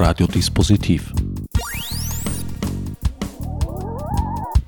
Radiodispositiv. 0.00 1.12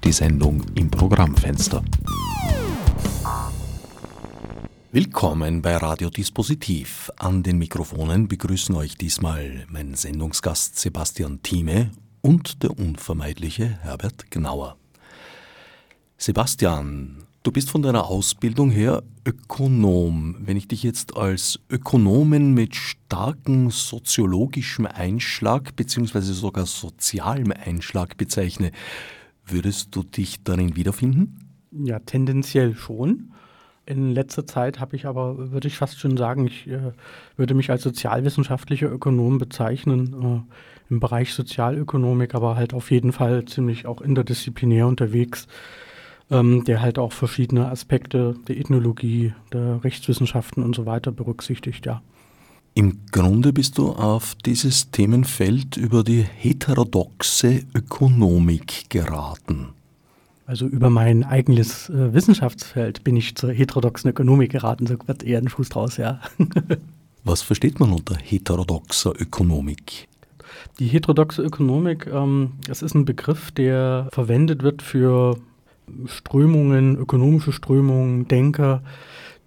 Die 0.03 0.11
Sendung 0.11 0.61
im 0.75 0.91
Programmfenster. 0.91 1.85
Willkommen 4.91 5.63
bei 5.63 5.77
Radiodispositiv. 5.77 7.13
An 7.17 7.45
den 7.45 7.59
Mikrofonen 7.59 8.27
begrüßen 8.27 8.75
euch 8.75 8.97
diesmal 8.97 9.67
mein 9.69 9.95
Sendungsgast 9.95 10.81
Sebastian 10.81 11.41
Thieme 11.43 11.93
und 12.23 12.65
der 12.65 12.77
unvermeidliche 12.77 13.79
Herbert 13.83 14.33
Gnauer. 14.33 14.79
Sebastian, 16.19 17.23
du 17.43 17.53
bist 17.53 17.71
von 17.71 17.83
deiner 17.83 18.07
Ausbildung 18.07 18.71
her 18.71 19.03
Ökonom. 19.25 20.37
Wenn 20.41 20.57
ich 20.57 20.69
dich 20.69 20.83
jetzt 20.83 21.17
als 21.17 21.61
Ökonomen 21.71 22.55
mit 22.55 22.75
starkem 22.75 23.71
soziologischem 23.71 24.87
Einschlag 24.87 25.77
bzw. 25.77 26.21
sogar 26.21 26.67
sozialem 26.67 27.53
Einschlag 27.53 28.17
bezeichne, 28.17 28.73
würdest 29.47 29.95
du 29.95 30.03
dich 30.03 30.43
darin 30.43 30.77
wiederfinden? 30.77 31.39
Ja, 31.73 31.99
tendenziell 32.01 32.75
schon. 32.75 33.33
In 33.87 34.13
letzter 34.13 34.47
Zeit 34.47 34.79
habe 34.79 34.95
ich 34.95 35.07
aber, 35.07 35.51
würde 35.51 35.67
ich 35.67 35.77
fast 35.77 35.99
schon 35.99 36.17
sagen, 36.17 36.47
ich 36.47 36.69
äh, 36.69 36.93
würde 37.37 37.55
mich 37.55 37.71
als 37.71 37.83
sozialwissenschaftlicher 37.83 38.91
Ökonom 38.91 39.39
bezeichnen, 39.39 40.47
äh, 40.49 40.93
im 40.93 41.01
Bereich 41.01 41.33
Sozialökonomik, 41.33 42.35
aber 42.35 42.57
halt 42.57 42.75
auf 42.75 42.91
jeden 42.91 43.13
Fall 43.13 43.45
ziemlich 43.45 43.87
auch 43.87 44.01
interdisziplinär 44.01 44.87
unterwegs 44.87 45.47
ähm, 46.31 46.65
der 46.65 46.81
halt 46.81 46.99
auch 46.99 47.13
verschiedene 47.13 47.69
Aspekte 47.69 48.37
der 48.49 48.59
Ethnologie, 48.59 49.33
der 49.53 49.83
Rechtswissenschaften 49.83 50.63
und 50.63 50.75
so 50.75 50.87
weiter 50.87 51.13
berücksichtigt, 51.13 51.87
ja. 51.87 52.03
Im 52.75 53.01
Grunde 53.11 53.53
bist 53.53 53.79
du 53.79 53.91
auf 53.91 54.37
dieses 54.47 54.91
Themenfeld 54.93 55.77
über 55.77 56.05
die 56.05 56.23
heterodoxe 56.23 57.65
Ökonomik 57.75 58.89
geraten. 58.89 59.71
Also 60.47 60.67
über 60.67 60.89
mein 60.89 61.25
eigenes 61.25 61.89
äh, 61.91 62.13
Wissenschaftsfeld 62.15 63.05
bin 63.05 63.17
ich 63.17 63.35
zur 63.35 63.53
heterodoxen 63.53 64.11
Ökonomik 64.11 64.53
geraten, 64.53 64.87
so 64.87 64.97
wird 65.07 65.23
eher 65.23 65.39
ein 65.39 65.49
Fuß 65.49 65.69
draus, 65.69 65.97
ja. 65.97 66.21
Was 67.25 67.43
versteht 67.43 67.81
man 67.81 67.93
unter 67.93 68.17
heterodoxer 68.17 69.13
Ökonomik? 69.21 70.09
Die 70.79 70.87
heterodoxe 70.87 71.43
Ökonomik, 71.43 72.07
ähm, 72.07 72.53
das 72.67 72.83
ist 72.83 72.95
ein 72.95 73.05
Begriff, 73.05 73.51
der 73.51 74.09
verwendet 74.13 74.63
wird 74.63 74.83
für 74.83 75.37
Strömungen, 76.07 76.97
ökonomische 76.97 77.53
Strömungen, 77.53 78.29
Denker, 78.29 78.83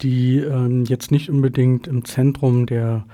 die 0.02 0.38
ähm, 0.40 0.86
jetzt 0.86 1.12
nicht 1.12 1.30
unbedingt 1.30 1.88
im 1.88 2.06
Zentrum 2.06 2.66
der 2.66 3.06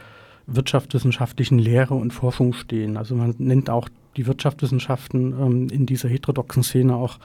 wirtschaftswissenschaftlichen 0.47 1.59
Lehre 1.59 1.93
und 1.93 2.11
Forschung 2.11 2.53
stehen. 2.53 2.97
Also 2.97 3.15
man 3.15 3.35
nennt 3.37 3.69
auch 3.69 3.89
die 4.17 4.25
Wirtschaftswissenschaften 4.25 5.33
ähm, 5.39 5.67
in 5.69 5.85
dieser 5.85 6.09
heterodoxen 6.09 6.63
Szene 6.63 6.95
auch 6.95 7.19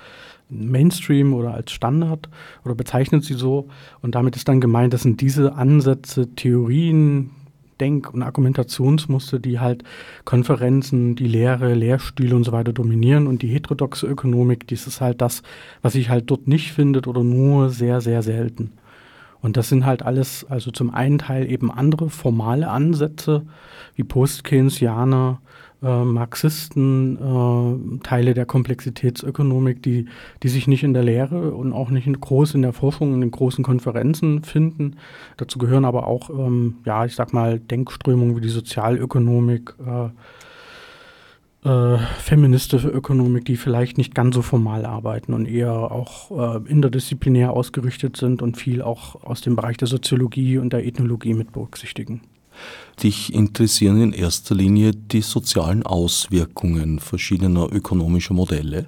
Mainstream 0.50 1.33
oder 1.33 1.55
als 1.55 1.72
Standard 1.72 2.28
oder 2.64 2.74
bezeichnet 2.74 3.24
sie 3.24 3.34
so. 3.34 3.68
Und 4.02 4.14
damit 4.14 4.36
ist 4.36 4.48
dann 4.48 4.61
gemeint, 4.61 4.92
das 4.92 5.02
sind 5.02 5.20
diese 5.20 5.55
Ansätze, 5.55 6.34
Theorien, 6.34 7.30
Denk- 7.80 8.12
und 8.12 8.22
Argumentationsmuster, 8.22 9.39
die 9.39 9.61
halt 9.61 9.84
Konferenzen, 10.25 11.17
die 11.17 11.27
Lehre, 11.27 11.75
Lehrstühle 11.75 12.36
und 12.36 12.44
so 12.44 12.53
weiter 12.53 12.72
dominieren. 12.72 13.27
Und 13.27 13.42
die 13.42 13.48
heterodoxe 13.48 14.06
Ökonomik, 14.06 14.67
dies 14.67 14.86
ist 14.86 15.00
halt 15.00 15.20
das, 15.20 15.42
was 15.83 15.95
sich 15.95 16.08
halt 16.08 16.30
dort 16.30 16.48
nicht 16.48 16.72
findet 16.72 17.06
oder 17.06 17.25
nur 17.25 17.70
sehr, 17.70 18.00
sehr 18.00 18.22
selten. 18.22 18.72
Und 19.41 19.58
das 19.58 19.69
sind 19.69 19.84
halt 19.84 20.02
alles, 20.02 20.47
also 20.48 20.70
zum 20.70 20.95
einen 20.95 21.19
Teil 21.19 21.50
eben 21.50 21.70
andere 21.70 22.08
formale 22.08 22.69
Ansätze, 22.70 23.45
wie 23.95 24.02
Post-Keynesianer, 24.02 25.41
äh, 25.84 26.04
Marxisten, 26.04 27.16
äh, 27.16 27.98
Teile 28.02 28.34
der 28.34 28.46
Komplexitätsökonomik, 28.46 29.82
die, 29.82 30.06
die 30.42 30.48
sich 30.48 30.67
nicht 30.67 30.83
in 30.83 30.95
der 30.95 31.05
Lehre 31.05 31.52
und 31.52 31.72
auch 31.72 31.90
nicht 31.90 32.06
in, 32.06 32.20
groß 32.20 32.55
in 32.55 32.62
der 32.62 32.72
Forschung, 32.72 33.14
in 33.14 33.20
den 33.20 33.30
großen 33.30 33.62
Konferenzen 33.62 34.42
finden. 34.42 34.96
Dazu 35.36 35.58
gehören 35.58 35.84
aber 35.84 36.06
auch, 36.06 36.30
ähm, 36.30 36.77
ja, 36.84 37.05
ich 37.05 37.14
sag 37.14 37.33
mal, 37.33 37.61
Denkströmungen 37.61 38.36
wie 38.36 38.40
die 38.40 38.48
Sozialökonomik, 38.48 39.74
äh, 39.86 40.08
äh, 41.68 41.98
feministische 42.18 42.89
Ökonomik, 42.89 43.44
die 43.46 43.56
vielleicht 43.56 43.96
nicht 43.98 44.14
ganz 44.14 44.34
so 44.34 44.42
formal 44.42 44.84
arbeiten 44.84 45.33
und 45.33 45.46
eher 45.46 45.73
auch 45.73 46.30
äh, 46.30 46.70
interdisziplinär 46.70 47.52
ausgerichtet 47.52 48.17
sind 48.17 48.42
und 48.42 48.56
viel 48.56 48.83
auch 48.83 49.23
aus 49.24 49.40
dem 49.40 49.56
Bereich 49.56 49.77
der 49.78 49.89
Soziologie 49.89 50.58
und 50.58 50.73
der 50.73 50.86
Ethnologie 50.86 51.34
mit 51.34 51.52
berücksichtigen. 51.52 52.20
Dich 53.03 53.35
interessieren 53.35 54.01
in 54.01 54.13
erster 54.13 54.55
Linie 54.55 54.92
die 54.92 55.20
sozialen 55.20 55.85
Auswirkungen 55.85 57.01
verschiedener 57.01 57.69
ökonomischer 57.73 58.35
Modelle? 58.35 58.87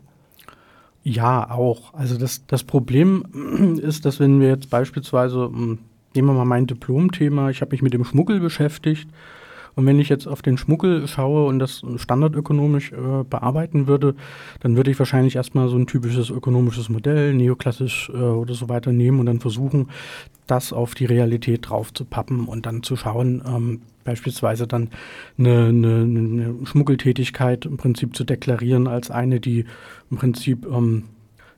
Ja, 1.02 1.50
auch. 1.50 1.94
Also 1.94 2.18
das, 2.18 2.46
das 2.46 2.64
Problem 2.64 3.78
ist, 3.82 4.04
dass 4.04 4.20
wenn 4.20 4.40
wir 4.40 4.48
jetzt 4.48 4.70
beispielsweise, 4.70 5.46
hm, 5.46 5.78
nehmen 6.14 6.28
wir 6.28 6.34
mal 6.34 6.44
mein 6.44 6.66
Diplomthema, 6.66 7.50
ich 7.50 7.60
habe 7.60 7.72
mich 7.72 7.82
mit 7.82 7.94
dem 7.94 8.04
Schmuggel 8.04 8.40
beschäftigt 8.40 9.08
und 9.76 9.84
wenn 9.84 10.00
ich 10.00 10.08
jetzt 10.08 10.26
auf 10.26 10.40
den 10.40 10.56
Schmuggel 10.56 11.06
schaue 11.06 11.46
und 11.46 11.58
das 11.58 11.82
standardökonomisch 11.96 12.92
äh, 12.92 13.24
bearbeiten 13.28 13.86
würde, 13.86 14.14
dann 14.60 14.74
würde 14.74 14.90
ich 14.90 14.98
wahrscheinlich 14.98 15.36
erstmal 15.36 15.68
so 15.68 15.76
ein 15.76 15.86
typisches 15.86 16.30
ökonomisches 16.30 16.88
Modell, 16.88 17.34
neoklassisch 17.34 18.10
äh, 18.12 18.16
oder 18.16 18.54
so 18.54 18.70
weiter 18.70 18.92
nehmen 18.92 19.20
und 19.20 19.26
dann 19.26 19.38
versuchen, 19.38 19.90
das 20.46 20.72
auf 20.72 20.94
die 20.94 21.04
Realität 21.04 21.68
drauf 21.68 21.92
zu 21.92 22.06
pappen 22.06 22.46
und 22.46 22.64
dann 22.64 22.82
zu 22.82 22.96
schauen, 22.96 23.42
ähm, 23.46 23.82
beispielsweise 24.04 24.66
dann 24.66 24.88
eine, 25.38 25.66
eine, 25.66 25.94
eine, 26.02 26.54
Schmuggeltätigkeit 26.64 27.66
im 27.66 27.76
Prinzip 27.76 28.16
zu 28.16 28.24
deklarieren 28.24 28.86
als 28.86 29.10
eine, 29.10 29.40
die 29.40 29.66
im 30.10 30.16
Prinzip 30.16 30.64
ähm, 30.64 31.04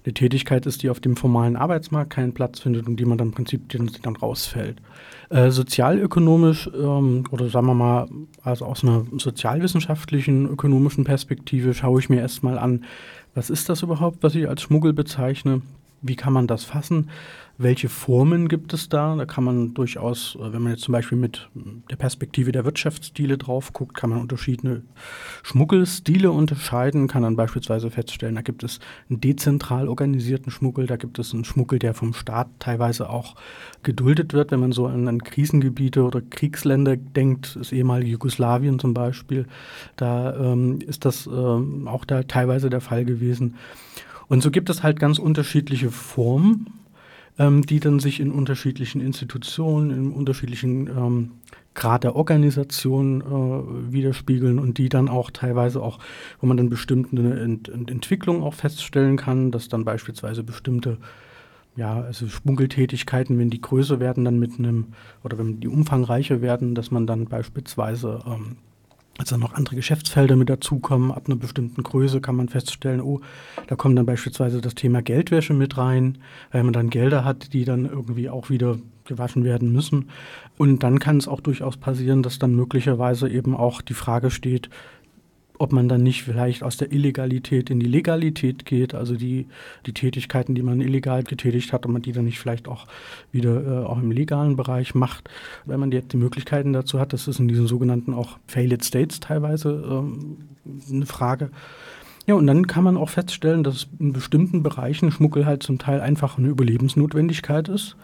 eine 0.05 0.15
Tätigkeit 0.15 0.67
ist, 0.67 0.83
die 0.83 0.91
auf 0.91 0.99
dem 0.99 1.17
formalen 1.17 1.55
Arbeitsmarkt 1.55 2.11
keinen 2.11 2.33
Platz 2.33 2.59
findet 2.59 2.89
und 2.89 2.97
die 2.97 3.05
man 3.05 3.19
dann 3.19 3.28
im 3.28 3.34
Prinzip 3.34 3.69
dann 4.03 4.17
rausfällt. 4.17 4.81
Äh, 5.31 5.50
sozialökonomisch 5.50 6.71
ähm, 6.75 7.25
oder 7.31 7.50
sagen 7.50 7.66
wir 7.66 7.75
mal, 7.75 8.09
also 8.43 8.65
aus 8.65 8.83
einer 8.83 9.05
sozialwissenschaftlichen, 9.19 10.47
ökonomischen 10.47 11.05
Perspektive 11.05 11.75
schaue 11.75 12.00
ich 12.00 12.09
mir 12.09 12.21
erstmal 12.21 12.59
an, 12.59 12.84
was 13.34 13.50
ist 13.50 13.69
das 13.69 13.83
überhaupt, 13.83 14.22
was 14.22 14.34
ich 14.34 14.49
als 14.49 14.62
Schmuggel 14.62 14.94
bezeichne? 14.94 15.61
Wie 16.00 16.16
kann 16.16 16.32
man 16.32 16.47
das 16.47 16.64
fassen? 16.64 17.10
Welche 17.60 17.88
Formen 17.88 18.47
gibt 18.47 18.72
es 18.72 18.88
da? 18.88 19.16
Da 19.16 19.26
kann 19.26 19.42
man 19.42 19.75
durchaus, 19.75 20.36
äh, 20.36 20.53
wenn 20.53 20.62
man 20.62 20.72
jetzt 20.72 20.84
zum 20.84 20.92
Beispiel 20.92 21.19
mit 21.19 21.48
der 21.91 21.97
Perspektive 21.97 22.53
der 22.53 22.64
Wirtschaftsstile 22.64 23.36
drauf 23.36 23.72
guckt, 23.72 23.97
kann 23.97 24.10
man 24.10 24.20
unterschiedliche 24.20 24.82
Schmuggelstile 25.42 26.31
unterscheiden, 26.31 27.09
kann 27.09 27.25
dann 27.25 27.34
beispielsweise 27.34 27.91
feststellen, 27.91 28.36
da 28.36 28.42
gibt 28.42 28.62
es 28.62 28.78
einen 29.10 29.20
dezentral 29.20 29.88
organisierten 29.88 30.53
Schmuggel, 30.53 30.86
da 30.86 30.94
gibt 30.94 31.19
es 31.19 31.34
einen 31.34 31.44
Schmuggel, 31.44 31.81
der 31.81 31.94
vom 31.94 32.15
Staat 32.15 32.47
teilweise 32.60 33.10
auch 33.10 33.34
geduldet 33.82 34.34
wird, 34.34 34.53
wenn 34.53 34.60
man 34.60 34.70
so 34.70 34.86
an, 34.86 35.09
an 35.09 35.25
Krisengebiete 35.25 36.04
oder 36.04 36.20
Kriegsländer 36.20 36.97
denkt, 36.97 37.56
das 37.56 37.72
ehemalige 37.72 38.12
Jugoslawien 38.12 38.78
zum 38.78 38.94
Beispiel, 38.94 39.47
da 39.97 40.36
ähm, 40.36 40.78
ist 40.86 41.04
das 41.04 41.26
ähm, 41.26 41.88
auch 41.88 42.04
da 42.04 42.22
teilweise 42.22 42.70
der 42.70 42.80
Fall 42.80 43.04
gewesen. 43.04 43.56
Und 44.28 44.43
so 44.43 44.50
gibt 44.50 44.71
es 44.71 44.83
halt 44.83 45.00
ganz 45.00 45.19
unterschiedliche 45.19 45.91
Formen 45.91 46.78
ähm, 47.39 47.62
die 47.62 47.81
dann 47.81 48.00
sich 48.00 48.21
in 48.21 48.33
unterschiedlichen 48.33 49.00
Institutionen, 49.00 49.91
in 49.91 50.12
unterschiedlichen 50.12 50.89
ähm, 50.89 51.31
Grad 51.75 52.03
der 52.03 52.16
Organisation 52.16 53.21
äh, 53.21 53.93
widerspiegeln 53.93 54.59
und 54.59 54.78
die 54.78 54.89
dann 54.89 55.09
auch 55.09 55.31
teilweise 55.31 55.81
auch, 55.81 56.00
wo 56.41 56.47
man 56.47 56.56
dann 56.56 56.69
bestimmte 56.69 57.41
Ent 57.41 57.69
Ent 57.69 57.91
Entwicklung 57.91 58.43
auch 58.43 58.55
feststellen 58.55 59.16
kann, 59.16 59.53
dass 59.53 59.69
dann 59.69 59.84
beispielsweise 59.84 60.43
bestimmte 60.43 60.99
ja, 61.77 62.00
also 62.00 62.27
Schmuggeltätigkeiten, 62.27 63.39
wenn 63.39 63.50
die 63.50 63.60
größer 63.60 64.00
werden, 64.00 64.25
dann 64.25 64.41
mit 64.41 64.59
einem, 64.59 64.87
oder 65.22 65.39
wenn 65.39 65.60
die 65.60 65.69
umfangreicher 65.69 66.43
werden, 66.43 66.75
dass 66.75 66.91
man 66.91 67.06
dann 67.06 67.27
beispielsweise 67.27 68.21
ähm, 68.27 68.57
als 69.18 69.30
dann 69.30 69.41
noch 69.41 69.54
andere 69.54 69.76
Geschäftsfelder 69.76 70.36
mit 70.36 70.48
dazukommen, 70.48 71.10
ab 71.10 71.24
einer 71.26 71.36
bestimmten 71.36 71.82
Größe 71.82 72.20
kann 72.20 72.36
man 72.36 72.48
feststellen, 72.48 73.00
oh, 73.00 73.20
da 73.66 73.74
kommt 73.74 73.98
dann 73.98 74.06
beispielsweise 74.06 74.60
das 74.60 74.76
Thema 74.76 75.03
Geldwäsche 75.03 75.53
mit 75.54 75.76
rein, 75.76 76.18
weil 76.53 76.62
man 76.62 76.72
dann 76.72 76.88
Gelder 76.88 77.24
hat, 77.24 77.53
die 77.53 77.65
dann 77.65 77.84
irgendwie 77.84 78.30
auch 78.30 78.48
wieder 78.48 78.78
gewaschen 79.04 79.42
werden 79.42 79.72
müssen. 79.72 80.10
Und 80.56 80.82
dann 80.84 81.00
kann 81.00 81.16
es 81.16 81.26
auch 81.26 81.41
durchaus 81.41 81.76
passieren, 81.76 82.22
dass 82.22 82.38
dann 82.38 82.54
möglicherweise 82.54 83.28
eben 83.28 83.56
auch 83.56 83.82
die 83.82 83.94
Frage 83.94 84.30
steht, 84.30 84.70
ob 85.59 85.72
man 85.72 85.89
dann 85.89 86.03
nicht 86.03 86.22
vielleicht 86.22 86.63
aus 86.63 86.77
der 86.77 86.93
Illegalität 86.93 87.71
in 87.71 87.81
die 87.81 87.87
Legalität 87.87 88.65
geht, 88.65 88.95
also 88.95 89.16
die, 89.16 89.47
die 89.87 89.93
Tätigkeiten, 89.93 90.55
die 90.55 90.63
man 90.63 90.81
illegal 90.81 91.25
getätigt 91.25 91.72
hat, 91.72 91.84
ob 91.84 91.93
man 91.93 92.03
die 92.03 92.13
dann 92.13 92.25
nicht 92.25 92.39
vielleicht 92.39 92.69
auch 92.69 92.87
wieder 93.33 93.65
äh, 93.65 93.84
auch 93.84 93.99
im 93.99 94.10
legalen 94.10 94.57
Bereich 94.57 94.95
macht. 94.95 95.28
Wenn 95.65 95.81
man 95.81 95.91
jetzt 95.93 96.13
die 96.13 96.16
Möglichkeiten 96.16 96.72
dazu 96.72 97.01
hat, 97.01 97.13
das 97.13 97.28
ist 97.28 97.41
in 97.41 97.49
diesen 97.49 97.66
sogenannten 97.66 98.15
auch 98.15 98.39
Failed 98.47 98.84
States 98.84 99.21
teilweise 99.21 99.84
ähm, 99.91 100.39
eine 100.91 101.07
Frage. 101.07 101.51
Ja, 102.27 102.34
und 102.34 102.47
dann 102.47 102.66
kann 102.66 102.84
man 102.84 102.97
auch 102.97 103.09
feststellen, 103.09 103.65
dass 103.65 103.89
in 103.99 104.13
bestimmten 104.13 104.63
Bereichen 104.63 105.11
Schmuggel 105.11 105.47
halt 105.47 105.63
zum 105.63 105.78
Teil 105.78 106.01
einfach 106.01 106.39
eine 106.39 106.49
Überlebensnotwendigkeit 106.49 107.69
ist 107.69 107.97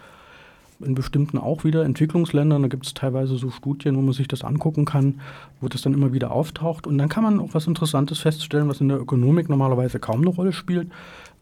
in 0.79 0.95
bestimmten 0.95 1.37
auch 1.37 1.63
wieder 1.63 1.83
Entwicklungsländern. 1.83 2.61
Da 2.61 2.67
gibt 2.67 2.85
es 2.85 2.93
teilweise 2.93 3.37
so 3.37 3.49
Studien, 3.49 3.95
wo 3.95 4.01
man 4.01 4.13
sich 4.13 4.27
das 4.27 4.43
angucken 4.43 4.85
kann, 4.85 5.21
wo 5.61 5.67
das 5.67 5.81
dann 5.81 5.93
immer 5.93 6.13
wieder 6.13 6.31
auftaucht. 6.31 6.87
Und 6.87 6.97
dann 6.97 7.09
kann 7.09 7.23
man 7.23 7.39
auch 7.39 7.53
was 7.53 7.67
Interessantes 7.67 8.19
feststellen, 8.19 8.67
was 8.67 8.81
in 8.81 8.89
der 8.89 8.99
Ökonomik 8.99 9.49
normalerweise 9.49 9.99
kaum 9.99 10.21
eine 10.21 10.29
Rolle 10.29 10.53
spielt. 10.53 10.89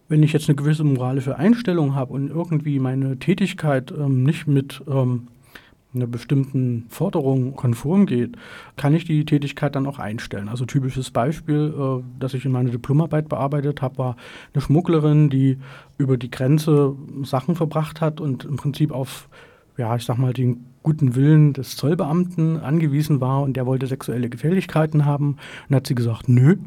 Wenn 0.09 0.23
ich 0.23 0.33
jetzt 0.33 0.49
eine 0.49 0.55
gewisse 0.55 0.83
moralische 0.83 1.37
Einstellung 1.37 1.95
habe 1.95 2.13
und 2.13 2.29
irgendwie 2.29 2.79
meine 2.79 3.17
Tätigkeit 3.17 3.91
ähm, 3.91 4.23
nicht 4.23 4.47
mit 4.47 4.83
ähm, 4.87 5.27
einer 5.93 6.07
bestimmten 6.07 6.85
Forderung 6.89 7.55
konform 7.55 8.05
geht, 8.05 8.35
kann 8.77 8.93
ich 8.93 9.05
die 9.05 9.25
Tätigkeit 9.25 9.75
dann 9.75 9.87
auch 9.87 9.99
einstellen. 9.99 10.49
Also 10.49 10.65
typisches 10.65 11.11
Beispiel, 11.11 11.73
äh, 11.77 12.03
das 12.19 12.33
ich 12.33 12.45
in 12.45 12.51
meiner 12.51 12.71
Diplomarbeit 12.71 13.29
bearbeitet 13.29 13.81
habe, 13.81 13.97
war 13.97 14.15
eine 14.53 14.61
Schmugglerin, 14.61 15.29
die 15.29 15.57
über 15.97 16.17
die 16.17 16.31
Grenze 16.31 16.95
Sachen 17.23 17.55
verbracht 17.55 18.01
hat 18.01 18.19
und 18.19 18.45
im 18.45 18.55
Prinzip 18.55 18.91
auf, 18.91 19.29
ja, 19.77 19.95
ich 19.95 20.05
sag 20.05 20.17
mal, 20.17 20.33
den 20.33 20.65
guten 20.83 21.15
Willen 21.15 21.53
des 21.53 21.77
Zollbeamten 21.77 22.59
angewiesen 22.59 23.21
war 23.21 23.41
und 23.41 23.55
der 23.55 23.65
wollte 23.65 23.87
sexuelle 23.87 24.29
Gefälligkeiten 24.29 25.05
haben 25.05 25.37
und 25.69 25.75
hat 25.75 25.87
sie 25.87 25.95
gesagt, 25.95 26.27
nö. 26.27 26.57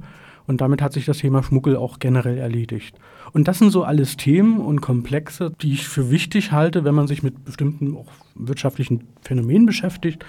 Und 0.46 0.60
damit 0.60 0.80
hat 0.80 0.92
sich 0.92 1.04
das 1.04 1.18
Thema 1.18 1.42
Schmuggel 1.42 1.76
auch 1.76 1.98
generell 1.98 2.38
erledigt. 2.38 2.96
Und 3.36 3.48
das 3.48 3.58
sind 3.58 3.70
so 3.70 3.84
alles 3.84 4.16
Themen 4.16 4.60
und 4.60 4.80
Komplexe, 4.80 5.52
die 5.60 5.74
ich 5.74 5.86
für 5.86 6.10
wichtig 6.10 6.52
halte, 6.52 6.84
wenn 6.84 6.94
man 6.94 7.06
sich 7.06 7.22
mit 7.22 7.44
bestimmten 7.44 7.94
auch 7.94 8.10
wirtschaftlichen 8.34 9.04
Phänomenen 9.20 9.66
beschäftigt, 9.66 10.24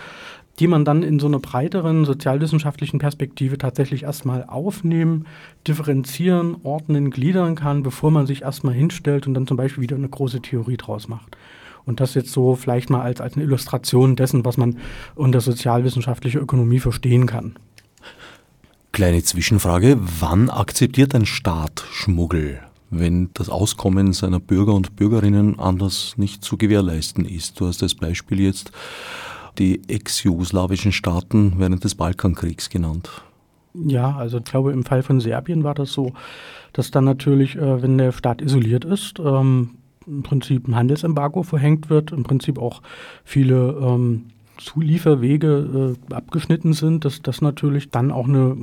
die 0.59 0.67
man 0.67 0.83
dann 0.83 1.03
in 1.03 1.17
so 1.17 1.27
einer 1.27 1.39
breiteren 1.39 2.03
sozialwissenschaftlichen 2.03 2.99
Perspektive 2.99 3.57
tatsächlich 3.57 4.03
erstmal 4.03 4.43
aufnehmen, 4.43 5.25
differenzieren, 5.65 6.57
ordnen, 6.63 7.09
gliedern 7.09 7.55
kann, 7.55 7.81
bevor 7.81 8.11
man 8.11 8.27
sich 8.27 8.41
erstmal 8.41 8.73
hinstellt 8.73 9.25
und 9.25 9.35
dann 9.35 9.47
zum 9.47 9.55
Beispiel 9.55 9.83
wieder 9.83 9.95
eine 9.95 10.09
große 10.09 10.41
Theorie 10.41 10.75
draus 10.75 11.07
macht. 11.07 11.37
Und 11.85 12.01
das 12.01 12.13
jetzt 12.13 12.33
so 12.33 12.55
vielleicht 12.57 12.89
mal 12.89 13.03
als, 13.03 13.21
als 13.21 13.35
eine 13.35 13.45
Illustration 13.45 14.17
dessen, 14.17 14.43
was 14.43 14.57
man 14.57 14.79
unter 15.15 15.39
sozialwissenschaftlicher 15.39 16.41
Ökonomie 16.41 16.79
verstehen 16.79 17.25
kann. 17.25 17.55
Kleine 18.91 19.23
Zwischenfrage, 19.23 19.97
wann 20.19 20.49
akzeptiert 20.49 21.15
ein 21.15 21.25
Staat 21.25 21.85
Schmuggel, 21.91 22.59
wenn 22.89 23.29
das 23.33 23.49
Auskommen 23.49 24.13
seiner 24.13 24.39
Bürger 24.39 24.73
und 24.73 24.95
Bürgerinnen 24.95 25.59
anders 25.59 26.15
nicht 26.17 26.43
zu 26.43 26.57
gewährleisten 26.57 27.25
ist? 27.25 27.59
Du 27.59 27.67
hast 27.67 27.83
als 27.83 27.95
Beispiel 27.95 28.39
jetzt 28.39 28.71
die 29.57 29.81
ex-jugoslawischen 29.87 30.91
Staaten 30.91 31.53
während 31.57 31.83
des 31.83 31.95
Balkankriegs 31.95 32.69
genannt. 32.69 33.09
Ja, 33.73 34.15
also 34.15 34.37
ich 34.37 34.43
glaube, 34.43 34.71
im 34.71 34.83
Fall 34.83 35.03
von 35.03 35.19
Serbien 35.19 35.63
war 35.63 35.73
das 35.73 35.91
so, 35.91 36.13
dass 36.73 36.91
dann 36.91 37.05
natürlich, 37.05 37.55
äh, 37.55 37.81
wenn 37.81 37.97
der 37.97 38.11
Staat 38.11 38.41
isoliert 38.41 38.85
ist, 38.85 39.19
ähm, 39.19 39.71
im 40.05 40.23
Prinzip 40.23 40.67
ein 40.67 40.75
Handelsembargo 40.75 41.43
verhängt 41.43 41.89
wird, 41.89 42.11
im 42.11 42.23
Prinzip 42.23 42.59
auch 42.59 42.81
viele 43.23 43.77
ähm, 43.81 44.25
Zulieferwege 44.57 45.95
äh, 46.09 46.13
abgeschnitten 46.13 46.73
sind, 46.73 47.05
dass 47.05 47.21
das 47.21 47.41
natürlich 47.41 47.91
dann 47.91 48.11
auch 48.11 48.27
eine 48.27 48.57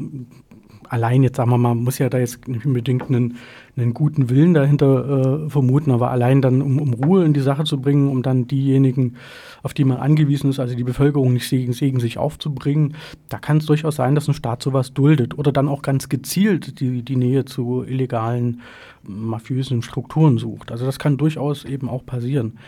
allein 0.89 1.23
jetzt 1.23 1.37
sagen 1.37 1.51
wir 1.51 1.59
mal, 1.59 1.75
man 1.75 1.85
muss 1.85 1.99
ja 1.99 2.09
da 2.09 2.19
jetzt 2.19 2.47
nicht 2.49 2.67
unbedingt 2.67 3.09
einen, 3.09 3.37
einen 3.77 3.95
guten 3.95 4.31
Willen 4.31 4.55
dahinter 4.55 5.45
äh, 5.47 5.51
vermuten, 5.51 5.91
aber 5.91 6.11
allein 6.11 6.43
dann, 6.43 6.63
um, 6.63 6.79
um, 6.79 6.95
Ruhe 6.95 7.25
in 7.25 7.33
die 7.33 7.41
Sache 7.41 7.65
zu 7.65 7.81
bringen, 7.81 8.09
um 8.09 8.23
dann 8.23 8.47
diejenigen, 8.47 9.17
auf 9.63 9.75
die 9.75 9.85
man 9.85 9.99
angewiesen 9.99 10.51
ist, 10.51 10.61
also 10.61 10.75
die 10.75 10.85
Bevölkerung 10.85 11.33
nicht 11.33 11.49
gegen, 11.49 11.73
gegen 11.73 12.01
sich 12.01 12.19
aufzubringen, 12.19 12.95
da 13.29 13.39
kann 13.39 13.59
es 13.59 13.67
durchaus 13.67 13.97
sein, 13.97 14.15
dass 14.15 14.29
ein 14.29 14.35
Staat 14.35 14.63
sowas 14.63 14.93
duldet 14.93 15.39
oder 15.39 15.53
dann 15.53 15.69
auch 15.69 15.83
ganz 15.83 16.09
gezielt 16.09 16.81
die, 16.81 17.03
die 17.03 17.17
Nähe 17.17 17.45
zu 17.45 17.85
illegalen 17.85 18.61
mafiösen 19.03 19.83
Strukturen 19.83 20.39
sucht. 20.39 20.73
Also 20.73 20.87
das 20.87 20.99
kann 20.99 21.17
durchaus 21.17 21.65
eben 21.65 21.89
auch 21.89 22.07
passieren. 22.07 22.59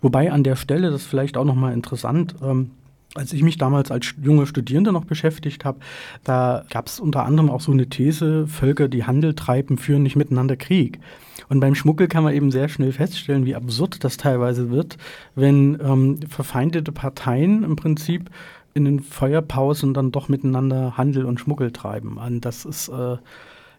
Wobei 0.00 0.30
an 0.32 0.42
der 0.42 0.56
Stelle, 0.56 0.90
das 0.90 1.02
ist 1.02 1.08
vielleicht 1.08 1.36
auch 1.36 1.44
nochmal 1.44 1.72
interessant, 1.72 2.34
ähm, 2.42 2.70
als 3.16 3.32
ich 3.32 3.42
mich 3.42 3.58
damals 3.58 3.90
als 3.90 4.14
junge 4.22 4.46
Studierende 4.46 4.92
noch 4.92 5.04
beschäftigt 5.04 5.64
habe, 5.64 5.80
da 6.24 6.64
gab 6.70 6.86
es 6.86 7.00
unter 7.00 7.24
anderem 7.24 7.50
auch 7.50 7.60
so 7.60 7.72
eine 7.72 7.88
These, 7.88 8.46
Völker, 8.46 8.88
die 8.88 9.04
Handel 9.04 9.34
treiben, 9.34 9.78
führen 9.78 10.02
nicht 10.02 10.16
miteinander 10.16 10.56
Krieg. 10.56 11.00
Und 11.48 11.60
beim 11.60 11.74
Schmuggel 11.74 12.08
kann 12.08 12.24
man 12.24 12.34
eben 12.34 12.50
sehr 12.50 12.68
schnell 12.68 12.92
feststellen, 12.92 13.46
wie 13.46 13.54
absurd 13.54 14.02
das 14.02 14.16
teilweise 14.16 14.70
wird, 14.70 14.96
wenn 15.34 15.78
ähm, 15.80 16.20
verfeindete 16.28 16.92
Parteien 16.92 17.62
im 17.62 17.76
Prinzip 17.76 18.30
in 18.74 18.84
den 18.84 19.00
Feuerpausen 19.00 19.94
dann 19.94 20.12
doch 20.12 20.28
miteinander 20.28 20.96
Handel 20.96 21.24
und 21.24 21.40
Schmuggel 21.40 21.72
treiben. 21.72 22.18
Und 22.18 22.44
das 22.44 22.64
ist 22.64 22.88
äh, 22.88 23.16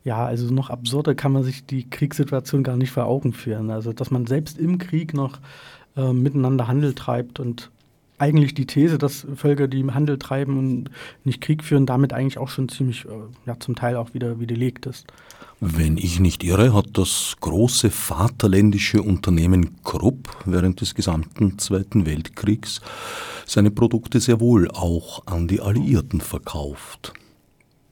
ja, 0.04 0.26
also 0.26 0.54
noch 0.54 0.70
absurder 0.70 1.16
kann 1.16 1.34
man 1.34 1.44
sich 1.44 1.66
die 1.66 1.90
Kriegssituation 1.90 2.64
gar 2.64 2.78
nicht 2.78 2.92
vor 2.92 3.06
Augen 3.06 3.34
führen. 3.34 3.70
Also, 3.70 3.92
dass 3.92 4.10
man 4.10 4.26
selbst 4.26 4.58
im 4.58 4.78
Krieg 4.78 5.14
noch 5.14 5.40
äh, 5.98 6.14
miteinander 6.14 6.68
Handel 6.70 6.94
treibt 6.94 7.42
und 7.42 7.70
eigentlich 8.18 8.54
die 8.54 8.66
These, 8.66 8.98
dass 8.98 9.28
Völker, 9.36 9.68
die 9.68 9.86
Handel 9.86 10.18
treiben 10.18 10.58
und 10.58 10.90
nicht 11.24 11.42
Krieg 11.42 11.64
führen, 11.64 11.86
damit 11.86 12.14
eigentlich 12.14 12.38
auch 12.38 12.50
schon 12.50 12.70
ziemlich, 12.70 13.06
äh, 13.06 13.10
ja, 13.46 13.60
zum 13.60 13.76
Teil 13.76 13.96
auch 13.96 14.14
wieder 14.14 14.40
widerlegt 14.40 14.86
ist. 14.86 15.08
Wenn 15.60 15.98
ich 15.98 16.20
nicht 16.20 16.44
irre, 16.44 16.74
hat 16.74 16.90
das 16.94 17.36
große 17.40 17.90
vaterländische 17.90 19.02
Unternehmen 19.02 19.82
Krupp 19.84 20.30
während 20.46 20.82
des 20.82 20.94
gesamten 20.94 21.58
Zweiten 21.58 22.06
Weltkriegs 22.06 22.82
seine 23.46 23.72
Produkte 23.72 24.20
sehr 24.20 24.40
wohl 24.40 24.70
auch 24.70 25.26
an 25.26 25.48
die 25.48 25.62
Alliierten 25.62 26.22
verkauft. 26.22 27.14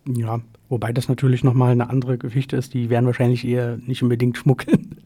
Ja, 0.08 0.42
wobei 0.70 0.94
das 0.94 1.08
natürlich 1.08 1.44
nochmal 1.44 1.72
eine 1.72 1.90
andere 1.90 2.18
Geschichte 2.20 2.56
ist. 2.56 2.74
Die 2.76 2.90
werden 2.92 3.06
wahrscheinlich 3.08 3.46
eher 3.46 3.78
nicht 3.78 4.04
unbedingt 4.04 4.38
schmuggeln. 4.38 4.98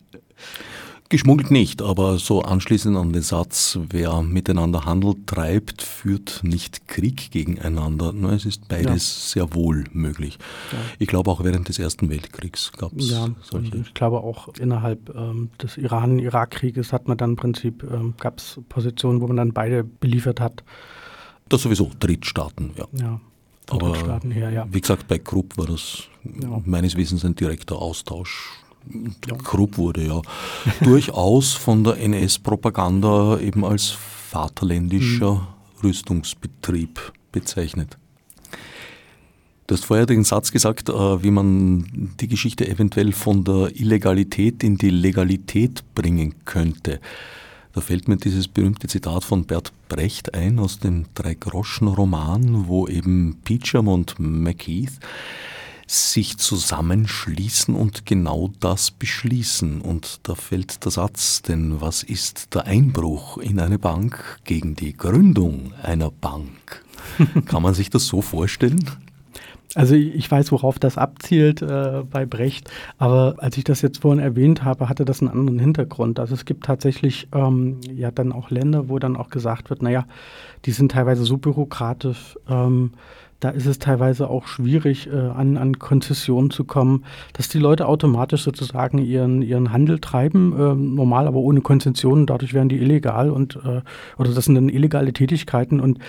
Geschmuggelt 1.11 1.49
nicht, 1.49 1.81
aber 1.81 2.19
so 2.19 2.43
anschließend 2.43 2.95
an 2.95 3.11
den 3.11 3.23
Satz, 3.23 3.79
wer 3.89 4.21
miteinander 4.21 4.85
Handel 4.85 5.15
treibt, 5.25 5.81
führt 5.81 6.41
nicht 6.43 6.87
Krieg 6.87 7.31
gegeneinander. 7.31 8.13
Es 8.31 8.45
ist 8.45 8.67
beides 8.67 9.33
ja. 9.33 9.41
sehr 9.45 9.55
wohl 9.55 9.85
möglich. 9.91 10.37
Ja. 10.71 10.77
Ich 10.99 11.07
glaube 11.07 11.31
auch 11.31 11.43
während 11.43 11.67
des 11.67 11.79
Ersten 11.79 12.11
Weltkriegs 12.11 12.71
gab 12.73 12.95
es 12.95 13.09
ja, 13.09 13.27
solche. 13.41 13.77
Ich 13.77 13.95
glaube 13.95 14.19
auch 14.19 14.49
innerhalb 14.59 15.09
ähm, 15.15 15.49
des 15.59 15.77
Iran-Irak-Krieges 15.77 16.93
hat 16.93 17.07
man 17.07 17.17
dann 17.17 17.31
im 17.31 17.37
Prinzip, 17.37 17.83
ähm, 17.91 18.13
gab 18.19 18.37
es 18.37 18.59
Positionen, 18.69 19.19
wo 19.19 19.25
man 19.25 19.37
dann 19.37 19.51
beide 19.51 19.83
beliefert 19.83 20.39
hat. 20.39 20.63
Das 21.49 21.63
sowieso, 21.63 21.89
Drittstaaten, 21.99 22.73
ja. 22.77 22.85
Ja. 22.93 23.19
Aber 23.71 24.21
her, 24.29 24.51
ja. 24.51 24.67
wie 24.69 24.81
gesagt, 24.81 25.07
bei 25.07 25.17
Krupp 25.17 25.57
war 25.57 25.65
das 25.65 26.03
meines 26.65 26.95
Wissens 26.95 27.25
ein 27.25 27.33
direkter 27.33 27.77
Austausch 27.77 28.51
Krupp 29.43 29.77
wurde 29.77 30.07
ja 30.07 30.21
durchaus 30.81 31.53
von 31.53 31.83
der 31.83 31.97
NS-Propaganda 31.97 33.39
eben 33.39 33.63
als 33.65 33.95
vaterländischer 34.31 35.35
mhm. 35.35 35.47
Rüstungsbetrieb 35.83 36.99
bezeichnet. 37.31 37.97
Du 39.67 39.75
hast 39.75 39.85
vorher 39.85 40.07
den 40.07 40.23
Satz 40.23 40.51
gesagt, 40.51 40.89
äh, 40.89 41.23
wie 41.23 41.29
man 41.29 42.15
die 42.19 42.27
Geschichte 42.27 42.67
eventuell 42.67 43.11
von 43.11 43.43
der 43.43 43.69
Illegalität 43.75 44.63
in 44.63 44.79
die 44.79 44.89
Legalität 44.89 45.83
bringen 45.93 46.33
könnte. 46.45 46.99
Da 47.73 47.81
fällt 47.81 48.07
mir 48.07 48.17
dieses 48.17 48.47
berühmte 48.47 48.87
Zitat 48.87 49.23
von 49.23 49.45
Bert 49.45 49.71
Brecht 49.87 50.33
ein 50.33 50.57
aus 50.57 50.79
dem 50.79 51.05
Drei-Groschen-Roman, 51.13 52.67
wo 52.67 52.87
eben 52.87 53.37
Peacham 53.43 53.87
und 53.87 54.15
McKeith 54.17 54.99
sich 55.89 56.37
zusammenschließen 56.37 57.73
und 57.73 58.05
genau 58.05 58.51
das 58.59 58.91
beschließen. 58.91 59.81
Und 59.81 60.19
da 60.23 60.35
fällt 60.35 60.85
der 60.85 60.91
Satz, 60.91 61.41
denn 61.41 61.81
was 61.81 62.03
ist 62.03 62.53
der 62.53 62.65
Einbruch 62.65 63.37
in 63.39 63.59
eine 63.59 63.79
Bank 63.79 64.39
gegen 64.43 64.75
die 64.75 64.95
Gründung 64.95 65.73
einer 65.81 66.11
Bank? 66.11 66.85
Kann 67.45 67.63
man 67.63 67.73
sich 67.73 67.89
das 67.89 68.05
so 68.05 68.21
vorstellen? 68.21 68.87
Also 69.75 69.95
ich 69.95 70.29
weiß, 70.29 70.51
worauf 70.51 70.79
das 70.79 70.97
abzielt 70.97 71.61
äh, 71.61 72.03
bei 72.09 72.25
Brecht, 72.25 72.71
aber 72.97 73.35
als 73.37 73.55
ich 73.55 73.63
das 73.63 73.83
jetzt 73.83 73.99
vorhin 73.99 74.19
erwähnt 74.19 74.63
habe, 74.63 74.89
hatte 74.89 75.05
das 75.05 75.21
einen 75.21 75.29
anderen 75.29 75.59
Hintergrund. 75.59 76.19
Also 76.19 76.33
es 76.33 76.45
gibt 76.45 76.65
tatsächlich 76.65 77.27
ähm, 77.33 77.79
ja 77.93 78.09
dann 78.09 78.31
auch 78.31 78.49
Länder, 78.49 78.89
wo 78.89 78.97
dann 78.97 79.15
auch 79.15 79.29
gesagt 79.29 79.69
wird, 79.69 79.83
naja, 79.83 80.05
die 80.65 80.71
sind 80.71 80.91
teilweise 80.91 81.23
so 81.23 81.37
bürokratisch, 81.37 82.35
ähm, 82.49 82.93
da 83.39 83.49
ist 83.49 83.65
es 83.65 83.79
teilweise 83.79 84.29
auch 84.29 84.47
schwierig, 84.47 85.07
äh, 85.07 85.15
an, 85.15 85.57
an 85.57 85.79
Konzessionen 85.79 86.51
zu 86.51 86.65
kommen, 86.65 87.05
dass 87.33 87.47
die 87.47 87.59
Leute 87.59 87.87
automatisch 87.87 88.43
sozusagen 88.43 88.97
ihren, 88.97 89.41
ihren 89.41 89.71
Handel 89.71 89.99
treiben, 89.99 90.53
äh, 90.53 90.75
normal, 90.75 91.27
aber 91.27 91.37
ohne 91.37 91.61
Konzessionen, 91.61 92.25
dadurch 92.25 92.53
werden 92.53 92.69
die 92.69 92.77
illegal 92.77 93.29
und 93.29 93.55
äh, 93.57 93.81
oder 94.17 94.33
das 94.33 94.45
sind 94.45 94.55
dann 94.55 94.69
illegale 94.69 95.13
Tätigkeiten 95.13 95.79
und 95.79 95.99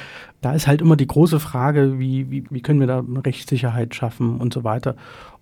da 0.40 0.54
ist 0.54 0.66
halt 0.66 0.80
immer 0.80 0.96
die 0.96 1.06
große 1.06 1.38
Frage, 1.38 1.98
wie, 1.98 2.30
wie, 2.30 2.44
wie 2.50 2.62
können 2.62 2.80
wir 2.80 2.86
da 2.86 3.04
Rechtssicherheit 3.24 3.94
schaffen 3.94 4.38
und 4.38 4.54
so 4.54 4.64
weiter. 4.64 4.96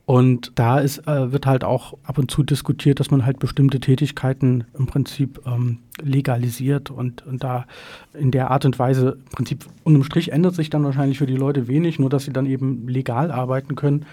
Und 0.08 0.52
da 0.54 0.78
ist, 0.78 1.06
äh, 1.06 1.32
wird 1.32 1.44
halt 1.44 1.64
auch 1.64 1.92
ab 2.02 2.16
und 2.16 2.30
zu 2.30 2.42
diskutiert, 2.42 2.98
dass 2.98 3.10
man 3.10 3.26
halt 3.26 3.38
bestimmte 3.38 3.78
Tätigkeiten 3.78 4.64
im 4.72 4.86
Prinzip 4.86 5.42
ähm, 5.46 5.80
legalisiert 6.00 6.90
und, 6.90 7.26
und 7.26 7.44
da 7.44 7.66
in 8.14 8.30
der 8.30 8.50
Art 8.50 8.64
und 8.64 8.78
Weise, 8.78 9.18
im 9.26 9.32
Prinzip 9.32 9.66
unterm 9.84 10.04
Strich 10.04 10.32
ändert 10.32 10.54
sich 10.54 10.70
dann 10.70 10.82
wahrscheinlich 10.82 11.18
für 11.18 11.26
die 11.26 11.36
Leute 11.36 11.68
wenig, 11.68 11.98
nur 11.98 12.08
dass 12.08 12.24
sie 12.24 12.32
dann 12.32 12.46
eben 12.46 12.88
legal 12.88 13.30
arbeiten 13.30 13.74
können, 13.74 14.06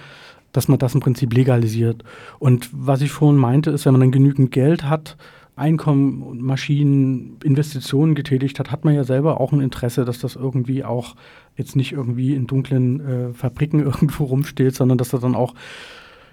dass 0.51 0.67
man 0.67 0.79
das 0.79 0.95
im 0.95 0.99
Prinzip 0.99 1.33
legalisiert. 1.33 2.03
Und 2.39 2.67
was 2.73 2.99
ich 2.99 3.11
vorhin 3.11 3.39
meinte, 3.39 3.71
ist, 3.71 3.85
wenn 3.85 3.93
man 3.93 4.01
dann 4.01 4.11
genügend 4.11 4.51
Geld 4.51 4.83
hat, 4.83 5.15
Einkommen 5.55 6.21
und 6.21 6.41
Maschinen, 6.41 7.37
Investitionen 7.43 8.13
getätigt 8.13 8.59
hat, 8.59 8.71
hat 8.71 8.83
man 8.83 8.93
ja 8.93 9.03
selber 9.03 9.39
auch 9.39 9.53
ein 9.53 9.61
Interesse, 9.61 10.03
dass 10.03 10.19
das 10.19 10.35
irgendwie 10.35 10.83
auch 10.83 11.15
jetzt 11.55 11.75
nicht 11.75 11.93
irgendwie 11.93 12.35
in 12.35 12.45
dunklen 12.45 12.99
äh, 12.99 13.33
Fabriken 13.33 13.79
irgendwo 13.83 14.25
rumsteht, 14.25 14.75
sondern 14.75 14.97
dass 14.97 15.09
das 15.09 15.21
dann 15.21 15.35
auch 15.35 15.55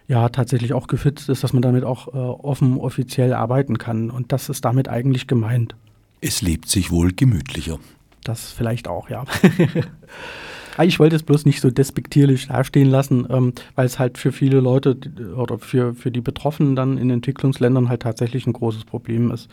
ja 0.09 0.29
tatsächlich 0.29 0.73
auch 0.73 0.89
gefitzt 0.89 1.29
ist, 1.29 1.45
dass 1.45 1.53
man 1.53 1.63
damit 1.63 1.85
auch 1.85 2.09
äh, 2.09 2.17
offen 2.17 2.79
offiziell 2.79 3.33
arbeiten 3.33 3.79
kann. 3.79 4.11
Und 4.11 4.33
das 4.33 4.49
ist 4.49 4.65
damit 4.65 4.89
eigentlich 4.89 5.27
gemeint. 5.27 5.77
Es 6.21 6.43
lebt 6.43 6.69
sich 6.69 6.91
wohl 6.91 7.13
gemütlicher. 7.13 7.79
Das 8.25 8.53
vielleicht 8.53 8.89
auch, 8.89 9.09
ja. 9.09 9.25
Ah, 10.77 10.85
ich 10.85 10.99
wollte 10.99 11.17
es 11.17 11.23
bloß 11.23 11.45
nicht 11.45 11.61
so 11.61 11.71
despektierlich 11.71 12.49
dastehen 12.49 12.89
lassen, 12.89 13.27
ähm, 13.29 13.53
weil 13.75 13.85
es 13.87 13.99
halt 13.99 14.17
für 14.17 14.33
viele 14.33 14.61
Leute 14.61 14.97
oder 15.37 15.59
für, 15.59 15.95
für 15.95 16.11
die 16.11 16.23
Betroffenen 16.23 16.77
dann 16.77 16.97
in 16.97 17.11
Entwicklungsländern 17.11 17.89
halt 17.89 18.03
tatsächlich 18.03 18.47
ein 18.47 18.55
großes 18.55 18.85
Problem 18.85 19.31
ist. 19.31 19.51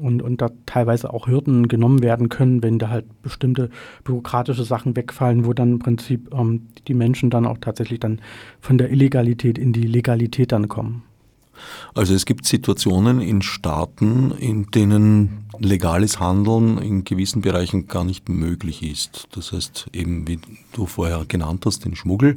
Und, 0.00 0.22
und 0.22 0.42
da 0.42 0.50
teilweise 0.66 1.12
auch 1.12 1.26
Hürden 1.26 1.68
genommen 1.68 2.02
werden 2.02 2.28
können, 2.28 2.62
wenn 2.62 2.78
da 2.78 2.90
halt 2.90 3.06
bestimmte 3.22 3.70
bürokratische 4.04 4.62
Sachen 4.62 4.94
wegfallen, 4.94 5.46
wo 5.46 5.54
dann 5.54 5.72
im 5.72 5.78
Prinzip 5.78 6.32
ähm, 6.34 6.66
die 6.86 6.94
Menschen 6.94 7.30
dann 7.30 7.46
auch 7.46 7.58
tatsächlich 7.58 7.98
dann 7.98 8.20
von 8.60 8.78
der 8.78 8.90
Illegalität 8.90 9.58
in 9.58 9.72
die 9.72 9.86
Legalität 9.86 10.52
dann 10.52 10.68
kommen. 10.68 11.02
Also 11.94 12.14
es 12.14 12.26
gibt 12.26 12.46
Situationen 12.46 13.20
in 13.20 13.42
Staaten, 13.42 14.32
in 14.32 14.70
denen 14.70 15.46
legales 15.58 16.20
Handeln 16.20 16.78
in 16.78 17.04
gewissen 17.04 17.42
Bereichen 17.42 17.86
gar 17.86 18.04
nicht 18.04 18.28
möglich 18.28 18.82
ist. 18.82 19.28
Das 19.32 19.52
heißt 19.52 19.88
eben, 19.92 20.28
wie 20.28 20.38
du 20.72 20.86
vorher 20.86 21.24
genannt 21.26 21.64
hast, 21.66 21.84
den 21.84 21.96
Schmuggel. 21.96 22.36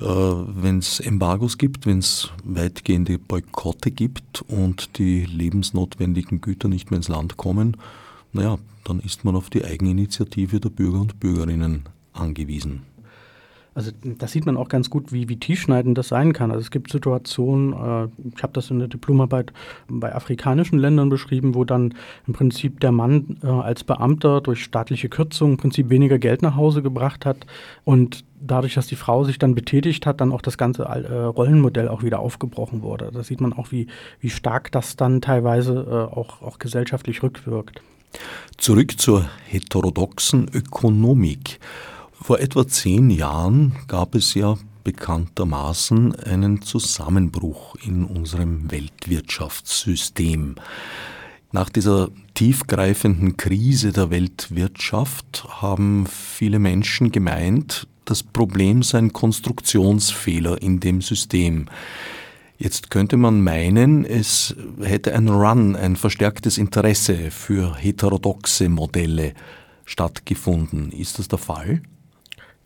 Äh, 0.00 0.04
wenn 0.04 0.78
es 0.78 1.00
Embargos 1.00 1.58
gibt, 1.58 1.86
wenn 1.86 1.98
es 1.98 2.30
weitgehende 2.44 3.18
Boykotte 3.18 3.90
gibt 3.90 4.42
und 4.48 4.98
die 4.98 5.24
lebensnotwendigen 5.24 6.40
Güter 6.40 6.68
nicht 6.68 6.90
mehr 6.90 6.96
ins 6.96 7.08
Land 7.08 7.36
kommen, 7.36 7.76
naja, 8.32 8.58
dann 8.84 9.00
ist 9.00 9.24
man 9.24 9.36
auf 9.36 9.50
die 9.50 9.64
Eigeninitiative 9.64 10.58
der 10.58 10.70
Bürger 10.70 11.00
und 11.00 11.20
Bürgerinnen 11.20 11.84
angewiesen. 12.12 12.82
Also 13.74 13.90
das 14.02 14.32
sieht 14.32 14.44
man 14.44 14.56
auch 14.56 14.68
ganz 14.68 14.90
gut, 14.90 15.12
wie, 15.12 15.28
wie 15.28 15.38
tiefschneidend 15.38 15.96
das 15.96 16.08
sein 16.08 16.32
kann. 16.32 16.50
Also 16.50 16.60
es 16.60 16.70
gibt 16.70 16.92
Situationen, 16.92 17.72
äh, 17.72 18.08
ich 18.34 18.42
habe 18.42 18.52
das 18.52 18.70
in 18.70 18.78
der 18.78 18.88
Diplomarbeit 18.88 19.52
bei 19.88 20.14
afrikanischen 20.14 20.78
Ländern 20.78 21.08
beschrieben, 21.08 21.54
wo 21.54 21.64
dann 21.64 21.94
im 22.26 22.34
Prinzip 22.34 22.80
der 22.80 22.92
Mann 22.92 23.38
äh, 23.42 23.46
als 23.46 23.84
Beamter 23.84 24.40
durch 24.40 24.62
staatliche 24.62 25.08
Kürzungen 25.08 25.54
im 25.54 25.58
Prinzip 25.58 25.88
weniger 25.88 26.18
Geld 26.18 26.42
nach 26.42 26.56
Hause 26.56 26.82
gebracht 26.82 27.24
hat 27.24 27.46
und 27.84 28.24
dadurch, 28.40 28.74
dass 28.74 28.86
die 28.86 28.96
Frau 28.96 29.24
sich 29.24 29.38
dann 29.38 29.54
betätigt 29.54 30.04
hat, 30.04 30.20
dann 30.20 30.32
auch 30.32 30.42
das 30.42 30.58
ganze 30.58 30.82
äh, 30.82 31.12
Rollenmodell 31.24 31.88
auch 31.88 32.02
wieder 32.02 32.18
aufgebrochen 32.18 32.82
wurde. 32.82 33.10
Da 33.12 33.22
sieht 33.22 33.40
man 33.40 33.52
auch, 33.52 33.72
wie, 33.72 33.86
wie 34.20 34.30
stark 34.30 34.70
das 34.72 34.96
dann 34.96 35.20
teilweise 35.20 35.86
äh, 35.88 36.14
auch, 36.14 36.42
auch 36.42 36.58
gesellschaftlich 36.58 37.22
rückwirkt. 37.22 37.80
Zurück 38.58 39.00
zur 39.00 39.26
heterodoxen 39.48 40.48
Ökonomik. 40.52 41.58
Vor 42.22 42.38
etwa 42.38 42.68
zehn 42.68 43.10
Jahren 43.10 43.74
gab 43.88 44.14
es 44.14 44.34
ja 44.34 44.56
bekanntermaßen 44.84 46.14
einen 46.14 46.62
Zusammenbruch 46.62 47.74
in 47.84 48.04
unserem 48.04 48.70
Weltwirtschaftssystem. 48.70 50.54
Nach 51.50 51.68
dieser 51.68 52.10
tiefgreifenden 52.34 53.36
Krise 53.36 53.90
der 53.90 54.10
Weltwirtschaft 54.10 55.44
haben 55.48 56.06
viele 56.06 56.60
Menschen 56.60 57.10
gemeint, 57.10 57.88
das 58.04 58.22
Problem 58.22 58.84
sei 58.84 58.98
ein 58.98 59.12
Konstruktionsfehler 59.12 60.62
in 60.62 60.78
dem 60.78 61.02
System. 61.02 61.66
Jetzt 62.56 62.90
könnte 62.90 63.16
man 63.16 63.42
meinen, 63.42 64.04
es 64.04 64.54
hätte 64.80 65.12
ein 65.14 65.28
Run, 65.28 65.74
ein 65.74 65.96
verstärktes 65.96 66.56
Interesse 66.56 67.32
für 67.32 67.74
heterodoxe 67.74 68.68
Modelle 68.68 69.34
stattgefunden. 69.84 70.92
Ist 70.92 71.18
das 71.18 71.26
der 71.26 71.38
Fall? 71.38 71.82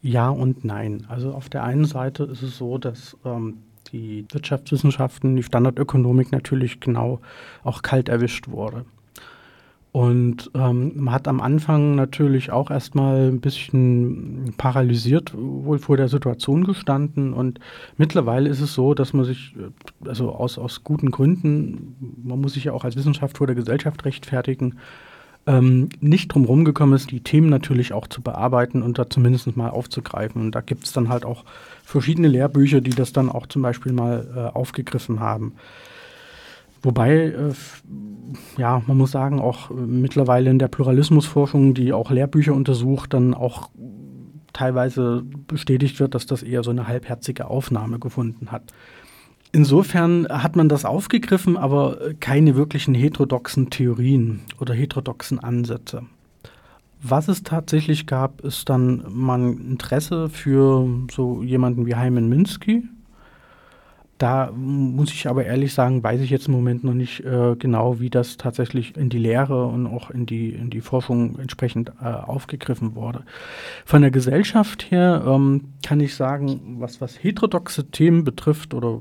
Ja 0.03 0.29
und 0.29 0.65
nein. 0.65 1.07
Also 1.09 1.33
auf 1.33 1.49
der 1.49 1.65
einen 1.65 1.85
Seite 1.85 2.25
ist 2.25 2.43
es 2.43 2.57
so, 2.57 2.79
dass 2.79 3.17
ähm, 3.25 3.59
die 3.93 4.25
Wirtschaftswissenschaften, 4.31 5.37
die 5.37 5.43
Standardökonomik 5.43 6.33
natürlich 6.33 6.81
genau 6.81 7.21
auch 7.65 7.83
kalt 7.83 8.09
erwischt 8.09 8.49
wurde. 8.49 8.85
Und 9.97 10.50
ähm, 10.53 10.93
man 10.97 11.15
hat 11.15 11.26
am 11.26 11.41
Anfang 11.41 11.95
natürlich 11.95 12.53
auch 12.53 12.71
erstmal 12.71 13.31
ein 13.31 13.41
bisschen 13.41 14.53
paralysiert 14.59 15.33
wohl 15.35 15.79
vor 15.79 15.97
der 15.97 16.09
Situation 16.09 16.65
gestanden. 16.65 17.33
Und 17.33 17.61
mittlerweile 17.97 18.50
ist 18.50 18.61
es 18.61 18.75
so, 18.75 18.93
dass 18.93 19.15
man 19.15 19.25
sich, 19.25 19.55
äh, 19.57 20.07
also 20.07 20.33
aus, 20.33 20.59
aus 20.59 20.85
guten 20.85 21.11
Gründen, 21.11 21.97
man 22.23 22.43
muss 22.43 22.53
sich 22.53 22.65
ja 22.65 22.75
auch 22.75 22.85
als 22.85 22.95
Wissenschaft 22.95 23.38
vor 23.38 23.47
der 23.47 23.57
Gesellschaft 23.57 24.05
rechtfertigen, 24.05 24.75
ähm, 25.47 25.88
nicht 26.00 26.29
drum 26.29 26.45
rumgekommen 26.45 26.95
ist, 26.95 27.11
die 27.11 27.21
Themen 27.21 27.49
natürlich 27.49 27.93
auch 27.93 28.09
zu 28.09 28.21
bearbeiten 28.21 28.83
und 28.83 28.99
da 28.99 29.09
zumindest 29.09 29.57
mal 29.57 29.71
aufzugreifen. 29.71 30.43
Und 30.43 30.55
da 30.55 30.61
gibt 30.61 30.85
es 30.85 30.93
dann 30.93 31.09
halt 31.09 31.25
auch 31.25 31.45
verschiedene 31.85 32.29
Lehrbücher, 32.29 32.81
die 32.81 32.91
das 32.91 33.12
dann 33.12 33.31
auch 33.31 33.47
zum 33.47 33.62
Beispiel 33.62 33.93
mal 33.93 34.26
äh, 34.35 34.57
aufgegriffen 34.57 35.21
haben. 35.21 35.55
Wobei, 36.83 37.17
äh, 37.17 37.53
ja, 38.59 38.83
man 38.87 38.97
muss 38.97 39.12
sagen, 39.12 39.41
auch 39.41 39.71
mittlerweile 39.71 40.50
in 40.50 40.59
der 40.59 40.69
Pluralismusforschung, 40.69 41.75
die 41.75 41.93
auch 41.93 42.11
Lehrbücher 42.11 42.55
untersucht, 42.55 43.15
dann 43.15 43.35
auch 43.35 43.71
teilweise 44.53 45.23
bestätigt 45.47 46.00
wird, 46.00 46.15
dass 46.15 46.26
das 46.26 46.43
eher 46.43 46.65
so 46.65 46.71
eine 46.71 46.88
halbherzige 46.88 47.49
Aufnahme 47.49 47.99
gefunden 47.99 48.50
hat. 48.50 48.73
Insofern 49.56 50.28
hat 50.28 50.54
man 50.54 50.68
das 50.68 50.84
aufgegriffen, 50.84 51.56
aber 51.56 52.12
keine 52.20 52.56
wirklichen 52.56 52.94
heterodoxen 52.94 53.70
Theorien 53.70 54.42
oder 54.60 54.75
heterodoxen 54.75 55.38
Ansätze. 55.38 56.02
Was 57.00 57.28
es 57.28 57.42
tatsächlich 57.42 58.06
gab, 58.06 58.42
ist 58.42 58.68
dann 58.68 59.02
mal 59.08 59.38
ein 59.38 59.70
Interesse 59.70 60.28
für 60.28 60.86
so 61.10 61.42
jemanden 61.42 61.86
wie 61.86 61.96
Hyman 61.96 62.28
Minsky, 62.28 62.86
da 64.18 64.50
muss 64.52 65.12
ich 65.12 65.28
aber 65.28 65.44
ehrlich 65.44 65.75
sagen, 65.75 66.02
weiß 66.02 66.20
ich 66.23 66.30
jetzt 66.30 66.49
im 66.49 66.54
Moment 66.54 66.85
noch 66.85 66.94
nicht 66.94 67.20
äh, 67.25 67.54
genau, 67.58 68.00
wie 68.00 68.08
das 68.08 68.38
tatsächlich 68.38 68.96
in 68.96 69.11
die 69.11 69.18
Lehre 69.18 69.66
und 69.66 69.87
auch 69.87 70.11
in 70.11 70.25
die, 70.25 70.50
in 70.50 70.70
die 70.70 70.80
Forschung 70.80 71.38
entsprechend 71.38 71.92
äh, 72.00 72.06
aufgegriffen 72.06 72.94
wurde. 72.94 73.25
Von 73.85 74.00
der 74.00 74.11
Gesellschaft 74.11 74.90
her 74.90 75.23
ähm, 75.26 75.64
kann 75.85 76.00
ich 76.00 76.14
sagen, 76.14 76.76
was, 76.78 77.00
was 77.00 77.23
heterodoxe 77.23 77.90
Themen 77.90 78.25
betrifft 78.25 78.73
oder 78.73 79.00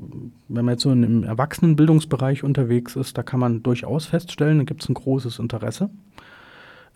wenn 0.50 0.66
man 0.66 0.74
jetzt 0.74 0.84
so 0.84 0.92
im 0.92 1.24
Erwachsenenbildungsbereich 1.24 2.44
unterwegs 2.44 2.96
ist, 2.96 3.18
da 3.18 3.24
kann 3.24 3.40
man 3.40 3.64
durchaus 3.64 4.06
feststellen, 4.06 4.58
da 4.58 4.64
gibt 4.66 4.84
es 4.84 4.90
ein 4.90 4.96
großes 4.96 5.40
Interesse. 5.40 5.90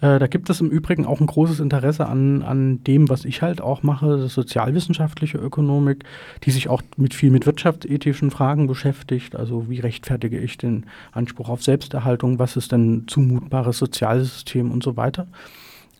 Äh, 0.01 0.20
da 0.20 0.27
gibt 0.27 0.50
es 0.50 0.62
im 0.62 0.70
Übrigen 0.70 1.06
auch 1.06 1.20
ein 1.20 1.27
großes 1.27 1.60
Interesse 1.60 2.06
an, 2.06 2.41
an 2.41 2.84
dem, 2.84 3.10
was 3.10 3.25
ich 3.25 3.41
halt 3.41 3.62
auch 3.62 3.84
mache, 3.84 4.18
das 4.18 4.34
sozialwissenschaftliche 4.34 5.38
Ökonomik, 5.38 6.06
die 6.44 6.51
sich 6.51 6.70
auch 6.70 6.82
mit 6.98 7.13
viel 7.13 7.32
mit 7.32 7.46
wirtschaftsethischen 7.46 8.32
Fragen 8.32 8.68
beschäftigt. 8.68 9.36
Also 9.36 9.70
wie 9.70 9.79
rechtfertige 9.79 10.39
ich 10.39 10.58
den 10.58 10.86
Anspruch 11.12 11.50
auf 11.50 11.63
Selbsterhaltung, 11.63 12.39
was 12.39 12.56
ist 12.56 12.72
denn 12.72 13.03
zumutbares 13.08 13.77
Sozialsystem 13.77 14.72
und 14.72 14.84
so 14.84 14.96
weiter. 14.96 15.27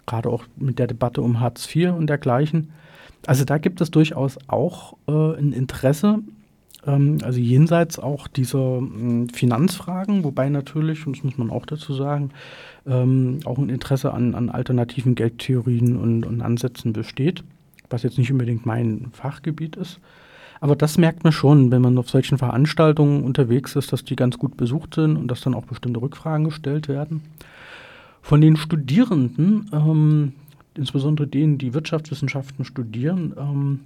Gerade 0.06 0.30
auch 0.30 0.46
mit 0.56 0.80
der 0.80 0.88
Debatte 0.88 1.22
um 1.22 1.40
Hartz 1.40 1.74
IV 1.74 1.92
und 1.92 2.08
dergleichen. 2.08 2.72
Also 3.26 3.44
da 3.44 3.58
gibt 3.58 3.82
es 3.82 3.92
durchaus 3.92 4.38
auch 4.48 4.94
äh, 5.08 5.12
ein 5.12 5.52
Interesse 5.52 6.20
also 6.86 7.40
jenseits 7.40 8.00
auch 8.00 8.28
dieser 8.28 8.78
hm, 8.78 9.30
Finanzfragen, 9.30 10.24
wobei 10.24 10.50
natürlich, 10.50 11.06
und 11.06 11.18
das 11.18 11.24
muss 11.24 11.38
man 11.38 11.50
auch 11.50 11.66
dazu 11.66 11.94
sagen, 11.94 12.32
ähm, 12.88 13.40
auch 13.46 13.58
ein 13.58 13.70
Interesse 13.70 14.14
an, 14.14 14.34
an 14.36 14.50
alternativen 14.50 15.16
Geldtheorien 15.16 15.98
und, 15.98 16.26
und 16.26 16.42
Ansätzen 16.42 16.94
besteht, 16.94 17.44
was 17.90 18.04
jetzt 18.04 18.18
nicht 18.18 18.32
unbedingt 18.32 18.66
mein 18.66 19.08
Fachgebiet 19.12 19.76
ist. 19.76 20.00
Aber 20.62 20.76
das 20.76 20.98
merkt 20.98 21.24
man 21.24 21.34
schon, 21.34 21.72
wenn 21.72 21.82
man 21.82 21.98
auf 21.98 22.10
solchen 22.10 22.38
Veranstaltungen 22.38 23.24
unterwegs 23.24 23.76
ist, 23.76 23.94
dass 23.94 24.04
die 24.04 24.16
ganz 24.16 24.38
gut 24.38 24.58
besucht 24.58 24.96
sind 24.96 25.16
und 25.16 25.30
dass 25.30 25.42
dann 25.42 25.54
auch 25.54 25.66
bestimmte 25.66 26.02
Rückfragen 26.02 26.46
gestellt 26.46 26.88
werden. 26.88 27.22
Von 28.22 28.42
den 28.42 28.58
Studierenden, 28.58 29.70
ähm, 29.72 30.34
insbesondere 30.76 31.28
denen, 31.28 31.58
die 31.58 31.74
Wirtschaftswissenschaften 31.74 32.66
studieren, 32.66 33.34
ähm, 33.38 33.80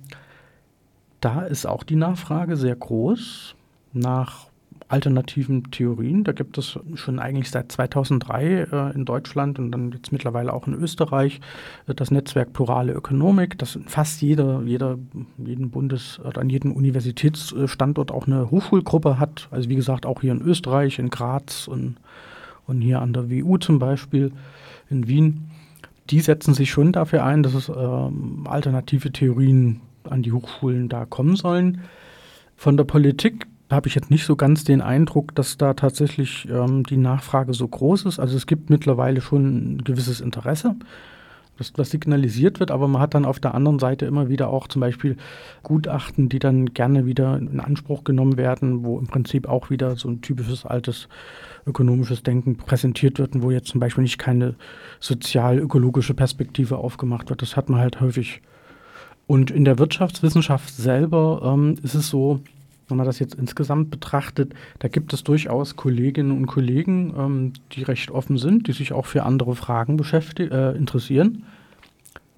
da 1.23 1.41
ist 1.43 1.65
auch 1.65 1.83
die 1.83 1.95
Nachfrage 1.95 2.57
sehr 2.57 2.75
groß 2.75 3.55
nach 3.93 4.47
alternativen 4.89 5.71
Theorien. 5.71 6.23
Da 6.23 6.33
gibt 6.33 6.57
es 6.57 6.77
schon 6.95 7.17
eigentlich 7.17 7.49
seit 7.49 7.71
2003 7.71 8.43
äh, 8.43 8.93
in 8.93 9.05
Deutschland 9.05 9.57
und 9.57 9.71
dann 9.71 9.91
jetzt 9.91 10.11
mittlerweile 10.11 10.53
auch 10.53 10.67
in 10.67 10.73
Österreich 10.73 11.39
äh, 11.87 11.95
das 11.95 12.11
Netzwerk 12.11 12.51
Plurale 12.51 12.93
Ökonomik, 12.93 13.57
das 13.57 13.79
fast 13.85 14.21
jeder, 14.21 14.61
jeder, 14.63 14.97
jeden 15.37 15.71
Bundes- 15.71 16.19
oder 16.19 16.41
an 16.41 16.49
jedem 16.49 16.73
Universitätsstandort 16.73 18.11
auch 18.11 18.27
eine 18.27 18.51
Hochschulgruppe 18.51 19.19
hat. 19.19 19.47
Also 19.51 19.69
wie 19.69 19.75
gesagt, 19.75 20.05
auch 20.05 20.21
hier 20.21 20.33
in 20.33 20.41
Österreich, 20.41 20.99
in 20.99 21.09
Graz 21.09 21.67
und, 21.67 21.95
und 22.67 22.81
hier 22.81 23.01
an 23.01 23.13
der 23.13 23.31
WU 23.31 23.57
zum 23.57 23.79
Beispiel 23.79 24.31
in 24.89 25.07
Wien. 25.07 25.49
Die 26.09 26.19
setzen 26.19 26.53
sich 26.53 26.69
schon 26.69 26.91
dafür 26.91 27.23
ein, 27.23 27.43
dass 27.43 27.53
es 27.53 27.69
äh, 27.69 27.73
alternative 28.45 29.11
Theorien 29.11 29.79
an 30.09 30.23
die 30.23 30.31
Hochschulen 30.31 30.89
da 30.89 31.05
kommen 31.05 31.35
sollen. 31.35 31.81
Von 32.55 32.77
der 32.77 32.83
Politik 32.83 33.47
habe 33.69 33.87
ich 33.87 33.95
jetzt 33.95 34.11
nicht 34.11 34.25
so 34.25 34.35
ganz 34.35 34.63
den 34.63 34.81
Eindruck, 34.81 35.33
dass 35.35 35.57
da 35.57 35.73
tatsächlich 35.73 36.47
ähm, 36.49 36.83
die 36.83 36.97
Nachfrage 36.97 37.53
so 37.53 37.67
groß 37.67 38.05
ist. 38.05 38.19
Also 38.19 38.37
es 38.37 38.45
gibt 38.45 38.69
mittlerweile 38.69 39.21
schon 39.21 39.75
ein 39.75 39.83
gewisses 39.83 40.21
Interesse 40.21 40.75
das, 41.57 41.73
das 41.73 41.91
signalisiert 41.91 42.59
wird, 42.59 42.71
aber 42.71 42.87
man 42.87 43.01
hat 43.01 43.13
dann 43.13 43.25
auf 43.25 43.39
der 43.39 43.53
anderen 43.53 43.79
Seite 43.79 44.05
immer 44.05 44.29
wieder 44.29 44.49
auch 44.49 44.67
zum 44.67 44.79
Beispiel 44.79 45.17
Gutachten, 45.61 46.29
die 46.29 46.39
dann 46.39 46.73
gerne 46.73 47.05
wieder 47.05 47.37
in 47.37 47.59
Anspruch 47.59 48.03
genommen 48.03 48.37
werden, 48.37 48.83
wo 48.83 48.99
im 48.99 49.07
Prinzip 49.07 49.47
auch 49.47 49.69
wieder 49.69 49.95
so 49.95 50.09
ein 50.09 50.21
typisches 50.21 50.65
altes 50.65 51.07
ökonomisches 51.65 52.23
Denken 52.23 52.57
präsentiert 52.57 53.19
wird 53.19 53.35
und 53.35 53.43
wo 53.43 53.51
jetzt 53.51 53.67
zum 53.67 53.79
Beispiel 53.79 54.01
nicht 54.03 54.17
keine 54.17 54.55
sozial-ökologische 54.99 56.13
Perspektive 56.13 56.77
aufgemacht 56.77 57.29
wird. 57.29 57.41
Das 57.41 57.55
hat 57.55 57.69
man 57.69 57.79
halt 57.79 58.01
häufig. 58.01 58.41
Und 59.27 59.51
in 59.51 59.65
der 59.65 59.79
Wirtschaftswissenschaft 59.79 60.75
selber 60.75 61.41
ähm, 61.53 61.75
ist 61.81 61.95
es 61.95 62.09
so, 62.09 62.41
wenn 62.87 62.97
man 62.97 63.05
das 63.05 63.19
jetzt 63.19 63.35
insgesamt 63.35 63.89
betrachtet, 63.89 64.53
da 64.79 64.87
gibt 64.87 65.13
es 65.13 65.23
durchaus 65.23 65.75
Kolleginnen 65.75 66.31
und 66.31 66.47
Kollegen, 66.47 67.13
ähm, 67.17 67.53
die 67.71 67.83
recht 67.83 68.11
offen 68.11 68.37
sind, 68.37 68.67
die 68.67 68.73
sich 68.73 68.93
auch 68.93 69.05
für 69.05 69.23
andere 69.23 69.55
Fragen 69.55 69.97
äh, 69.97 70.77
interessieren, 70.77 71.43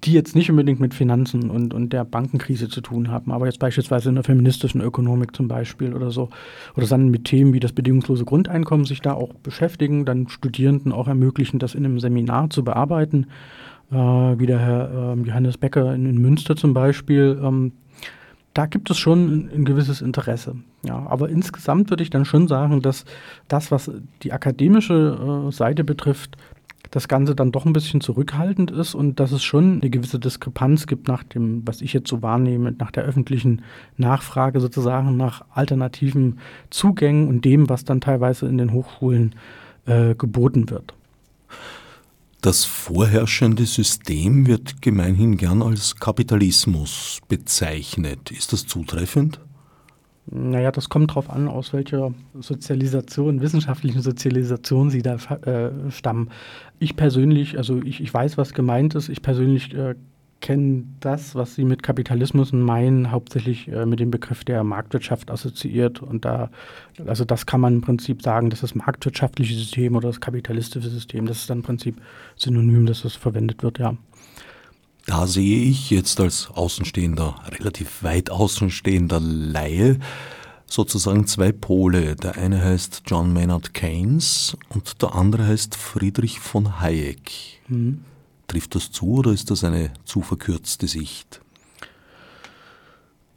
die 0.04 0.12
jetzt 0.12 0.36
nicht 0.36 0.50
unbedingt 0.50 0.78
mit 0.78 0.94
Finanzen 0.94 1.50
und, 1.50 1.74
und 1.74 1.92
der 1.92 2.04
Bankenkrise 2.04 2.68
zu 2.68 2.80
tun 2.80 3.10
haben, 3.10 3.32
aber 3.32 3.46
jetzt 3.46 3.58
beispielsweise 3.58 4.10
in 4.10 4.14
der 4.14 4.24
feministischen 4.24 4.80
Ökonomik 4.80 5.34
zum 5.34 5.48
Beispiel 5.48 5.94
oder 5.94 6.10
so, 6.10 6.30
oder 6.76 6.86
dann 6.86 7.08
mit 7.08 7.24
Themen 7.24 7.52
wie 7.52 7.60
das 7.60 7.72
bedingungslose 7.72 8.24
Grundeinkommen 8.24 8.86
sich 8.86 9.00
da 9.00 9.14
auch 9.14 9.34
beschäftigen, 9.34 10.04
dann 10.04 10.28
Studierenden 10.28 10.92
auch 10.92 11.08
ermöglichen, 11.08 11.58
das 11.58 11.74
in 11.74 11.84
einem 11.84 11.98
Seminar 11.98 12.50
zu 12.50 12.62
bearbeiten, 12.62 13.26
äh, 13.90 13.94
wie 13.96 14.46
der 14.46 14.58
Herr 14.58 15.14
äh, 15.16 15.20
Johannes 15.20 15.58
Becker 15.58 15.94
in, 15.94 16.06
in 16.06 16.18
Münster 16.18 16.56
zum 16.56 16.74
Beispiel, 16.74 17.40
ähm, 17.42 17.72
da 18.54 18.64
gibt 18.64 18.90
es 18.90 18.96
schon 18.96 19.50
ein, 19.54 19.64
gewisses 19.66 20.00
Interesse. 20.00 20.56
Ja, 20.82 21.06
aber 21.06 21.28
insgesamt 21.28 21.90
würde 21.90 22.02
ich 22.02 22.10
dann 22.10 22.24
schon 22.24 22.48
sagen, 22.48 22.80
dass 22.80 23.04
das, 23.48 23.70
was 23.70 23.90
die 24.22 24.32
akademische 24.32 25.46
äh, 25.48 25.52
Seite 25.52 25.84
betrifft, 25.84 26.38
das 26.90 27.08
Ganze 27.08 27.34
dann 27.34 27.52
doch 27.52 27.66
ein 27.66 27.72
bisschen 27.72 28.00
zurückhaltend 28.00 28.70
ist 28.70 28.94
und 28.94 29.20
dass 29.20 29.32
es 29.32 29.42
schon 29.42 29.80
eine 29.80 29.90
gewisse 29.90 30.18
Diskrepanz 30.18 30.86
gibt 30.86 31.08
nach 31.08 31.22
dem, 31.22 31.66
was 31.66 31.82
ich 31.82 31.92
jetzt 31.92 32.08
so 32.08 32.22
wahrnehme, 32.22 32.72
nach 32.72 32.90
der 32.90 33.04
öffentlichen 33.04 33.62
Nachfrage 33.96 34.60
sozusagen 34.60 35.16
nach 35.16 35.44
alternativen 35.52 36.38
Zugängen 36.70 37.28
und 37.28 37.44
dem, 37.44 37.68
was 37.68 37.84
dann 37.84 38.00
teilweise 38.00 38.46
in 38.46 38.56
den 38.56 38.72
Hochschulen 38.72 39.34
äh, 39.86 40.14
geboten 40.14 40.70
wird. 40.70 40.94
Das 42.40 42.64
vorherrschende 42.64 43.64
System 43.64 44.46
wird 44.46 44.82
gemeinhin 44.82 45.36
gern 45.36 45.62
als 45.62 45.96
Kapitalismus 45.96 47.20
bezeichnet. 47.28 48.30
Ist 48.30 48.52
das 48.52 48.66
zutreffend? 48.66 49.40
Naja, 50.28 50.72
das 50.72 50.88
kommt 50.88 51.10
darauf 51.10 51.30
an, 51.30 51.48
aus 51.48 51.72
welcher 51.72 52.12
Sozialisation, 52.34 53.40
wissenschaftlichen 53.40 54.02
Sozialisation 54.02 54.90
Sie 54.90 55.02
da 55.02 55.14
äh, 55.14 55.90
stammen. 55.90 56.30
Ich 56.80 56.96
persönlich, 56.96 57.56
also 57.58 57.80
ich, 57.82 58.00
ich 58.00 58.12
weiß, 58.12 58.36
was 58.36 58.52
gemeint 58.52 58.96
ist. 58.96 59.08
Ich 59.08 59.22
persönlich 59.22 59.72
äh, 59.74 59.94
kennen 60.40 60.96
das, 61.00 61.34
was 61.34 61.54
Sie 61.54 61.64
mit 61.64 61.82
Kapitalismus 61.82 62.52
meinen, 62.52 63.10
hauptsächlich 63.10 63.68
äh, 63.68 63.86
mit 63.86 64.00
dem 64.00 64.10
Begriff 64.10 64.44
der 64.44 64.62
Marktwirtschaft 64.64 65.30
assoziiert. 65.30 66.02
Und 66.02 66.24
da, 66.24 66.50
also 67.06 67.24
das 67.24 67.46
kann 67.46 67.60
man 67.60 67.74
im 67.74 67.80
Prinzip 67.80 68.22
sagen, 68.22 68.50
dass 68.50 68.60
das 68.60 68.74
marktwirtschaftliche 68.74 69.54
System 69.54 69.96
oder 69.96 70.08
das 70.08 70.20
kapitalistische 70.20 70.90
System, 70.90 71.26
das 71.26 71.38
ist 71.38 71.50
dann 71.50 71.58
im 71.58 71.64
Prinzip 71.64 72.00
synonym, 72.36 72.86
dass 72.86 73.02
das 73.02 73.14
verwendet 73.14 73.62
wird, 73.62 73.78
ja. 73.78 73.96
Da 75.06 75.26
sehe 75.28 75.62
ich 75.62 75.90
jetzt 75.90 76.18
als 76.20 76.50
Außenstehender, 76.50 77.36
relativ 77.58 78.02
weit 78.02 78.28
außenstehender 78.30 79.20
Laie, 79.20 80.00
sozusagen 80.66 81.28
zwei 81.28 81.52
Pole. 81.52 82.16
Der 82.16 82.36
eine 82.36 82.62
heißt 82.62 83.02
John 83.06 83.32
Maynard 83.32 83.72
Keynes 83.72 84.56
und 84.68 85.00
der 85.02 85.14
andere 85.14 85.46
heißt 85.46 85.76
Friedrich 85.76 86.40
von 86.40 86.80
Hayek. 86.80 87.30
Mhm. 87.68 88.04
Trifft 88.46 88.74
das 88.74 88.90
zu 88.90 89.14
oder 89.14 89.32
ist 89.32 89.50
das 89.50 89.64
eine 89.64 89.90
zu 90.04 90.22
verkürzte 90.22 90.86
Sicht? 90.86 91.40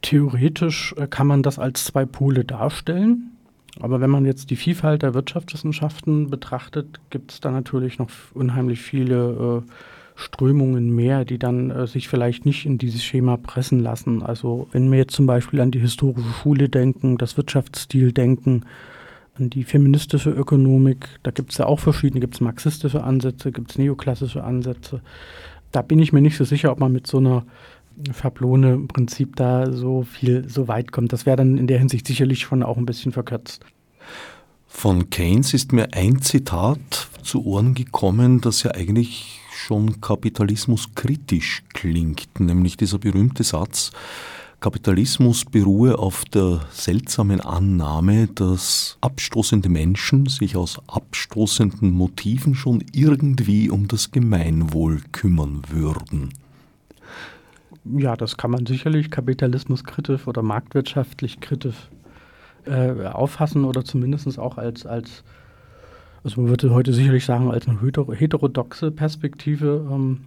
Theoretisch 0.02 0.94
äh, 0.96 1.06
kann 1.06 1.26
man 1.26 1.42
das 1.42 1.58
als 1.58 1.84
zwei 1.84 2.04
Pole 2.04 2.44
darstellen. 2.44 3.36
Aber 3.78 4.00
wenn 4.00 4.10
man 4.10 4.24
jetzt 4.24 4.50
die 4.50 4.56
Vielfalt 4.56 5.02
der 5.02 5.14
Wirtschaftswissenschaften 5.14 6.28
betrachtet, 6.28 7.00
gibt 7.10 7.32
es 7.32 7.40
da 7.40 7.50
natürlich 7.50 7.98
noch 7.98 8.10
unheimlich 8.34 8.80
viele 8.80 9.62
äh, 9.66 9.70
Strömungen 10.16 10.94
mehr, 10.94 11.24
die 11.24 11.38
dann 11.38 11.70
äh, 11.70 11.86
sich 11.86 12.08
vielleicht 12.08 12.44
nicht 12.44 12.66
in 12.66 12.78
dieses 12.78 13.02
Schema 13.04 13.36
pressen 13.36 13.80
lassen. 13.80 14.22
Also 14.22 14.68
wenn 14.72 14.90
wir 14.90 14.98
jetzt 14.98 15.14
zum 15.14 15.26
Beispiel 15.26 15.60
an 15.60 15.70
die 15.70 15.78
historische 15.78 16.28
Schule 16.42 16.68
denken, 16.68 17.16
das 17.16 17.36
Wirtschaftsstil 17.36 18.12
denken, 18.12 18.64
an 19.34 19.50
die 19.50 19.64
feministische 19.64 20.30
Ökonomik. 20.30 21.08
Da 21.22 21.30
gibt 21.30 21.52
es 21.52 21.58
ja 21.58 21.66
auch 21.66 21.80
verschiedene, 21.80 22.20
gibt 22.20 22.34
es 22.34 22.40
marxistische 22.40 23.02
Ansätze, 23.04 23.52
gibt 23.52 23.70
es 23.70 23.78
neoklassische 23.78 24.44
Ansätze. 24.44 25.00
Da 25.72 25.82
bin 25.82 25.98
ich 25.98 26.12
mir 26.12 26.20
nicht 26.20 26.36
so 26.36 26.44
sicher, 26.44 26.72
ob 26.72 26.80
man 26.80 26.92
mit 26.92 27.06
so 27.06 27.18
einer 27.18 27.44
Schablone 28.18 28.74
im 28.74 28.88
Prinzip 28.88 29.36
da 29.36 29.70
so 29.70 30.02
viel, 30.02 30.48
so 30.48 30.68
weit 30.68 30.92
kommt. 30.92 31.12
Das 31.12 31.26
wäre 31.26 31.36
dann 31.36 31.58
in 31.58 31.66
der 31.66 31.78
Hinsicht 31.78 32.06
sicherlich 32.06 32.40
schon 32.40 32.62
auch 32.62 32.76
ein 32.76 32.86
bisschen 32.86 33.12
verkürzt. 33.12 33.64
Von 34.66 35.10
Keynes 35.10 35.52
ist 35.52 35.72
mir 35.72 35.92
ein 35.92 36.22
Zitat 36.22 37.08
zu 37.22 37.44
Ohren 37.44 37.74
gekommen, 37.74 38.40
das 38.40 38.62
ja 38.62 38.70
eigentlich 38.70 39.40
schon 39.52 40.00
kapitalismuskritisch 40.00 41.64
klingt, 41.74 42.40
nämlich 42.40 42.76
dieser 42.76 42.98
berühmte 42.98 43.42
Satz, 43.42 43.90
Kapitalismus 44.60 45.46
beruhe 45.46 45.98
auf 45.98 46.26
der 46.26 46.60
seltsamen 46.70 47.40
Annahme, 47.40 48.28
dass 48.28 48.98
abstoßende 49.00 49.70
Menschen 49.70 50.26
sich 50.26 50.54
aus 50.54 50.82
abstoßenden 50.86 51.90
Motiven 51.90 52.54
schon 52.54 52.84
irgendwie 52.92 53.70
um 53.70 53.88
das 53.88 54.10
Gemeinwohl 54.10 55.00
kümmern 55.12 55.62
würden. 55.70 56.34
Ja, 57.84 58.16
das 58.16 58.36
kann 58.36 58.50
man 58.50 58.66
sicherlich 58.66 59.10
kapitalismuskritisch 59.10 60.26
oder 60.26 60.42
marktwirtschaftlich 60.42 61.40
kritisch 61.40 61.88
äh, 62.66 63.06
auffassen 63.06 63.64
oder 63.64 63.82
zumindest 63.82 64.38
auch 64.38 64.58
als, 64.58 64.84
als, 64.84 65.24
also 66.22 66.42
man 66.42 66.50
würde 66.50 66.70
heute 66.74 66.92
sicherlich 66.92 67.24
sagen, 67.24 67.50
als 67.50 67.66
eine 67.66 67.80
heterodoxe 67.80 68.90
Perspektive 68.90 69.88
ähm, 69.90 70.26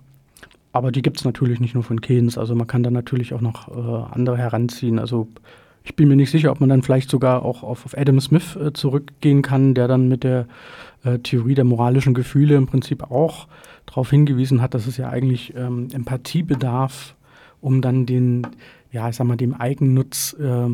aber 0.74 0.92
die 0.92 1.04
gibt 1.04 1.18
es 1.18 1.24
natürlich 1.24 1.60
nicht 1.60 1.76
nur 1.76 1.84
von 1.84 2.02
Keynes. 2.02 2.38
Also 2.38 2.56
man 2.56 2.68
kann 2.68 2.84
da 2.84 2.90
natürlich 2.90 3.34
auch 3.34 3.42
noch 3.42 3.70
äh, 3.70 4.14
andere 4.14 4.38
heranziehen. 4.38 5.00
Also 5.00 5.28
ich 5.84 5.96
bin 5.96 6.08
mir 6.10 6.16
nicht 6.16 6.32
sicher, 6.32 6.52
ob 6.52 6.60
man 6.60 6.70
dann 6.70 6.82
vielleicht 6.82 7.10
sogar 7.10 7.44
auch 7.44 7.62
auf, 7.62 7.86
auf 7.86 7.98
Adam 7.98 8.20
Smith 8.20 8.56
äh, 8.56 8.74
zurückgehen 8.74 9.44
kann, 9.44 9.76
der 9.76 9.88
dann 9.88 10.08
mit 10.10 10.24
der 10.24 10.48
äh, 11.04 11.20
Theorie 11.20 11.54
der 11.54 11.64
moralischen 11.64 12.16
Gefühle 12.16 12.56
im 12.56 12.66
Prinzip 12.66 13.04
auch 13.04 13.48
darauf 13.86 14.10
hingewiesen 14.10 14.62
hat, 14.62 14.74
dass 14.74 14.88
es 14.88 14.98
ja 14.98 15.10
eigentlich 15.10 15.54
ähm, 15.56 15.90
Empathie 15.94 16.42
bedarf, 16.42 17.16
um 17.62 17.82
dann 17.82 18.08
den, 18.08 18.48
ja, 18.92 19.08
ich 19.10 19.16
sag 19.16 19.28
mal, 19.28 19.38
dem 19.38 19.54
Eigennutz 19.54 20.34
äh, 20.40 20.70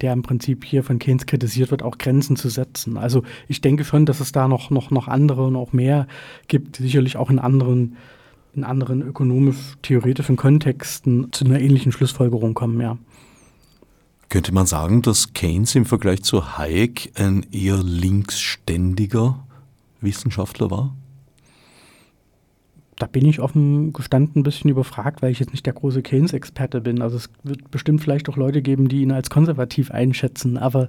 der 0.00 0.12
im 0.12 0.22
Prinzip 0.22 0.64
hier 0.64 0.84
von 0.84 1.00
Keynes 1.00 1.26
kritisiert 1.26 1.72
wird, 1.72 1.82
auch 1.82 1.98
Grenzen 1.98 2.36
zu 2.36 2.48
setzen. 2.48 2.96
Also 2.96 3.24
ich 3.48 3.60
denke 3.60 3.82
schon, 3.84 4.06
dass 4.06 4.20
es 4.20 4.30
da 4.30 4.46
noch, 4.46 4.70
noch, 4.70 4.92
noch 4.92 5.08
andere 5.08 5.44
und 5.46 5.56
auch 5.56 5.72
mehr 5.72 6.06
gibt, 6.46 6.76
sicherlich 6.76 7.16
auch 7.16 7.30
in 7.30 7.40
anderen 7.40 7.96
in 8.54 8.64
anderen 8.64 9.02
ökonomisch-theoretischen 9.02 10.36
Kontexten 10.36 11.32
zu 11.32 11.44
einer 11.44 11.60
ähnlichen 11.60 11.92
Schlussfolgerung 11.92 12.54
kommen, 12.54 12.80
ja. 12.80 12.98
Könnte 14.28 14.52
man 14.52 14.66
sagen, 14.66 15.02
dass 15.02 15.34
Keynes 15.34 15.74
im 15.74 15.84
Vergleich 15.84 16.22
zu 16.22 16.56
Hayek 16.56 17.12
ein 17.16 17.46
eher 17.52 17.82
linksständiger 17.82 19.46
Wissenschaftler 20.00 20.70
war? 20.70 20.94
Da 22.98 23.06
bin 23.06 23.26
ich 23.26 23.40
offen 23.40 23.92
gestanden 23.92 24.40
ein 24.40 24.42
bisschen 24.44 24.70
überfragt, 24.70 25.22
weil 25.22 25.32
ich 25.32 25.40
jetzt 25.40 25.52
nicht 25.52 25.66
der 25.66 25.72
große 25.72 26.02
Keynes-Experte 26.02 26.80
bin. 26.80 27.00
Also 27.00 27.16
es 27.16 27.30
wird 27.42 27.70
bestimmt 27.70 28.00
vielleicht 28.00 28.28
auch 28.28 28.36
Leute 28.36 28.62
geben, 28.62 28.88
die 28.88 29.02
ihn 29.02 29.12
als 29.12 29.30
konservativ 29.30 29.90
einschätzen. 29.90 30.58
Aber 30.58 30.88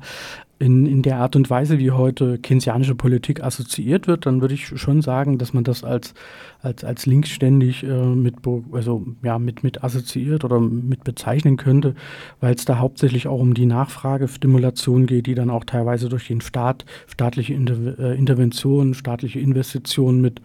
in, 0.59 0.85
in 0.85 1.01
der 1.01 1.17
Art 1.17 1.35
und 1.35 1.49
Weise, 1.49 1.77
wie 1.79 1.91
heute 1.91 2.37
keynesianische 2.37 2.95
Politik 2.95 3.43
assoziiert 3.43 4.07
wird, 4.07 4.25
dann 4.25 4.39
würde 4.39 4.53
ich 4.53 4.67
schon 4.67 5.01
sagen, 5.01 5.37
dass 5.37 5.53
man 5.53 5.63
das 5.65 5.83
als, 5.83 6.13
als, 6.61 6.83
als 6.85 7.05
linksständig 7.05 7.83
äh, 7.83 7.87
mit, 7.87 8.35
also, 8.71 9.05
ja, 9.23 9.39
mit, 9.39 9.63
mit 9.63 9.83
assoziiert 9.83 10.45
oder 10.45 10.61
mit 10.61 11.03
bezeichnen 11.03 11.57
könnte, 11.57 11.95
weil 12.39 12.53
es 12.53 12.63
da 12.63 12.79
hauptsächlich 12.79 13.27
auch 13.27 13.39
um 13.39 13.53
die 13.53 13.65
Nachfragestimulation 13.65 15.05
geht, 15.05 15.27
die 15.27 15.35
dann 15.35 15.49
auch 15.49 15.65
teilweise 15.65 16.07
durch 16.07 16.27
den 16.27 16.39
Staat, 16.39 16.85
staatliche 17.07 17.53
Inter 17.53 17.99
äh, 17.99 18.17
Interventionen, 18.17 18.93
staatliche 18.93 19.39
Investitionen 19.39 20.21
mit 20.21 20.41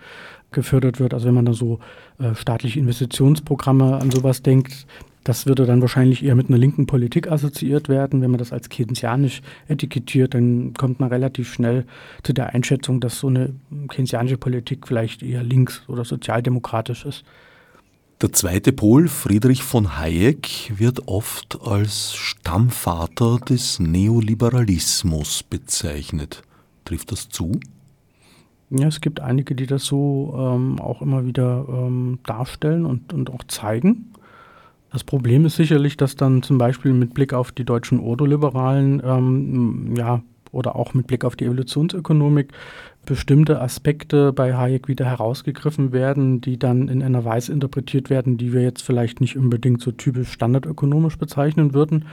gefördert 0.51 1.01
wird. 1.01 1.15
Also 1.15 1.27
wenn 1.27 1.35
man 1.35 1.47
da 1.47 1.53
so 1.53 1.79
äh, 2.19 2.35
staatliche 2.35 2.81
Investitionsprogramme 2.81 3.99
an 3.99 4.11
sowas 4.11 4.43
denkt, 4.43 4.87
das 5.25 5.45
würde 5.45 5.67
dann 5.67 5.83
wahrscheinlich 5.83 6.25
eher 6.25 6.35
mit 6.35 6.49
einer 6.49 6.57
linken 6.57 6.87
Politik 6.87 7.31
assoziiert 7.31 7.91
werden. 7.91 8.23
Wenn 8.23 8.31
man 8.31 8.39
das 8.39 8.53
als 8.53 8.71
keynesianisch 8.71 9.43
etikettiert, 9.67 10.33
dann 10.33 10.73
kommt 10.73 11.01
man 11.01 11.11
relativ 11.11 11.53
schnell 11.53 11.85
zu 12.23 12.33
der 12.33 12.55
Einschätzung, 12.55 12.99
dass 13.01 13.19
so 13.19 13.27
eine 13.29 13.55
keynesianische 13.89 14.39
Politik 14.39 14.87
vielleicht 14.89 15.23
eher 15.23 15.43
links 15.43 15.83
oder 15.87 16.07
sozialdemokratisch 16.07 17.05
ist. 17.05 17.25
Der 18.23 18.33
zweite 18.33 18.73
Pol, 18.73 19.07
Friedrich 19.07 19.63
von 19.63 19.99
Hayek, 19.99 20.73
wird 20.77 21.07
oft 21.07 21.59
als 21.63 22.15
Stammvater 22.15 23.39
des 23.39 23.79
Neoliberalismus 23.79 25.43
bezeichnet. 25.43 26.43
Trifft 26.85 27.13
das 27.13 27.29
zu? 27.29 27.61
Ja, 28.71 28.87
es 28.87 29.01
gibt 29.01 29.21
einige, 29.21 29.55
die 29.55 29.67
das 29.67 29.85
so 29.85 30.35
ähm, 30.39 30.79
auch 30.79 31.01
immer 31.01 31.25
wieder 31.25 31.67
ähm, 31.69 32.19
darstellen 32.27 32.85
und, 32.85 33.13
und 33.15 33.31
auch 33.31 33.43
zeigen. 33.49 34.13
Das 34.93 35.05
Problem 35.05 35.45
ist 35.47 35.57
sicherlich, 35.57 35.97
dass 35.97 36.17
dann 36.17 36.43
zum 36.43 36.59
Beispiel 36.59 36.93
mit 36.93 37.15
Blick 37.15 37.33
auf 37.33 37.53
die 37.53 37.65
deutschen 37.65 38.01
Ordoliberalen 38.01 39.03
ähm, 39.05 39.95
ja, 39.97 40.23
oder 40.53 40.77
auch 40.77 40.95
mit 40.95 41.07
Blick 41.07 41.25
auf 41.25 41.37
die 41.37 41.45
Evolutionsökonomik 41.47 42.53
bestimmte 43.07 43.61
Aspekte 43.61 44.33
bei 44.35 44.55
Hayek 44.55 44.87
wieder 44.87 45.07
herausgegriffen 45.07 45.93
werden, 45.93 46.43
die 46.43 46.59
dann 46.59 46.89
in 46.89 47.03
einer 47.03 47.25
Weise 47.25 47.53
interpretiert 47.53 48.11
werden, 48.11 48.37
die 48.37 48.53
wir 48.53 48.63
jetzt 48.63 48.83
vielleicht 48.83 49.21
nicht 49.23 49.37
unbedingt 49.37 49.81
so 49.81 49.93
typisch 49.93 50.31
standardökonomisch 50.33 51.17
bezeichnen 51.17 51.73
würden 51.73 52.05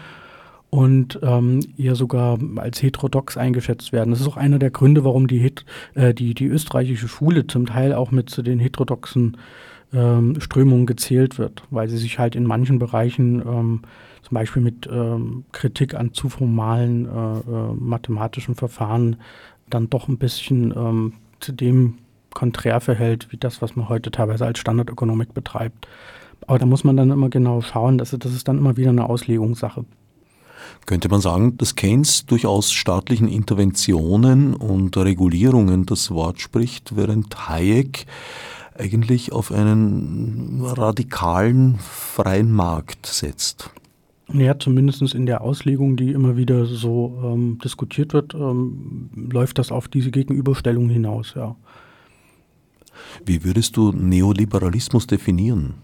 und 0.75 1.19
ähm, 1.23 1.61
eher 1.77 1.95
sogar 1.95 2.37
als 2.57 2.83
heterodox 2.83 3.37
eingeschätzt 3.37 3.93
werden. 3.93 4.11
Das 4.11 4.19
ist 4.19 4.27
auch 4.27 4.35
einer 4.35 4.59
der 4.59 4.71
Gründe, 4.71 5.05
warum 5.05 5.25
die, 5.25 5.53
äh, 5.93 6.13
die, 6.13 6.33
die 6.33 6.47
österreichische 6.47 7.07
Schule 7.07 7.47
zum 7.47 7.65
Teil 7.65 7.93
auch 7.93 8.11
mit 8.11 8.29
zu 8.29 8.41
den 8.41 8.59
heterodoxen 8.59 9.37
ähm, 9.93 10.37
Strömungen 10.41 10.85
gezählt 10.85 11.39
wird, 11.39 11.63
weil 11.69 11.87
sie 11.87 11.95
sich 11.95 12.19
halt 12.19 12.35
in 12.35 12.43
manchen 12.43 12.77
Bereichen 12.77 13.39
ähm, 13.39 13.81
zum 14.21 14.35
Beispiel 14.35 14.61
mit 14.61 14.85
ähm, 14.91 15.45
Kritik 15.53 15.95
an 15.95 16.13
zu 16.13 16.27
formalen 16.27 17.05
äh, 17.05 17.09
äh, 17.09 17.73
mathematischen 17.79 18.55
Verfahren 18.55 19.15
dann 19.69 19.89
doch 19.89 20.09
ein 20.09 20.17
bisschen 20.17 20.73
ähm, 20.75 21.13
zu 21.39 21.53
dem 21.53 21.99
konträr 22.33 22.81
verhält, 22.81 23.31
wie 23.31 23.37
das, 23.37 23.61
was 23.61 23.77
man 23.77 23.87
heute 23.87 24.11
teilweise 24.11 24.45
als 24.45 24.59
Standardökonomik 24.59 25.33
betreibt. 25.33 25.87
Aber 26.47 26.59
da 26.59 26.65
muss 26.65 26.83
man 26.83 26.97
dann 26.97 27.11
immer 27.11 27.29
genau 27.29 27.61
schauen, 27.61 27.97
dass 27.97 28.11
das 28.11 28.33
ist 28.33 28.49
dann 28.49 28.57
immer 28.57 28.75
wieder 28.75 28.89
eine 28.89 29.09
Auslegungssache. 29.09 29.85
Könnte 30.85 31.09
man 31.09 31.21
sagen, 31.21 31.57
dass 31.57 31.75
Keynes 31.75 32.25
durchaus 32.25 32.71
staatlichen 32.71 33.27
Interventionen 33.27 34.53
und 34.53 34.95
Regulierungen 34.97 35.85
das 35.85 36.11
Wort 36.11 36.39
spricht, 36.39 36.95
während 36.95 37.49
Hayek 37.49 38.05
eigentlich 38.77 39.31
auf 39.31 39.51
einen 39.51 40.61
radikalen 40.63 41.79
freien 41.79 42.51
Markt 42.51 43.05
setzt? 43.05 43.71
Ja, 44.33 44.57
zumindest 44.57 45.13
in 45.13 45.25
der 45.25 45.41
Auslegung, 45.41 45.97
die 45.97 46.11
immer 46.11 46.35
wieder 46.35 46.65
so 46.65 47.21
ähm, 47.23 47.59
diskutiert 47.63 48.13
wird, 48.13 48.33
ähm, 48.33 49.09
läuft 49.15 49.59
das 49.59 49.71
auf 49.71 49.87
diese 49.87 50.11
Gegenüberstellung 50.11 50.89
hinaus, 50.89 51.33
ja. 51.35 51.55
Wie 53.25 53.43
würdest 53.43 53.77
du 53.77 53.91
Neoliberalismus 53.91 55.05
definieren? 55.05 55.75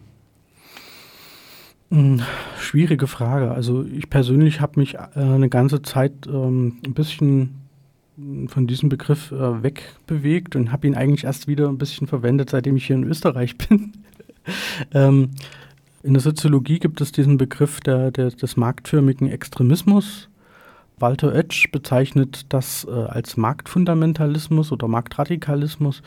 Hm, 1.91 2.21
schwierige 2.57 3.05
Frage. 3.05 3.51
Also 3.51 3.83
ich 3.83 4.09
persönlich 4.09 4.61
habe 4.61 4.79
mich 4.79 4.95
äh, 4.95 4.99
eine 5.15 5.49
ganze 5.49 5.81
Zeit 5.81 6.13
ähm, 6.25 6.79
ein 6.85 6.93
bisschen 6.93 7.57
von 8.47 8.65
diesem 8.65 8.87
Begriff 8.87 9.31
äh, 9.31 9.63
wegbewegt 9.63 10.55
und 10.55 10.71
habe 10.71 10.87
ihn 10.87 10.95
eigentlich 10.95 11.25
erst 11.25 11.47
wieder 11.47 11.67
ein 11.67 11.77
bisschen 11.77 12.07
verwendet, 12.07 12.49
seitdem 12.49 12.77
ich 12.77 12.87
hier 12.87 12.95
in 12.95 13.03
Österreich 13.03 13.57
bin. 13.69 13.91
ähm, 14.93 15.31
in 16.01 16.13
der 16.13 16.21
Soziologie 16.21 16.79
gibt 16.79 17.01
es 17.01 17.11
diesen 17.11 17.37
Begriff 17.37 17.81
der, 17.81 18.11
der, 18.11 18.29
des 18.29 18.55
marktförmigen 18.55 19.27
Extremismus. 19.27 20.29
Walter 20.97 21.33
Oetsch 21.33 21.71
bezeichnet 21.71 22.45
das 22.49 22.87
äh, 22.89 22.91
als 22.91 23.35
Marktfundamentalismus 23.35 24.71
oder 24.71 24.87
Marktradikalismus. 24.87 26.03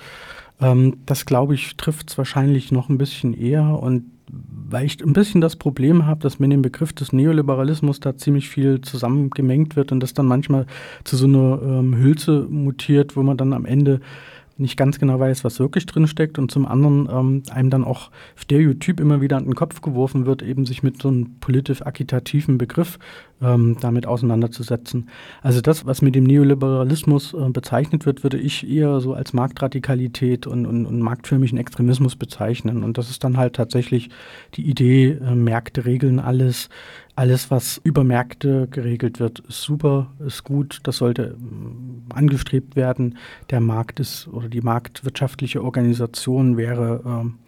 Ähm, 0.60 0.96
das, 1.04 1.26
glaube 1.26 1.54
ich, 1.54 1.76
trifft 1.76 2.10
es 2.10 2.18
wahrscheinlich 2.18 2.72
noch 2.72 2.88
ein 2.88 2.98
bisschen 2.98 3.34
eher. 3.34 3.64
Und 3.64 4.04
weil 4.74 4.86
ich 4.86 5.00
ein 5.04 5.12
bisschen 5.12 5.40
das 5.40 5.54
Problem 5.54 6.04
habe, 6.04 6.20
dass 6.20 6.40
mit 6.40 6.50
dem 6.50 6.60
Begriff 6.60 6.92
des 6.92 7.12
Neoliberalismus 7.12 8.00
da 8.00 8.16
ziemlich 8.16 8.48
viel 8.48 8.80
zusammengemengt 8.80 9.76
wird 9.76 9.92
und 9.92 10.00
das 10.00 10.14
dann 10.14 10.26
manchmal 10.26 10.66
zu 11.04 11.16
so 11.16 11.26
einer 11.28 11.60
ähm, 11.62 11.96
Hülse 11.96 12.48
mutiert, 12.50 13.14
wo 13.14 13.22
man 13.22 13.36
dann 13.36 13.52
am 13.52 13.66
Ende 13.66 14.00
nicht 14.56 14.76
ganz 14.76 14.98
genau 14.98 15.18
weiß, 15.18 15.44
was 15.44 15.58
wirklich 15.58 15.86
drin 15.86 16.06
steckt 16.06 16.38
und 16.38 16.50
zum 16.50 16.66
anderen 16.66 17.08
ähm, 17.10 17.42
einem 17.50 17.70
dann 17.70 17.84
auch 17.84 18.10
Stereotyp 18.36 19.00
immer 19.00 19.20
wieder 19.20 19.36
an 19.36 19.44
den 19.44 19.54
Kopf 19.54 19.80
geworfen 19.80 20.26
wird, 20.26 20.42
eben 20.42 20.64
sich 20.64 20.82
mit 20.82 21.02
so 21.02 21.08
einem 21.08 21.38
politisch-agitativen 21.40 22.58
Begriff 22.58 22.98
ähm, 23.42 23.76
damit 23.80 24.06
auseinanderzusetzen. 24.06 25.08
Also 25.42 25.60
das, 25.60 25.86
was 25.86 26.02
mit 26.02 26.14
dem 26.14 26.24
Neoliberalismus 26.24 27.34
äh, 27.34 27.50
bezeichnet 27.50 28.06
wird, 28.06 28.22
würde 28.22 28.38
ich 28.38 28.68
eher 28.68 29.00
so 29.00 29.14
als 29.14 29.32
Marktradikalität 29.32 30.46
und, 30.46 30.66
und, 30.66 30.86
und 30.86 31.00
marktförmigen 31.00 31.58
Extremismus 31.58 32.16
bezeichnen. 32.16 32.84
Und 32.84 32.96
das 32.96 33.10
ist 33.10 33.24
dann 33.24 33.36
halt 33.36 33.56
tatsächlich 33.56 34.10
die 34.54 34.68
Idee, 34.68 35.18
äh, 35.20 35.34
Märkte 35.34 35.84
regeln 35.84 36.20
alles, 36.20 36.68
alles, 37.16 37.50
was 37.50 37.80
über 37.84 38.02
Märkte 38.04 38.66
geregelt 38.68 39.20
wird, 39.20 39.40
ist 39.40 39.62
super, 39.62 40.12
ist 40.24 40.44
gut, 40.44 40.80
das 40.82 40.96
sollte 40.96 41.36
ähm, 41.38 42.02
angestrebt 42.12 42.76
werden. 42.76 43.18
Der 43.50 43.60
Markt 43.60 44.00
ist 44.00 44.28
oder 44.28 44.48
die 44.48 44.60
marktwirtschaftliche 44.60 45.62
Organisation 45.62 46.56
wäre 46.56 47.02
ähm, 47.06 47.38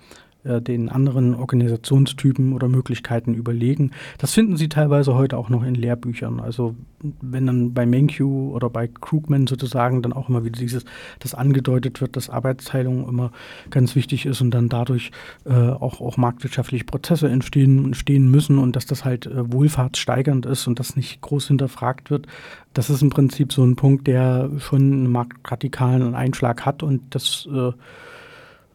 äh, 0.47 0.63
den 0.63 0.89
anderen 0.89 1.35
Organisationstypen 1.35 2.53
oder 2.53 2.69
Möglichkeiten 2.69 3.35
überlegen. 3.35 3.91
Das 4.19 4.33
finden 4.33 4.57
Sie 4.57 4.69
teilweise 4.69 5.15
heute 5.15 5.37
auch 5.37 5.49
noch 5.49 5.63
in 5.63 5.75
Lehrbüchern. 5.75 6.41
Also 6.41 6.75
wenn 7.21 7.47
dann 7.47 7.75
bei 7.75 7.87
Menkyu 7.87 8.53
oder 8.53 8.71
bei 8.71 8.89
Krugman 8.89 9.47
sozusagen 9.47 10.03
dann 10.03 10.13
auch 10.13 10.29
immer 10.29 10.45
wieder 10.45 10.59
dieses, 10.59 10.85
das 11.19 11.35
angedeutet 11.35 12.01
wird, 12.01 12.17
dass 12.17 12.31
Arbeitsteilung 12.31 13.09
immer 13.09 13.33
ganz 13.71 13.95
wichtig 13.95 14.27
ist 14.27 14.41
und 14.41 14.51
dann 14.53 14.69
dadurch 14.69 15.11
äh, 15.45 15.53
auch, 15.53 16.01
auch 16.01 16.17
marktwirtschaftliche 16.17 16.85
Prozesse 16.85 17.29
entstehen, 17.29 17.87
entstehen 17.87 18.31
müssen 18.31 18.59
und 18.59 18.77
dass 18.77 18.87
das 18.87 19.05
halt 19.05 19.27
äh, 19.27 19.53
wohlfahrtssteigernd 19.53 20.47
ist 20.47 20.67
und 20.67 20.79
das 20.79 20.97
nicht 20.97 21.21
groß 21.21 21.49
hinterfragt 21.49 22.11
wird. 22.11 22.27
Das 22.75 22.91
ist 22.91 23.03
im 23.03 23.11
Prinzip 23.11 23.53
so 23.53 23.65
ein 23.65 23.77
Punkt, 23.77 24.07
der 24.07 24.51
schon 24.59 24.81
einen 24.81 25.11
marktradikalen 25.11 26.15
Einschlag 26.15 26.67
hat 26.67 26.83
und 26.83 27.03
das 27.15 27.49
äh, 27.53 27.73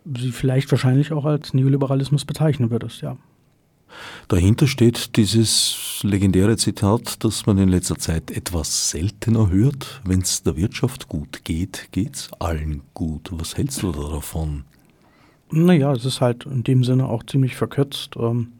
sie 0.05 0.31
vielleicht 0.31 0.71
wahrscheinlich 0.71 1.11
auch 1.11 1.25
als 1.25 1.53
Neoliberalismus 1.53 2.25
bezeichnen 2.25 2.71
würdest, 2.71 3.01
ja. 3.01 3.17
Dahinter 4.29 4.67
steht 4.67 5.17
dieses 5.17 5.99
legendäre 6.03 6.55
Zitat, 6.55 7.23
das 7.23 7.45
man 7.45 7.57
in 7.57 7.67
letzter 7.67 7.97
Zeit 7.97 8.31
etwas 8.31 8.89
seltener 8.89 9.49
hört. 9.49 10.01
Wenn 10.05 10.21
es 10.21 10.43
der 10.43 10.55
Wirtschaft 10.55 11.09
gut 11.09 11.43
geht, 11.43 11.89
geht 11.91 12.15
es 12.15 12.29
allen 12.39 12.83
gut. 12.93 13.29
Was 13.33 13.57
hältst 13.57 13.83
du 13.83 13.91
da 13.91 14.09
davon? 14.09 14.63
Naja, 15.51 15.91
es 15.91 16.05
ist 16.05 16.21
halt 16.21 16.45
in 16.45 16.63
dem 16.63 16.85
Sinne 16.85 17.07
auch 17.07 17.23
ziemlich 17.23 17.57
verkürzt, 17.57 18.15
ähm, 18.17 18.53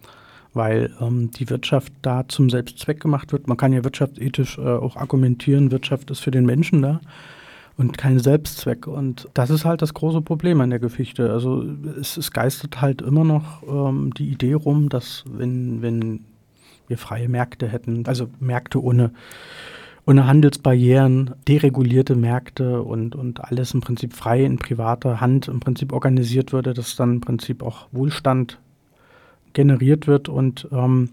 weil 0.54 0.94
ähm, 1.00 1.32
die 1.32 1.50
Wirtschaft 1.50 1.94
da 2.02 2.28
zum 2.28 2.50
Selbstzweck 2.50 3.00
gemacht 3.00 3.32
wird. 3.32 3.48
Man 3.48 3.56
kann 3.56 3.72
ja 3.72 3.86
wirtschaftsethisch 3.86 4.58
äh, 4.58 4.62
auch 4.62 4.98
argumentieren, 4.98 5.72
Wirtschaft 5.72 6.12
ist 6.12 6.20
für 6.20 6.32
den 6.32 6.46
Menschen 6.46 6.82
da 6.82 7.00
und 7.78 7.98
kein 7.98 8.20
Selbstzweck. 8.20 8.88
Und 8.88 9.30
das 9.34 9.50
ist 9.50 9.66
halt 9.66 9.82
das 9.82 9.94
große 9.94 10.22
Problem 10.22 10.62
an 10.62 10.70
der 10.70 10.80
Geschichte. 10.80 11.32
Also 11.32 11.64
es, 12.00 12.18
es 12.18 12.32
geistert 12.32 12.82
halt 12.82 13.02
immer 13.02 13.24
noch 13.24 13.64
ähm, 13.64 14.14
die 14.14 14.30
Idee 14.30 14.54
rum, 14.54 14.90
dass 14.90 15.24
wenn, 15.28 15.82
wenn 15.82 16.26
wir 16.88 16.98
freie 16.98 17.30
Märkte 17.30 17.68
hätten, 17.68 18.06
also 18.06 18.28
Märkte 18.40 18.84
ohne, 18.84 19.12
ohne 20.06 20.28
Handelsbarrieren, 20.28 21.32
deregulierte 21.48 22.16
Märkte 22.16 22.82
und, 22.82 23.16
und 23.16 23.44
alles 23.44 23.74
im 23.74 23.82
Prinzip 23.82 24.14
frei 24.14 24.44
in 24.44 24.58
privater 24.58 25.22
Hand 25.22 25.48
im 25.48 25.60
Prinzip 25.60 25.94
organisiert 25.94 26.52
würde, 26.54 26.74
dass 26.74 26.96
dann 26.96 27.14
im 27.16 27.22
Prinzip 27.22 27.64
auch 27.64 27.88
Wohlstand 27.92 28.60
generiert 29.54 30.08
wird 30.08 30.30
und 30.30 30.68
ähm, 30.72 31.10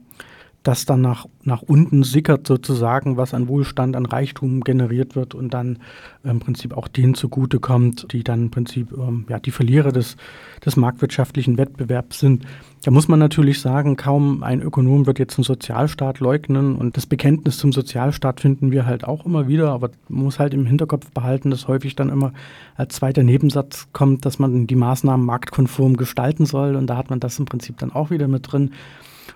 das 0.62 0.85
dann 0.85 1.01
nach, 1.01 1.27
nach 1.44 1.62
unten 1.62 2.03
sickert 2.03 2.47
sozusagen, 2.47 3.16
was 3.16 3.33
an 3.33 3.49
Wohlstand, 3.49 3.94
an 3.94 4.07
Reichtum 4.07 4.62
generiert 4.62 5.14
wird 5.14 5.35
und 5.35 5.55
dann 5.55 5.79
im 6.25 6.40
Prinzip 6.40 6.77
auch 6.77 6.88
denen 6.88 7.14
zugutekommt, 7.14 8.12
die 8.12 8.25
dann 8.25 8.42
im 8.42 8.51
Prinzip 8.51 8.92
ähm, 8.92 9.25
ja, 9.29 9.38
die 9.38 9.53
Verlierer 9.53 9.92
des, 9.92 10.16
des 10.64 10.77
marktwirtschaftlichen 10.77 11.59
Wettbewerbs 11.59 12.18
sind. 12.18 12.44
Da 12.85 12.90
muss 12.90 13.09
man 13.09 13.18
natürlich 13.18 13.61
sagen, 13.61 13.97
kaum 13.97 14.42
ein 14.42 14.61
Ökonom 14.61 15.07
wird 15.07 15.18
jetzt 15.18 15.38
einen 15.38 15.44
Sozialstaat 15.44 16.21
leugnen 16.21 16.77
und 16.77 16.97
das 16.97 17.07
Bekenntnis 17.07 17.59
zum 17.59 17.73
Sozialstaat 17.73 18.40
finden 18.40 18.71
wir 18.71 18.85
halt 18.85 19.05
auch 19.05 19.25
immer 19.27 19.49
wieder, 19.49 19.71
aber 19.71 19.90
man 20.09 20.25
muss 20.25 20.38
halt 20.38 20.55
im 20.55 20.66
Hinterkopf 20.66 21.11
behalten, 21.12 21.51
dass 21.51 21.68
häufig 21.68 21.97
dann 21.97 22.09
immer 22.09 22.33
als 22.77 22.97
zweiter 22.97 23.23
Nebensatz 23.23 23.88
kommt, 23.92 24.27
dass 24.27 24.38
man 24.38 24.66
die 24.66 24.77
Maßnahmen 24.77 25.25
marktkonform 25.25 25.97
gestalten 25.97 26.47
soll 26.47 26.77
und 26.77 26.88
da 26.88 26.97
hat 26.97 27.11
man 27.11 27.21
das 27.21 27.38
im 27.38 27.47
Prinzip 27.47 27.79
dann 27.79 27.92
auch 27.92 28.11
wieder 28.11 28.29
mit 28.29 28.53
drin. 28.53 28.73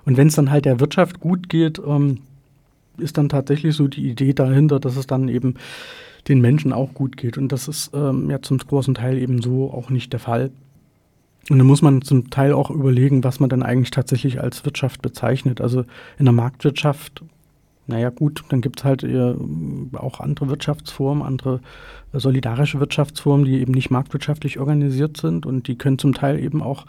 Und 0.05 0.17
wenn 0.17 0.29
es 0.29 0.35
dann 0.35 0.51
halt 0.51 0.65
der 0.65 0.81
Wirtschaft 0.81 1.21
gut 1.21 1.49
geht, 1.49 1.81
ähm, 1.85 2.19
ist 2.99 3.19
dann 3.19 3.29
tatsächlich 3.29 3.75
so 3.75 3.89
die 3.89 4.11
Idee 4.11 4.33
dahinter, 4.33 4.81
dass 4.81 4.97
es 4.97 5.07
dann 5.07 5.29
eben 5.29 5.55
den 6.29 6.41
Menschen 6.41 6.73
auch 6.73 6.95
gut 6.95 7.17
geht. 7.17 7.39
Und 7.39 7.51
das 7.51 7.69
ist 7.69 7.91
ähm, 7.95 8.31
ja 8.31 8.41
zum 8.43 8.59
großen 8.59 8.95
Teil 8.95 9.19
eben 9.19 9.43
so 9.43 9.71
auch 9.73 9.91
nicht 9.91 10.13
der 10.13 10.21
Fall. 10.21 10.51
Und 11.51 11.59
dann 11.59 11.67
muss 11.67 11.83
man 11.83 12.03
zum 12.03 12.31
Teil 12.31 12.53
auch 12.53 12.71
überlegen, 12.71 13.25
was 13.25 13.41
man 13.41 13.51
dann 13.51 13.63
eigentlich 13.63 13.91
tatsächlich 13.91 14.41
als 14.41 14.65
Wirtschaft 14.65 15.03
bezeichnet. 15.03 15.61
Also 15.61 15.85
in 16.19 16.25
der 16.25 16.33
Marktwirtschaft 16.33 17.25
naja 17.87 18.11
gut, 18.11 18.45
dann 18.49 18.61
gibt 18.61 18.81
es 18.81 18.85
halt 18.85 19.03
äh, 19.03 19.35
auch 19.95 20.21
andere 20.21 20.49
Wirtschaftsformen, 20.49 21.25
andere 21.25 21.61
solidarische 22.13 22.79
Wirtschaftsformen, 22.79 23.45
die 23.45 23.61
eben 23.61 23.73
nicht 23.73 23.91
marktwirtschaftlich 23.91 24.59
organisiert 24.59 25.17
sind 25.17 25.47
und 25.47 25.67
die 25.67 25.77
können 25.77 25.99
zum 25.99 26.15
Teil 26.15 26.39
eben 26.39 26.63
auch 26.63 26.87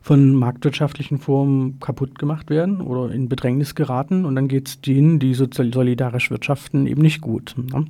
von 0.00 0.34
marktwirtschaftlichen 0.34 1.18
Formen 1.18 1.78
kaputt 1.80 2.18
gemacht 2.18 2.48
werden 2.48 2.80
oder 2.80 3.12
in 3.12 3.28
Bedrängnis 3.28 3.74
geraten 3.74 4.24
und 4.24 4.34
dann 4.34 4.48
geht 4.48 4.68
es 4.68 4.80
denen, 4.80 5.18
die 5.18 5.34
solidarisch 5.34 6.30
wirtschaften, 6.30 6.86
eben 6.86 7.02
nicht 7.02 7.20
gut. 7.20 7.54
Ne? 7.72 7.86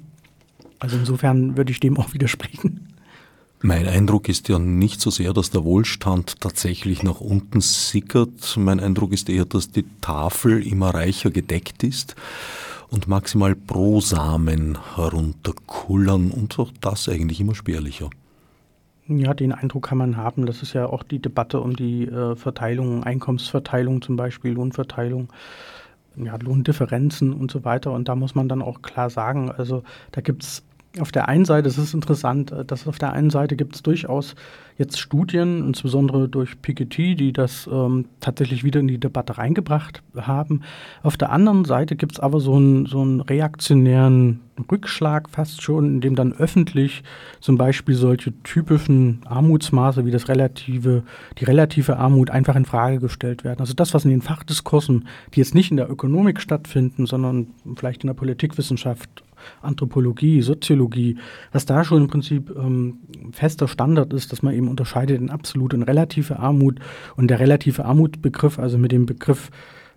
Also 0.80 0.96
insofern 0.96 1.56
würde 1.56 1.70
ich 1.70 1.78
dem 1.78 1.98
auch 1.98 2.14
widersprechen. 2.14 2.88
Mein 3.62 3.86
Eindruck 3.86 4.30
ist 4.30 4.48
ja 4.48 4.58
nicht 4.58 5.02
so 5.02 5.10
sehr, 5.10 5.34
dass 5.34 5.50
der 5.50 5.64
Wohlstand 5.64 6.40
tatsächlich 6.40 7.02
nach 7.02 7.20
unten 7.20 7.60
sickert. 7.60 8.56
Mein 8.56 8.80
Eindruck 8.80 9.12
ist 9.12 9.28
eher, 9.28 9.44
dass 9.44 9.70
die 9.70 9.84
Tafel 10.00 10.66
immer 10.66 10.94
reicher 10.94 11.30
gedeckt 11.30 11.82
ist 11.82 12.16
und 12.88 13.06
maximal 13.06 13.54
Brosamen 13.54 14.78
herunterkullern 14.96 16.30
und 16.30 16.58
auch 16.58 16.72
das 16.80 17.06
eigentlich 17.10 17.38
immer 17.40 17.54
spärlicher. 17.54 18.08
Ja, 19.06 19.34
den 19.34 19.52
Eindruck 19.52 19.88
kann 19.88 19.98
man 19.98 20.16
haben. 20.16 20.46
Das 20.46 20.62
ist 20.62 20.72
ja 20.72 20.86
auch 20.86 21.02
die 21.02 21.18
Debatte 21.18 21.60
um 21.60 21.76
die 21.76 22.06
äh, 22.06 22.36
Verteilung, 22.36 23.04
Einkommensverteilung 23.04 24.00
zum 24.00 24.16
Beispiel, 24.16 24.52
Lohnverteilung, 24.52 25.28
ja, 26.16 26.34
Lohndifferenzen 26.36 27.34
und 27.34 27.50
so 27.50 27.62
weiter. 27.64 27.92
Und 27.92 28.08
da 28.08 28.16
muss 28.16 28.34
man 28.34 28.48
dann 28.48 28.62
auch 28.62 28.80
klar 28.80 29.10
sagen, 29.10 29.50
also 29.50 29.82
da 30.12 30.22
gibt 30.22 30.44
es 30.44 30.62
auf 30.98 31.12
der 31.12 31.28
einen 31.28 31.44
Seite, 31.44 31.68
es 31.68 31.78
ist 31.78 31.94
interessant, 31.94 32.50
äh, 32.50 32.64
dass 32.64 32.88
auf 32.88 32.98
der 32.98 33.12
einen 33.12 33.30
Seite 33.30 33.56
gibt 33.56 33.76
es 33.76 33.82
durchaus 33.82 34.34
jetzt 34.76 34.98
Studien, 34.98 35.66
insbesondere 35.66 36.28
durch 36.28 36.60
Piketty, 36.62 37.14
die 37.14 37.32
das 37.32 37.68
ähm, 37.70 38.06
tatsächlich 38.20 38.64
wieder 38.64 38.80
in 38.80 38.88
die 38.88 38.98
Debatte 38.98 39.36
reingebracht 39.36 40.02
haben. 40.16 40.62
Auf 41.02 41.16
der 41.18 41.30
anderen 41.30 41.66
Seite 41.66 41.96
gibt 41.96 42.12
es 42.12 42.20
aber 42.20 42.40
so 42.40 42.56
einen, 42.56 42.86
so 42.86 43.02
reaktionären 43.02 44.40
Rückschlag 44.70 45.28
fast 45.30 45.62
schon, 45.62 45.86
in 45.86 46.00
dem 46.00 46.16
dann 46.16 46.32
öffentlich 46.32 47.02
zum 47.40 47.58
Beispiel 47.58 47.94
solche 47.94 48.32
typischen 48.42 49.20
Armutsmaße 49.26 50.06
wie 50.06 50.10
das 50.10 50.28
relative, 50.28 51.02
die 51.38 51.44
relative 51.44 51.98
Armut 51.98 52.30
einfach 52.30 52.56
in 52.56 52.64
Frage 52.64 53.00
gestellt 53.00 53.44
werden. 53.44 53.60
Also 53.60 53.74
das, 53.74 53.92
was 53.94 54.04
in 54.04 54.10
den 54.10 54.22
Fachdiskursen, 54.22 55.06
die 55.34 55.40
jetzt 55.40 55.54
nicht 55.54 55.70
in 55.70 55.76
der 55.76 55.90
Ökonomik 55.90 56.40
stattfinden, 56.40 57.06
sondern 57.06 57.48
vielleicht 57.76 58.02
in 58.02 58.08
der 58.08 58.14
Politikwissenschaft 58.14 59.22
Anthropologie, 59.62 60.42
Soziologie, 60.42 61.16
was 61.52 61.66
da 61.66 61.84
schon 61.84 62.02
im 62.02 62.08
Prinzip 62.08 62.54
ähm, 62.56 62.98
fester 63.32 63.68
Standard 63.68 64.12
ist, 64.12 64.32
dass 64.32 64.42
man 64.42 64.54
eben 64.54 64.68
unterscheidet 64.68 65.20
in 65.20 65.30
absolute 65.30 65.76
und 65.76 65.82
relative 65.82 66.38
Armut 66.38 66.78
und 67.16 67.28
der 67.28 67.40
relative 67.40 67.84
Armutbegriff, 67.84 68.58
also 68.58 68.78
mit 68.78 68.92
dem 68.92 69.06
Begriff, 69.06 69.50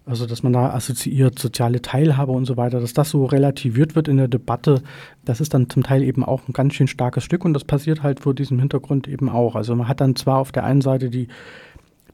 also 0.05 0.25
dass 0.25 0.43
man 0.43 0.51
da 0.51 0.71
assoziiert 0.73 1.39
soziale 1.39 1.81
Teilhabe 1.81 2.33
und 2.33 2.45
so 2.45 2.57
weiter, 2.57 2.81
dass 2.81 2.93
das 2.93 3.09
so 3.09 3.25
relativiert 3.25 3.95
wird 3.95 4.09
in 4.09 4.17
der 4.17 4.27
Debatte, 4.27 4.81
das 5.23 5.39
ist 5.39 5.53
dann 5.53 5.69
zum 5.69 5.83
Teil 5.83 6.03
eben 6.03 6.25
auch 6.25 6.47
ein 6.47 6.53
ganz 6.53 6.73
schön 6.73 6.87
starkes 6.87 7.23
Stück 7.23 7.45
und 7.45 7.53
das 7.53 7.63
passiert 7.63 8.03
halt 8.03 8.19
vor 8.19 8.33
diesem 8.33 8.59
Hintergrund 8.59 9.07
eben 9.07 9.29
auch. 9.29 9.55
Also 9.55 9.75
man 9.75 9.87
hat 9.87 10.01
dann 10.01 10.15
zwar 10.15 10.39
auf 10.39 10.51
der 10.51 10.65
einen 10.65 10.81
Seite 10.81 11.09
die 11.09 11.29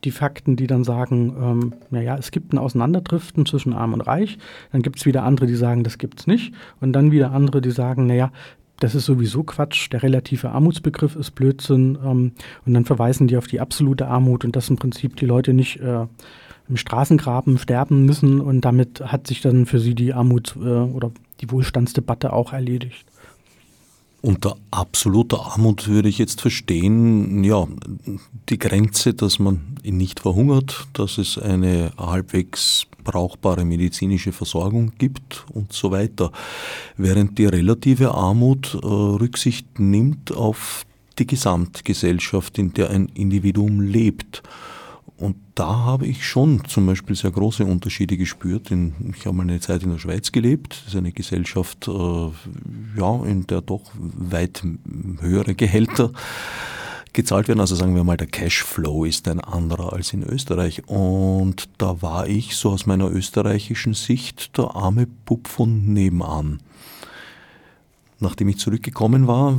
die 0.03 0.11
Fakten, 0.11 0.55
die 0.55 0.67
dann 0.67 0.83
sagen, 0.83 1.35
ähm, 1.41 1.73
naja, 1.89 2.17
es 2.17 2.31
gibt 2.31 2.53
ein 2.53 2.57
Auseinanderdriften 2.57 3.45
zwischen 3.45 3.73
Arm 3.73 3.93
und 3.93 4.01
Reich. 4.01 4.37
Dann 4.71 4.81
gibt 4.81 4.99
es 4.99 5.05
wieder 5.05 5.23
andere, 5.23 5.47
die 5.47 5.55
sagen, 5.55 5.83
das 5.83 5.97
gibt 5.97 6.21
es 6.21 6.27
nicht. 6.27 6.53
Und 6.79 6.93
dann 6.93 7.11
wieder 7.11 7.31
andere, 7.31 7.61
die 7.61 7.71
sagen, 7.71 8.07
naja, 8.07 8.31
das 8.79 8.95
ist 8.95 9.05
sowieso 9.05 9.43
Quatsch, 9.43 9.91
der 9.91 10.03
relative 10.03 10.51
Armutsbegriff 10.51 11.15
ist 11.15 11.31
Blödsinn. 11.31 11.97
Ähm, 12.03 12.31
und 12.65 12.73
dann 12.73 12.85
verweisen 12.85 13.27
die 13.27 13.37
auf 13.37 13.47
die 13.47 13.59
absolute 13.59 14.07
Armut 14.07 14.45
und 14.45 14.55
dass 14.55 14.69
im 14.69 14.77
Prinzip 14.77 15.15
die 15.17 15.25
Leute 15.25 15.53
nicht 15.53 15.79
äh, 15.79 16.05
im 16.69 16.77
Straßengraben 16.77 17.57
sterben 17.57 18.05
müssen. 18.05 18.39
Und 18.39 18.61
damit 18.61 19.01
hat 19.01 19.27
sich 19.27 19.41
dann 19.41 19.65
für 19.65 19.79
sie 19.79 19.95
die 19.95 20.13
Armut 20.13 20.55
äh, 20.55 20.67
oder 20.67 21.11
die 21.41 21.51
Wohlstandsdebatte 21.51 22.31
auch 22.31 22.53
erledigt. 22.53 23.05
Unter 24.21 24.57
absoluter 24.69 25.45
Armut 25.45 25.87
würde 25.87 26.09
ich 26.09 26.17
jetzt 26.17 26.41
verstehen, 26.41 27.43
ja, 27.43 27.67
die 28.49 28.59
Grenze, 28.59 29.13
dass 29.13 29.39
man 29.39 29.77
nicht 29.83 30.19
verhungert, 30.19 30.87
dass 30.93 31.17
es 31.17 31.37
eine 31.37 31.93
halbwegs 31.97 32.85
brauchbare 33.03 33.63
medizinische 33.63 34.33
Versorgung 34.33 34.91
gibt 34.97 35.45
und 35.53 35.71
so 35.71 35.91
weiter. 35.91 36.31
Während 36.97 37.37
die 37.37 37.45
relative 37.45 38.13
Armut 38.13 38.73
äh, 38.75 38.85
Rücksicht 38.85 39.79
nimmt 39.79 40.35
auf 40.35 40.85
die 41.17 41.27
Gesamtgesellschaft, 41.27 42.57
in 42.57 42.73
der 42.73 42.89
ein 42.89 43.07
Individuum 43.13 43.81
lebt. 43.81 44.43
Und 45.19 45.35
da 45.55 45.67
habe 45.67 46.07
ich 46.07 46.25
schon 46.25 46.63
zum 46.65 46.85
Beispiel 46.85 47.13
sehr 47.13 47.31
große 47.31 47.65
Unterschiede 47.65 48.15
gespürt. 48.15 48.71
Ich 48.71 49.25
habe 49.25 49.35
mal 49.35 49.43
eine 49.43 49.59
Zeit 49.59 49.83
in 49.83 49.91
der 49.91 49.99
Schweiz 49.99 50.31
gelebt. 50.31 50.81
Das 50.85 50.93
ist 50.93 50.97
eine 50.97 51.11
Gesellschaft, 51.11 51.89
äh, 51.89 52.29
ja, 52.97 53.25
in 53.25 53.45
der 53.47 53.59
doch 53.59 53.91
weit 53.93 54.63
höhere 55.19 55.55
Gehälter 55.55 56.13
gezahlt 57.11 57.49
werden. 57.49 57.59
Also 57.59 57.75
sagen 57.75 57.95
wir 57.95 58.05
mal, 58.05 58.15
der 58.15 58.27
Cashflow 58.27 59.03
ist 59.03 59.27
ein 59.27 59.41
anderer 59.41 59.91
als 59.91 60.13
in 60.13 60.23
Österreich. 60.23 60.87
Und 60.87 61.67
da 61.77 62.01
war 62.01 62.27
ich 62.27 62.55
so 62.55 62.69
aus 62.69 62.85
meiner 62.85 63.11
österreichischen 63.11 63.95
Sicht 63.95 64.57
der 64.57 64.73
arme 64.75 65.05
Bub 65.05 65.49
von 65.49 65.93
nebenan. 65.93 66.61
Nachdem 68.21 68.49
ich 68.49 68.57
zurückgekommen 68.57 69.27
war, 69.27 69.57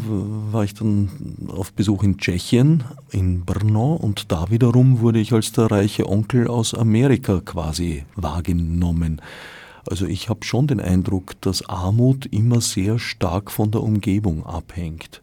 war 0.52 0.64
ich 0.64 0.74
dann 0.74 1.08
auf 1.48 1.72
Besuch 1.72 2.02
in 2.02 2.18
Tschechien, 2.18 2.84
in 3.10 3.46
Brno, 3.46 3.94
und 3.94 4.30
da 4.30 4.50
wiederum 4.50 5.00
wurde 5.00 5.18
ich 5.18 5.32
als 5.32 5.52
der 5.52 5.70
reiche 5.70 6.06
Onkel 6.06 6.46
aus 6.46 6.74
Amerika 6.74 7.40
quasi 7.40 8.04
wahrgenommen. 8.16 9.22
Also 9.88 10.06
ich 10.06 10.28
habe 10.28 10.44
schon 10.44 10.66
den 10.66 10.78
Eindruck, 10.78 11.40
dass 11.40 11.66
Armut 11.70 12.26
immer 12.26 12.60
sehr 12.60 12.98
stark 12.98 13.50
von 13.50 13.70
der 13.70 13.82
Umgebung 13.82 14.44
abhängt. 14.44 15.22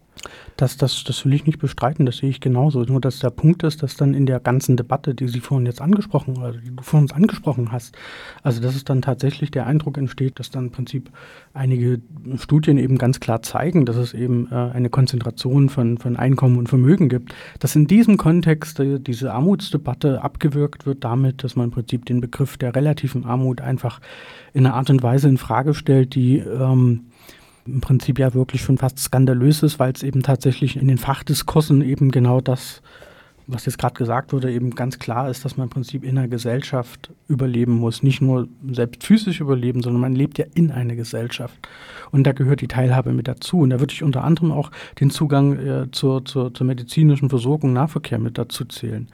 Das, 0.58 0.78
das, 0.78 1.04
das 1.04 1.24
will 1.26 1.34
ich 1.34 1.46
nicht 1.46 1.60
bestreiten, 1.60 2.06
das 2.06 2.18
sehe 2.18 2.30
ich 2.30 2.40
genauso. 2.40 2.84
Nur 2.84 3.00
dass 3.00 3.20
der 3.20 3.30
Punkt 3.30 3.64
ist, 3.64 3.84
dass 3.84 3.96
dann 3.96 4.14
in 4.14 4.26
der 4.26 4.40
ganzen 4.40 4.76
Debatte, 4.78 5.14
die 5.14 5.28
Sie 5.28 5.40
vorhin 5.40 5.66
jetzt 5.66 5.82
angesprochen, 5.82 6.40
also 6.42 6.60
die 6.60 6.76
du 6.76 6.84
vor 6.84 7.00
uns 7.00 7.12
angesprochen 7.12 7.72
hast, 7.72 7.96
also 8.44 8.62
dass 8.62 8.76
es 8.76 8.84
dann 8.84 9.02
tatsächlich 9.02 9.52
der 9.52 9.68
Eindruck 9.68 9.98
entsteht, 9.98 10.40
dass 10.40 10.50
dann 10.50 10.66
im 10.66 10.72
Prinzip 10.72 11.12
einige 11.54 12.02
Studien 12.38 12.78
eben 12.78 12.98
ganz 12.98 13.20
klar 13.20 13.42
zeigen, 13.42 13.86
dass 13.86 13.98
es 13.98 14.14
eben 14.14 14.48
äh, 14.52 14.56
eine 14.56 14.90
Konzentration 14.90 15.70
von, 15.70 15.98
von 15.98 16.16
Einkommen 16.18 16.58
und 16.58 16.70
Vermögen 16.70 17.10
gibt, 17.10 17.34
dass 17.60 17.76
in 17.76 17.88
diesem 17.88 18.18
Kontext 18.18 18.80
äh, 18.80 19.00
diese 19.00 19.34
Armutsdebatte 19.34 20.24
abgewirkt 20.24 20.86
wird 20.86 21.04
damit, 21.04 21.44
dass 21.44 21.56
man 21.56 21.66
im 21.66 21.72
Prinzip 21.72 22.06
den 22.06 22.22
Begriff 22.22 22.58
der 22.58 22.76
relativen 22.76 23.26
Armut 23.26 23.62
einfach 23.62 24.00
in 24.54 24.66
einer 24.66 24.76
Art 24.76 24.90
und 24.90 25.04
Weise 25.04 25.30
in 25.30 25.38
Frage 25.38 25.74
stellt, 25.74 26.16
die 26.16 26.38
ähm, 26.40 27.07
im 27.68 27.82
Prinzip 27.82 28.20
ja 28.20 28.34
wirklich 28.34 28.62
schon 28.62 28.78
fast 28.78 29.00
skandalös 29.00 29.64
ist, 29.64 29.80
weil 29.80 29.92
es 29.92 30.04
eben 30.04 30.24
tatsächlich 30.24 30.78
in 30.78 30.88
den 30.88 30.98
Fachdiskursen 30.98 31.82
eben 31.82 32.12
genau 32.12 32.42
das, 32.42 32.82
was 33.48 33.66
jetzt 33.66 33.78
gerade 33.78 33.96
gesagt 33.96 34.34
wurde, 34.34 34.52
eben 34.52 34.72
ganz 34.72 35.00
klar 35.00 35.30
ist, 35.30 35.46
dass 35.46 35.56
man 35.56 35.68
im 35.68 35.70
Prinzip 35.70 36.04
in 36.04 36.18
einer 36.18 36.28
Gesellschaft 36.28 37.12
überleben 37.28 37.74
muss. 37.74 38.04
Nicht 38.04 38.22
nur 38.22 38.48
selbst 38.70 39.04
physisch 39.04 39.40
überleben, 39.40 39.82
sondern 39.82 40.02
man 40.02 40.16
lebt 40.16 40.38
ja 40.38 40.46
in 40.54 40.72
einer 40.72 40.96
Gesellschaft. 40.96 41.58
Und 42.12 42.26
da 42.26 42.34
gehört 42.34 42.62
die 42.62 42.68
Teilhabe 42.68 43.14
mit 43.14 43.28
dazu. 43.28 43.60
Und 43.60 43.70
da 43.70 43.80
würde 43.80 43.94
ich 43.94 44.04
unter 44.04 44.24
anderem 44.24 44.52
auch 44.52 44.72
den 45.00 45.10
Zugang 45.10 45.58
äh, 45.58 45.92
zur, 45.92 46.26
zur, 46.26 46.54
zur 46.54 46.68
medizinischen 46.68 47.30
Versorgung, 47.30 47.72
Nahverkehr 47.74 48.20
mit 48.20 48.38
dazu 48.38 48.66
zählen. 48.66 49.08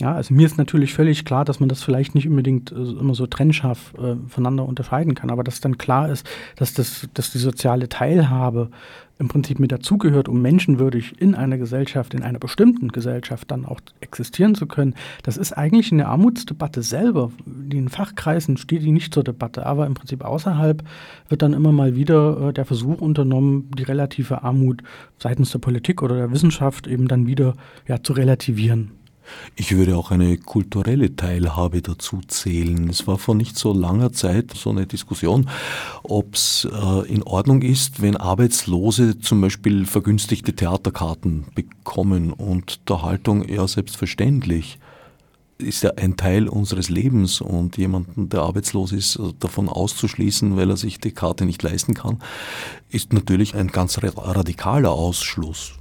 Ja, 0.00 0.14
also 0.14 0.32
mir 0.32 0.46
ist 0.46 0.56
natürlich 0.56 0.94
völlig 0.94 1.26
klar, 1.26 1.44
dass 1.44 1.60
man 1.60 1.68
das 1.68 1.82
vielleicht 1.82 2.14
nicht 2.14 2.26
unbedingt 2.26 2.72
äh, 2.72 2.74
immer 2.74 3.14
so 3.14 3.26
trennscharf 3.26 3.92
äh, 3.98 4.16
voneinander 4.28 4.64
unterscheiden 4.64 5.14
kann, 5.14 5.30
aber 5.30 5.44
dass 5.44 5.60
dann 5.60 5.76
klar 5.76 6.08
ist, 6.08 6.26
dass, 6.56 6.72
das, 6.72 7.06
dass 7.12 7.32
die 7.32 7.38
soziale 7.38 7.86
Teilhabe 7.90 8.70
im 9.18 9.28
Prinzip 9.28 9.60
mit 9.60 9.70
dazugehört, 9.70 10.30
um 10.30 10.40
menschenwürdig 10.40 11.20
in 11.20 11.34
einer 11.34 11.58
Gesellschaft, 11.58 12.14
in 12.14 12.22
einer 12.22 12.38
bestimmten 12.38 12.88
Gesellschaft 12.88 13.50
dann 13.50 13.66
auch 13.66 13.80
existieren 14.00 14.54
zu 14.54 14.66
können. 14.66 14.94
Das 15.22 15.36
ist 15.36 15.52
eigentlich 15.52 15.92
in 15.92 15.98
der 15.98 16.08
Armutsdebatte 16.08 16.82
selber. 16.82 17.30
In 17.44 17.68
den 17.68 17.88
Fachkreisen 17.90 18.56
steht 18.56 18.82
die 18.82 18.92
nicht 18.92 19.12
zur 19.12 19.22
Debatte, 19.22 19.66
aber 19.66 19.86
im 19.86 19.92
Prinzip 19.92 20.24
außerhalb 20.24 20.82
wird 21.28 21.42
dann 21.42 21.52
immer 21.52 21.72
mal 21.72 21.94
wieder 21.94 22.48
äh, 22.48 22.52
der 22.54 22.64
Versuch 22.64 23.02
unternommen, 23.02 23.70
die 23.76 23.82
relative 23.82 24.42
Armut 24.44 24.82
seitens 25.18 25.50
der 25.50 25.58
Politik 25.58 26.02
oder 26.02 26.16
der 26.16 26.32
Wissenschaft 26.32 26.86
eben 26.86 27.06
dann 27.06 27.26
wieder 27.26 27.52
ja, 27.86 28.02
zu 28.02 28.14
relativieren. 28.14 28.92
Ich 29.56 29.76
würde 29.76 29.96
auch 29.96 30.10
eine 30.10 30.38
kulturelle 30.38 31.16
Teilhabe 31.16 31.82
dazu 31.82 32.20
zählen. 32.26 32.88
Es 32.88 33.06
war 33.06 33.18
vor 33.18 33.34
nicht 33.34 33.58
so 33.58 33.72
langer 33.72 34.12
Zeit 34.12 34.52
so 34.54 34.70
eine 34.70 34.86
Diskussion, 34.86 35.50
ob 36.02 36.34
es 36.34 36.66
äh, 36.70 37.12
in 37.12 37.22
Ordnung 37.22 37.62
ist, 37.62 38.00
wenn 38.00 38.16
Arbeitslose 38.16 39.18
zum 39.18 39.40
Beispiel 39.40 39.86
vergünstigte 39.86 40.54
Theaterkarten 40.54 41.44
bekommen 41.54 42.32
und 42.32 42.88
der 42.88 43.02
Haltung 43.02 43.46
ja 43.48 43.66
selbstverständlich 43.68 44.78
ist 45.60 45.82
ja 45.82 45.90
ein 45.96 46.16
Teil 46.16 46.48
unseres 46.48 46.88
Lebens 46.88 47.40
und 47.40 47.76
jemanden, 47.76 48.28
der 48.28 48.40
arbeitslos 48.40 48.92
ist, 48.92 49.18
davon 49.38 49.68
auszuschließen, 49.68 50.56
weil 50.56 50.70
er 50.70 50.76
sich 50.76 50.98
die 50.98 51.12
Karte 51.12 51.44
nicht 51.44 51.62
leisten 51.62 51.94
kann, 51.94 52.22
ist 52.88 53.12
natürlich 53.12 53.54
ein 53.54 53.68
ganz 53.68 53.98
radikaler 54.02 54.90
Ausschluss. 54.90 55.79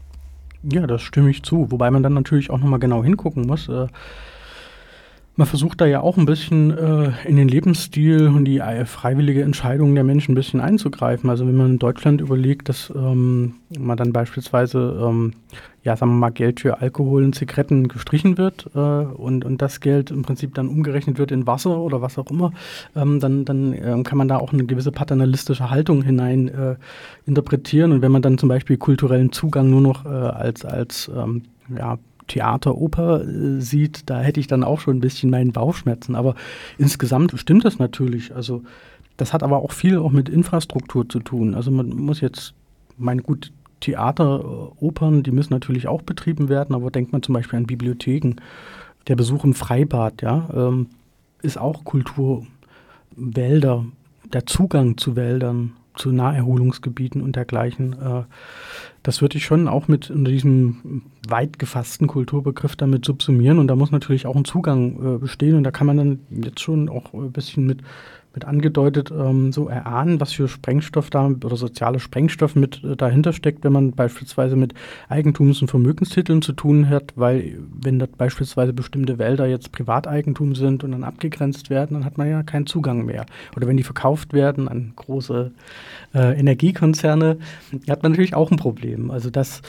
Ja, 0.63 0.87
das 0.87 1.01
stimme 1.01 1.29
ich 1.29 1.43
zu. 1.43 1.71
Wobei 1.71 1.89
man 1.91 2.03
dann 2.03 2.13
natürlich 2.13 2.49
auch 2.49 2.59
nochmal 2.59 2.79
genau 2.79 3.03
hingucken 3.03 3.45
muss. 3.45 3.69
Äh, 3.69 3.87
Man 5.39 5.47
versucht 5.47 5.79
da 5.79 5.85
ja 5.85 6.01
auch 6.01 6.17
ein 6.17 6.25
bisschen 6.25 6.77
äh, 6.77 7.13
in 7.23 7.37
den 7.37 7.47
Lebensstil 7.47 8.27
und 8.27 8.43
die 8.43 8.57
äh, 8.57 8.83
freiwillige 8.83 9.41
Entscheidung 9.41 9.95
der 9.95 10.03
Menschen 10.03 10.33
ein 10.33 10.35
bisschen 10.35 10.59
einzugreifen. 10.59 11.29
Also 11.29 11.47
wenn 11.47 11.55
man 11.55 11.67
in 11.67 11.79
Deutschland 11.79 12.19
überlegt, 12.19 12.67
dass 12.67 12.91
ähm, 12.93 13.53
man 13.69 13.95
dann 13.95 14.11
beispielsweise, 14.11 15.01
ähm, 15.01 15.31
ja, 15.81 15.95
sagen 15.95 16.11
wir 16.11 16.17
mal, 16.17 16.31
Geld 16.31 16.59
für 16.59 16.81
Alkohol 16.81 17.23
und 17.23 17.35
Zigaretten 17.35 17.87
gestrichen 17.87 18.37
wird 18.37 18.69
äh, 18.75 18.79
und, 18.79 19.45
und 19.45 19.61
das 19.61 19.79
Geld 19.79 20.11
im 20.11 20.23
Prinzip 20.23 20.55
dann 20.55 20.67
umgerechnet 20.67 21.17
wird 21.17 21.31
in 21.31 21.47
Wasser 21.47 21.79
oder 21.79 22.01
was 22.01 22.17
auch 22.17 22.29
immer, 22.29 22.51
ähm, 22.97 23.21
dann, 23.21 23.45
dann 23.45 23.71
ähm, 23.71 24.03
kann 24.03 24.17
man 24.17 24.27
da 24.27 24.39
auch 24.39 24.51
eine 24.51 24.65
gewisse 24.65 24.91
paternalistische 24.91 25.69
Haltung 25.69 26.01
hinein 26.01 26.49
äh, 26.49 26.75
interpretieren. 27.25 27.93
Und 27.93 28.01
wenn 28.01 28.11
man 28.11 28.21
dann 28.21 28.37
zum 28.37 28.49
Beispiel 28.49 28.75
kulturellen 28.75 29.31
Zugang 29.31 29.69
nur 29.69 29.79
noch 29.79 30.03
äh, 30.03 30.09
als, 30.09 30.65
als 30.65 31.09
ähm, 31.15 31.43
ja, 31.77 31.97
Theater, 32.29 32.77
Oper 32.77 33.21
äh, 33.21 33.59
sieht, 33.59 34.09
da 34.09 34.21
hätte 34.21 34.39
ich 34.39 34.47
dann 34.47 34.63
auch 34.63 34.79
schon 34.79 34.97
ein 34.97 35.01
bisschen 35.01 35.29
meinen 35.29 35.51
Bauchschmerzen. 35.51 36.15
Aber 36.15 36.35
insgesamt 36.77 37.37
stimmt 37.37 37.65
das 37.65 37.79
natürlich. 37.79 38.33
Also 38.33 38.63
das 39.17 39.33
hat 39.33 39.43
aber 39.43 39.57
auch 39.57 39.73
viel 39.73 39.97
auch 39.97 40.11
mit 40.11 40.29
Infrastruktur 40.29 41.07
zu 41.09 41.19
tun. 41.19 41.53
Also 41.53 41.71
man 41.71 41.89
muss 41.89 42.21
jetzt, 42.21 42.53
mein 42.97 43.21
gut, 43.21 43.51
Theater, 43.81 44.39
äh, 44.39 44.83
Opern, 44.83 45.23
die 45.23 45.31
müssen 45.31 45.53
natürlich 45.53 45.87
auch 45.87 46.01
betrieben 46.01 46.49
werden, 46.49 46.75
aber 46.75 46.91
denkt 46.91 47.11
man 47.11 47.23
zum 47.23 47.33
Beispiel 47.33 47.57
an 47.57 47.67
Bibliotheken. 47.67 48.35
Der 49.07 49.15
Besuch 49.15 49.43
im 49.43 49.53
Freibad, 49.53 50.21
ja, 50.21 50.49
ähm, 50.53 50.87
ist 51.41 51.57
auch 51.57 51.83
Kultur. 51.83 52.45
Wälder, 53.15 53.85
der 54.31 54.45
Zugang 54.45 54.97
zu 54.97 55.15
Wäldern, 55.15 55.73
zu 55.99 56.11
Naherholungsgebieten 56.11 57.21
und 57.21 57.35
dergleichen. 57.35 57.93
Äh, 57.93 58.23
das 59.03 59.21
würde 59.21 59.37
ich 59.37 59.45
schon 59.45 59.67
auch 59.67 59.87
mit 59.87 60.09
unter 60.09 60.31
diesem 60.31 61.03
weit 61.27 61.59
gefassten 61.59 62.07
Kulturbegriff 62.07 62.75
damit 62.75 63.05
subsumieren. 63.05 63.59
Und 63.59 63.67
da 63.67 63.75
muss 63.75 63.91
natürlich 63.91 64.25
auch 64.25 64.35
ein 64.35 64.45
Zugang 64.45 65.15
äh, 65.15 65.17
bestehen. 65.19 65.55
Und 65.55 65.63
da 65.63 65.71
kann 65.71 65.87
man 65.87 65.97
dann 65.97 66.19
jetzt 66.29 66.61
schon 66.61 66.89
auch 66.89 67.13
ein 67.13 67.31
bisschen 67.31 67.65
mit 67.65 67.81
mit 68.33 68.45
angedeutet, 68.45 69.11
ähm, 69.11 69.51
so 69.51 69.67
erahnen, 69.67 70.19
was 70.19 70.33
für 70.33 70.47
Sprengstoff 70.47 71.09
da 71.09 71.27
oder 71.27 71.55
soziale 71.55 71.99
Sprengstoff 71.99 72.55
mit 72.55 72.83
äh, 72.83 72.95
dahinter 72.95 73.33
steckt, 73.33 73.63
wenn 73.63 73.73
man 73.73 73.91
beispielsweise 73.91 74.55
mit 74.55 74.73
Eigentums- 75.09 75.61
und 75.61 75.67
Vermögenstiteln 75.67 76.41
zu 76.41 76.53
tun 76.53 76.89
hat, 76.89 77.13
weil 77.15 77.57
wenn 77.81 77.97
dort 77.97 78.17
beispielsweise 78.17 78.71
bestimmte 78.71 79.17
Wälder 79.17 79.47
jetzt 79.47 79.71
Privateigentum 79.71 80.53
sind 80.53 80.83
und 80.83 80.91
dann 80.91 81.03
abgegrenzt 81.03 81.69
werden, 81.69 81.95
dann 81.95 82.05
hat 82.05 82.17
man 82.17 82.29
ja 82.29 82.43
keinen 82.43 82.67
Zugang 82.67 83.05
mehr. 83.05 83.25
Oder 83.55 83.67
wenn 83.67 83.77
die 83.77 83.83
verkauft 83.83 84.33
werden 84.33 84.67
an 84.67 84.93
große 84.95 85.51
äh, 86.13 86.39
Energiekonzerne, 86.39 87.37
hat 87.89 88.03
man 88.03 88.11
natürlich 88.11 88.35
auch 88.35 88.51
ein 88.51 88.57
Problem. 88.57 89.09
Also 89.09 89.31
das 89.31 89.61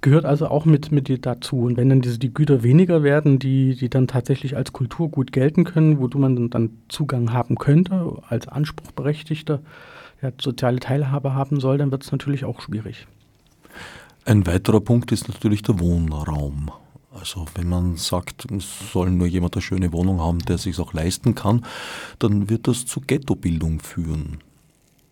gehört 0.00 0.24
also 0.24 0.48
auch 0.48 0.64
mit, 0.64 0.92
mit 0.92 1.26
dazu. 1.26 1.60
Und 1.62 1.76
wenn 1.76 1.88
dann 1.88 2.00
diese, 2.00 2.18
die 2.18 2.32
Güter 2.32 2.62
weniger 2.62 3.02
werden, 3.02 3.38
die, 3.38 3.74
die 3.74 3.88
dann 3.88 4.06
tatsächlich 4.06 4.56
als 4.56 4.72
Kulturgut 4.72 5.32
gelten 5.32 5.64
können, 5.64 5.98
wozu 5.98 6.18
man 6.18 6.36
dann, 6.36 6.50
dann 6.50 6.70
Zugang 6.88 7.32
haben 7.32 7.56
könnte, 7.56 8.22
als 8.28 8.48
Anspruchberechtigter, 8.48 9.60
der 10.22 10.32
soziale 10.40 10.80
Teilhabe 10.80 11.34
haben 11.34 11.60
soll, 11.60 11.78
dann 11.78 11.90
wird 11.90 12.04
es 12.04 12.12
natürlich 12.12 12.44
auch 12.44 12.60
schwierig. 12.60 13.06
Ein 14.24 14.46
weiterer 14.46 14.80
Punkt 14.80 15.10
ist 15.12 15.28
natürlich 15.28 15.62
der 15.62 15.80
Wohnraum. 15.80 16.70
Also 17.10 17.46
wenn 17.54 17.68
man 17.68 17.96
sagt, 17.96 18.50
es 18.52 18.92
soll 18.92 19.10
nur 19.10 19.26
jemand 19.26 19.54
eine 19.56 19.62
schöne 19.62 19.92
Wohnung 19.92 20.20
haben, 20.20 20.38
der 20.40 20.58
sich 20.58 20.78
auch 20.78 20.92
leisten 20.92 21.34
kann, 21.34 21.64
dann 22.18 22.48
wird 22.48 22.68
das 22.68 22.86
zu 22.86 23.00
Ghettobildung 23.00 23.80
führen, 23.80 24.38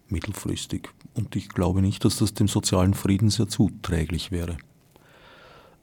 mittelfristig. 0.08 0.90
Und 1.14 1.34
ich 1.34 1.48
glaube 1.48 1.80
nicht, 1.80 2.04
dass 2.04 2.18
das 2.18 2.34
dem 2.34 2.46
sozialen 2.46 2.94
Frieden 2.94 3.30
sehr 3.30 3.48
zuträglich 3.48 4.30
wäre. 4.30 4.58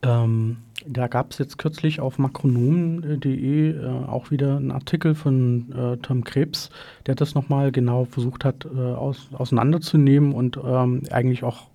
Ähm, 0.03 0.57
da 0.85 1.07
gab 1.07 1.31
es 1.31 1.37
jetzt 1.37 1.57
kürzlich 1.57 2.01
auf 2.01 2.19
makronomen.de 2.19 3.71
äh, 3.71 3.87
auch 4.07 4.31
wieder 4.31 4.57
einen 4.57 4.71
Artikel 4.71 5.15
von 5.15 5.71
äh, 5.71 5.97
Tom 5.97 6.23
Krebs, 6.23 6.69
der 7.05 7.15
das 7.15 7.35
nochmal 7.35 7.71
genau 7.71 8.05
versucht 8.05 8.43
hat 8.43 8.65
äh, 8.65 8.77
aus, 8.77 9.29
auseinanderzunehmen 9.31 10.33
und 10.33 10.59
ähm, 10.63 11.03
eigentlich 11.09 11.43
auch 11.43 11.67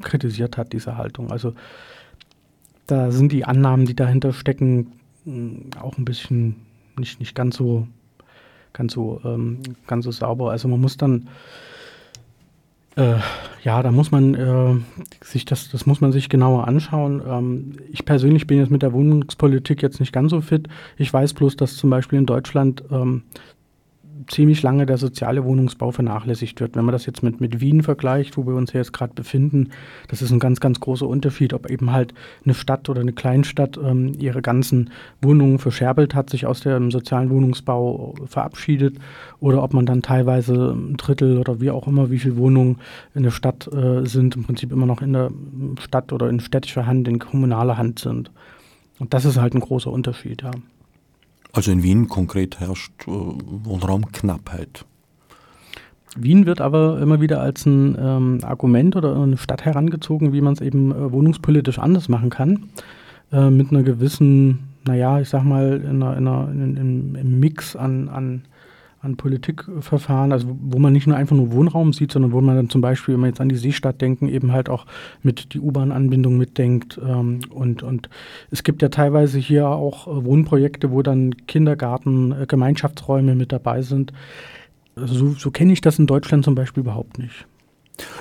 kritisiert 0.00 0.56
hat, 0.56 0.72
diese 0.72 0.96
Haltung. 0.96 1.30
Also 1.30 1.54
da 2.86 3.12
sind 3.12 3.30
die 3.30 3.44
Annahmen, 3.44 3.86
die 3.86 3.94
dahinter 3.94 4.32
stecken, 4.32 4.92
auch 5.80 5.96
ein 5.96 6.04
bisschen 6.04 6.56
nicht, 6.98 7.20
nicht 7.20 7.34
ganz 7.36 7.56
so 7.56 7.86
ganz 8.72 8.92
so 8.92 9.20
ähm, 9.24 9.60
ganz 9.86 10.04
so 10.04 10.10
sauber. 10.10 10.50
Also 10.50 10.68
man 10.68 10.80
muss 10.80 10.96
dann 10.96 11.28
äh, 12.96 13.16
ja, 13.62 13.82
da 13.82 13.92
muss 13.92 14.10
man 14.10 14.34
äh, 14.34 15.24
sich 15.24 15.44
das, 15.44 15.70
das 15.70 15.86
muss 15.86 16.00
man 16.00 16.12
sich 16.12 16.28
genauer 16.28 16.66
anschauen. 16.66 17.22
Ähm, 17.26 17.72
ich 17.92 18.04
persönlich 18.04 18.46
bin 18.46 18.58
jetzt 18.58 18.70
mit 18.70 18.82
der 18.82 18.92
Wohnungspolitik 18.92 19.82
jetzt 19.82 20.00
nicht 20.00 20.12
ganz 20.12 20.30
so 20.30 20.40
fit. 20.40 20.68
Ich 20.96 21.12
weiß 21.12 21.34
bloß, 21.34 21.56
dass 21.56 21.76
zum 21.76 21.90
Beispiel 21.90 22.18
in 22.18 22.26
Deutschland 22.26 22.82
ähm, 22.90 23.22
ziemlich 24.26 24.62
lange 24.62 24.86
der 24.86 24.98
soziale 24.98 25.44
Wohnungsbau 25.44 25.90
vernachlässigt 25.90 26.60
wird. 26.60 26.76
Wenn 26.76 26.84
man 26.84 26.92
das 26.92 27.06
jetzt 27.06 27.22
mit, 27.22 27.40
mit 27.40 27.60
Wien 27.60 27.82
vergleicht, 27.82 28.36
wo 28.36 28.46
wir 28.46 28.54
uns 28.54 28.72
jetzt 28.72 28.92
gerade 28.92 29.14
befinden, 29.14 29.70
das 30.08 30.22
ist 30.22 30.30
ein 30.30 30.38
ganz, 30.38 30.60
ganz 30.60 30.80
großer 30.80 31.06
Unterschied, 31.06 31.52
ob 31.54 31.70
eben 31.70 31.92
halt 31.92 32.14
eine 32.44 32.54
Stadt 32.54 32.88
oder 32.88 33.00
eine 33.00 33.12
Kleinstadt 33.12 33.78
ähm, 33.82 34.12
ihre 34.18 34.42
ganzen 34.42 34.90
Wohnungen 35.22 35.58
verscherbelt 35.58 36.14
hat, 36.14 36.30
sich 36.30 36.46
aus 36.46 36.60
dem 36.60 36.90
sozialen 36.90 37.30
Wohnungsbau 37.30 38.14
verabschiedet 38.26 38.98
oder 39.40 39.62
ob 39.62 39.72
man 39.72 39.86
dann 39.86 40.02
teilweise 40.02 40.72
ein 40.72 40.96
Drittel 40.96 41.38
oder 41.38 41.60
wie 41.60 41.70
auch 41.70 41.86
immer, 41.86 42.10
wie 42.10 42.18
viele 42.18 42.36
Wohnungen 42.36 42.78
in 43.14 43.22
der 43.22 43.30
Stadt 43.30 43.68
äh, 43.72 44.06
sind, 44.06 44.36
im 44.36 44.44
Prinzip 44.44 44.72
immer 44.72 44.86
noch 44.86 45.02
in 45.02 45.12
der 45.12 45.30
Stadt 45.80 46.12
oder 46.12 46.28
in 46.28 46.40
städtischer 46.40 46.86
Hand, 46.86 47.08
in 47.08 47.18
kommunaler 47.18 47.76
Hand 47.76 47.98
sind. 47.98 48.30
Und 48.98 49.14
das 49.14 49.24
ist 49.24 49.38
halt 49.38 49.54
ein 49.54 49.60
großer 49.60 49.90
Unterschied, 49.90 50.42
ja. 50.42 50.50
Also 51.52 51.72
in 51.72 51.82
Wien 51.82 52.08
konkret 52.08 52.60
herrscht 52.60 52.92
äh, 53.06 53.10
Wohnraumknappheit. 53.10 54.84
Wien 56.16 56.46
wird 56.46 56.60
aber 56.60 57.00
immer 57.00 57.20
wieder 57.20 57.40
als 57.40 57.66
ein 57.66 57.96
ähm, 57.98 58.38
Argument 58.42 58.96
oder 58.96 59.16
eine 59.16 59.36
Stadt 59.36 59.64
herangezogen, 59.64 60.32
wie 60.32 60.40
man 60.40 60.54
es 60.54 60.60
eben 60.60 60.90
äh, 60.90 61.12
wohnungspolitisch 61.12 61.78
anders 61.78 62.08
machen 62.08 62.30
kann. 62.30 62.70
Äh, 63.32 63.50
mit 63.50 63.70
einer 63.70 63.82
gewissen, 63.82 64.70
naja, 64.84 65.20
ich 65.20 65.28
sag 65.28 65.44
mal, 65.44 65.80
in 65.80 66.02
einer, 66.02 66.16
in 66.16 66.26
einer, 66.26 66.50
in, 66.50 66.76
in, 66.76 67.14
im 67.14 67.40
Mix 67.40 67.76
an, 67.76 68.08
an 68.08 68.42
an 69.02 69.16
Politikverfahren, 69.16 70.30
also 70.30 70.46
wo 70.60 70.78
man 70.78 70.92
nicht 70.92 71.06
nur 71.06 71.16
einfach 71.16 71.34
nur 71.34 71.52
Wohnraum 71.52 71.94
sieht, 71.94 72.12
sondern 72.12 72.32
wo 72.32 72.40
man 72.42 72.56
dann 72.56 72.68
zum 72.68 72.82
Beispiel, 72.82 73.14
wenn 73.14 73.22
wir 73.22 73.28
jetzt 73.28 73.40
an 73.40 73.48
die 73.48 73.56
Seestadt 73.56 74.00
denken, 74.00 74.28
eben 74.28 74.52
halt 74.52 74.68
auch 74.68 74.84
mit 75.22 75.54
die 75.54 75.60
U-Bahn-Anbindung 75.60 76.36
mitdenkt. 76.36 77.00
Ähm, 77.02 77.40
und, 77.48 77.82
und 77.82 78.10
es 78.50 78.62
gibt 78.62 78.82
ja 78.82 78.90
teilweise 78.90 79.38
hier 79.38 79.68
auch 79.68 80.06
äh, 80.06 80.24
Wohnprojekte, 80.24 80.90
wo 80.90 81.00
dann 81.00 81.34
Kindergarten, 81.46 82.32
äh, 82.32 82.46
Gemeinschaftsräume 82.46 83.34
mit 83.34 83.52
dabei 83.52 83.80
sind. 83.80 84.12
Also 84.96 85.14
so, 85.14 85.30
so 85.30 85.50
kenne 85.50 85.72
ich 85.72 85.80
das 85.80 85.98
in 85.98 86.06
Deutschland 86.06 86.44
zum 86.44 86.54
Beispiel 86.54 86.82
überhaupt 86.82 87.18
nicht. 87.18 87.46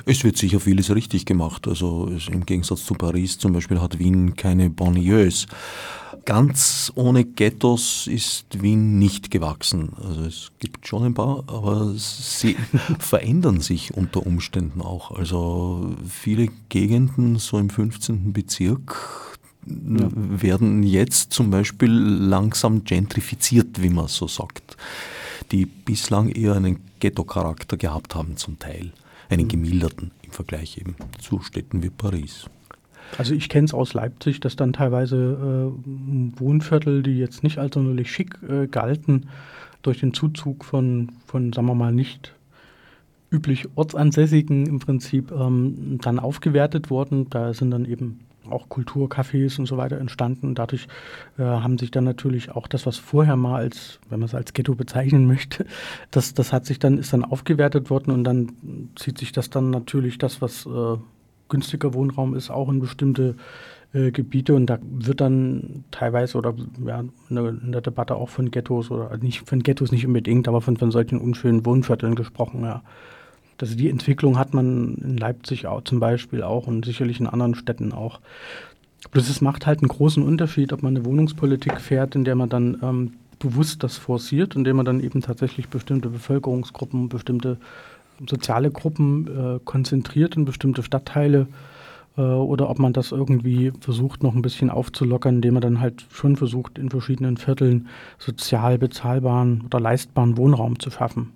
Es 0.05 0.23
wird 0.23 0.37
sicher 0.37 0.59
vieles 0.59 0.93
richtig 0.93 1.25
gemacht. 1.25 1.67
Also 1.67 2.11
im 2.31 2.45
Gegensatz 2.45 2.85
zu 2.85 2.93
Paris 2.93 3.37
zum 3.37 3.53
Beispiel 3.53 3.79
hat 3.81 3.99
Wien 3.99 4.35
keine 4.35 4.69
Banlieues. 4.69 5.47
Ganz 6.25 6.91
ohne 6.95 7.25
Ghettos 7.25 8.07
ist 8.07 8.61
Wien 8.61 8.99
nicht 8.99 9.31
gewachsen. 9.31 9.93
Also 10.01 10.23
es 10.23 10.51
gibt 10.59 10.87
schon 10.87 11.03
ein 11.03 11.13
paar, 11.13 11.43
aber 11.47 11.93
sie 11.95 12.55
verändern 12.99 13.61
sich 13.61 13.95
unter 13.95 14.25
Umständen 14.25 14.81
auch. 14.81 15.11
Also 15.11 15.95
viele 16.07 16.49
Gegenden 16.69 17.37
so 17.37 17.57
im 17.57 17.69
15. 17.69 18.33
Bezirk 18.33 19.37
ja. 19.65 20.07
werden 20.13 20.83
jetzt 20.83 21.33
zum 21.33 21.51
Beispiel 21.51 21.91
langsam 21.91 22.83
gentrifiziert, 22.83 23.81
wie 23.81 23.89
man 23.89 24.07
so 24.07 24.27
sagt, 24.27 24.77
die 25.51 25.65
bislang 25.65 26.29
eher 26.29 26.55
einen 26.55 26.79
Ghetto-Charakter 26.99 27.77
gehabt 27.77 28.15
haben 28.15 28.37
zum 28.37 28.59
Teil 28.59 28.91
einen 29.29 29.47
gemilderten 29.47 30.11
im 30.23 30.31
Vergleich 30.31 30.77
eben 30.77 30.95
zu 31.19 31.39
Städten 31.41 31.83
wie 31.83 31.89
Paris. 31.89 32.49
Also 33.17 33.33
ich 33.33 33.49
kenne 33.49 33.65
es 33.65 33.73
aus 33.73 33.93
Leipzig, 33.93 34.39
dass 34.39 34.55
dann 34.55 34.73
teilweise 34.73 35.15
äh, 35.15 36.39
Wohnviertel, 36.39 37.01
die 37.01 37.17
jetzt 37.17 37.43
nicht 37.43 37.57
als 37.57 37.73
sonderlich 37.73 38.11
schick 38.11 38.37
äh, 38.47 38.67
galten, 38.67 39.29
durch 39.81 39.99
den 39.99 40.13
Zuzug 40.13 40.65
von, 40.65 41.11
von, 41.25 41.53
sagen 41.53 41.67
wir 41.67 41.75
mal, 41.75 41.93
nicht 41.93 42.35
üblich 43.31 43.67
Ortsansässigen 43.75 44.65
im 44.65 44.79
Prinzip 44.79 45.31
ähm, 45.31 45.99
dann 46.01 46.19
aufgewertet 46.19 46.89
wurden. 46.89 47.29
Da 47.29 47.53
sind 47.53 47.71
dann 47.71 47.85
eben 47.85 48.19
auch 48.51 48.67
Kulturcafés 48.69 49.59
und 49.59 49.65
so 49.65 49.77
weiter 49.77 49.97
entstanden. 49.97 50.55
Dadurch 50.55 50.87
äh, 51.37 51.43
haben 51.43 51.77
sich 51.77 51.91
dann 51.91 52.03
natürlich 52.03 52.51
auch 52.51 52.67
das, 52.67 52.85
was 52.85 52.97
vorher 52.97 53.35
mal 53.35 53.55
als, 53.55 53.99
wenn 54.09 54.19
man 54.19 54.27
es 54.27 54.35
als 54.35 54.53
Ghetto 54.53 54.75
bezeichnen 54.75 55.27
möchte, 55.27 55.65
das, 56.11 56.33
das 56.33 56.53
hat 56.53 56.65
sich 56.65 56.79
dann, 56.79 56.97
ist 56.97 57.13
dann 57.13 57.23
aufgewertet 57.23 57.89
worden 57.89 58.11
und 58.11 58.23
dann 58.23 58.89
zieht 58.95 59.17
sich 59.17 59.31
das 59.31 59.49
dann 59.49 59.69
natürlich 59.69 60.17
das, 60.17 60.41
was 60.41 60.65
äh, 60.65 60.97
günstiger 61.49 61.93
Wohnraum 61.93 62.35
ist, 62.35 62.49
auch 62.49 62.69
in 62.69 62.79
bestimmte 62.79 63.35
äh, 63.93 64.11
Gebiete 64.11 64.53
und 64.53 64.67
da 64.67 64.79
wird 64.81 65.19
dann 65.19 65.83
teilweise 65.91 66.37
oder 66.37 66.55
ja, 66.85 66.99
in 66.99 67.35
der, 67.35 67.49
in 67.49 67.71
der, 67.71 67.81
Debatte 67.81 68.15
auch 68.15 68.29
von 68.29 68.51
Ghettos 68.51 68.91
oder 68.91 69.17
nicht 69.17 69.47
von 69.49 69.63
Ghettos 69.63 69.91
nicht 69.91 70.05
unbedingt, 70.05 70.47
aber 70.47 70.61
von, 70.61 70.77
von 70.77 70.91
solchen 70.91 71.19
unschönen 71.19 71.65
Wohnvierteln 71.65 72.15
gesprochen, 72.15 72.61
ja. 72.63 72.83
Also 73.61 73.75
die 73.75 73.89
Entwicklung 73.89 74.37
hat 74.37 74.53
man 74.53 74.95
in 74.95 75.17
Leipzig 75.17 75.67
auch 75.67 75.83
zum 75.83 75.99
Beispiel 75.99 76.43
auch 76.43 76.67
und 76.67 76.85
sicherlich 76.85 77.19
in 77.19 77.27
anderen 77.27 77.55
Städten 77.55 77.91
auch. 77.91 78.19
Bloß 79.11 79.29
es 79.29 79.41
macht 79.41 79.65
halt 79.65 79.79
einen 79.79 79.87
großen 79.87 80.23
Unterschied, 80.23 80.73
ob 80.73 80.83
man 80.83 80.95
eine 80.95 81.05
Wohnungspolitik 81.05 81.79
fährt, 81.79 82.15
in 82.15 82.25
der 82.25 82.35
man 82.35 82.49
dann 82.49 82.79
ähm, 82.83 83.13
bewusst 83.39 83.83
das 83.83 83.97
forciert, 83.97 84.55
indem 84.55 84.77
man 84.77 84.85
dann 84.85 84.99
eben 84.99 85.21
tatsächlich 85.21 85.69
bestimmte 85.69 86.09
Bevölkerungsgruppen, 86.09 87.09
bestimmte 87.09 87.57
soziale 88.27 88.69
Gruppen 88.69 89.27
äh, 89.27 89.59
konzentriert 89.63 90.35
in 90.35 90.45
bestimmte 90.45 90.83
Stadtteile 90.83 91.47
äh, 92.17 92.21
oder 92.21 92.69
ob 92.69 92.79
man 92.79 92.93
das 92.93 93.11
irgendwie 93.11 93.71
versucht 93.79 94.23
noch 94.23 94.35
ein 94.35 94.41
bisschen 94.41 94.69
aufzulockern, 94.69 95.35
indem 95.35 95.55
man 95.55 95.61
dann 95.61 95.79
halt 95.79 96.05
schon 96.11 96.35
versucht, 96.35 96.77
in 96.77 96.89
verschiedenen 96.89 97.37
Vierteln 97.37 97.87
sozial 98.17 98.77
bezahlbaren 98.77 99.63
oder 99.65 99.79
leistbaren 99.79 100.37
Wohnraum 100.37 100.79
zu 100.79 100.91
schaffen. 100.91 101.31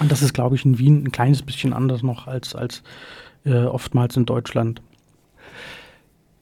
Und 0.00 0.12
das 0.12 0.22
ist, 0.22 0.34
glaube 0.34 0.56
ich, 0.56 0.64
in 0.64 0.78
Wien 0.78 1.04
ein 1.04 1.12
kleines 1.12 1.42
bisschen 1.42 1.72
anders 1.72 2.02
noch 2.02 2.26
als, 2.26 2.54
als 2.54 2.82
äh, 3.44 3.64
oftmals 3.64 4.16
in 4.16 4.26
Deutschland. 4.26 4.82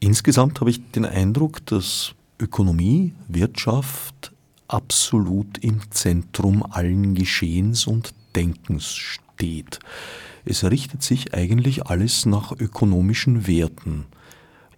Insgesamt 0.01 0.61
habe 0.61 0.71
ich 0.71 0.91
den 0.93 1.05
Eindruck, 1.05 1.65
dass 1.67 2.15
Ökonomie, 2.41 3.15
Wirtschaft 3.29 4.33
absolut 4.69 5.59
im 5.59 5.81
Zentrum 5.91 6.65
allen 6.69 7.15
Geschehens 7.15 7.87
und 7.87 8.15
Denkens 8.35 8.95
steht. 8.95 9.79
Es 10.45 10.65
richtet 10.65 11.03
sich 11.03 11.33
eigentlich 11.33 11.87
alles 11.87 12.27
nach 12.27 12.53
ökonomischen 12.53 13.47
Werten. 13.47 14.05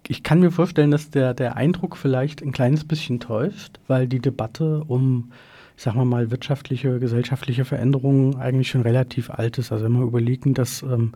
Ich 0.07 0.23
kann 0.23 0.39
mir 0.39 0.51
vorstellen, 0.51 0.91
dass 0.91 1.09
der, 1.09 1.33
der 1.33 1.57
Eindruck 1.57 1.97
vielleicht 1.97 2.41
ein 2.41 2.53
kleines 2.53 2.85
bisschen 2.85 3.19
täuscht, 3.19 3.79
weil 3.87 4.07
die 4.07 4.19
Debatte 4.19 4.83
um 4.87 5.31
sagen 5.77 5.99
wir 5.99 6.05
mal, 6.05 6.31
wirtschaftliche, 6.31 6.99
gesellschaftliche 6.99 7.63
Veränderungen 7.63 8.35
eigentlich 8.35 8.69
schon 8.69 8.81
relativ 8.81 9.29
alt 9.29 9.59
ist. 9.59 9.71
Also 9.71 9.85
wenn 9.85 9.93
wir 9.93 10.05
überlegen, 10.05 10.55
dass 10.55 10.81
ähm, 10.81 11.11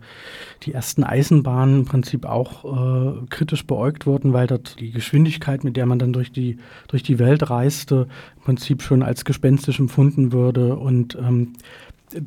die 0.62 0.72
ersten 0.72 1.02
Eisenbahnen 1.02 1.80
im 1.80 1.84
Prinzip 1.84 2.24
auch 2.24 2.64
äh, 2.64 3.26
kritisch 3.28 3.66
beäugt 3.66 4.06
wurden, 4.06 4.32
weil 4.32 4.46
dort 4.46 4.78
die 4.78 4.92
Geschwindigkeit, 4.92 5.64
mit 5.64 5.76
der 5.76 5.86
man 5.86 5.98
dann 5.98 6.12
durch 6.12 6.30
die, 6.30 6.58
durch 6.86 7.02
die 7.02 7.18
Welt 7.18 7.50
reiste, 7.50 8.06
im 8.36 8.42
Prinzip 8.42 8.82
schon 8.82 9.02
als 9.02 9.24
gespenstisch 9.24 9.80
empfunden 9.80 10.32
würde 10.32 10.76
und 10.76 11.16
ähm, 11.16 11.54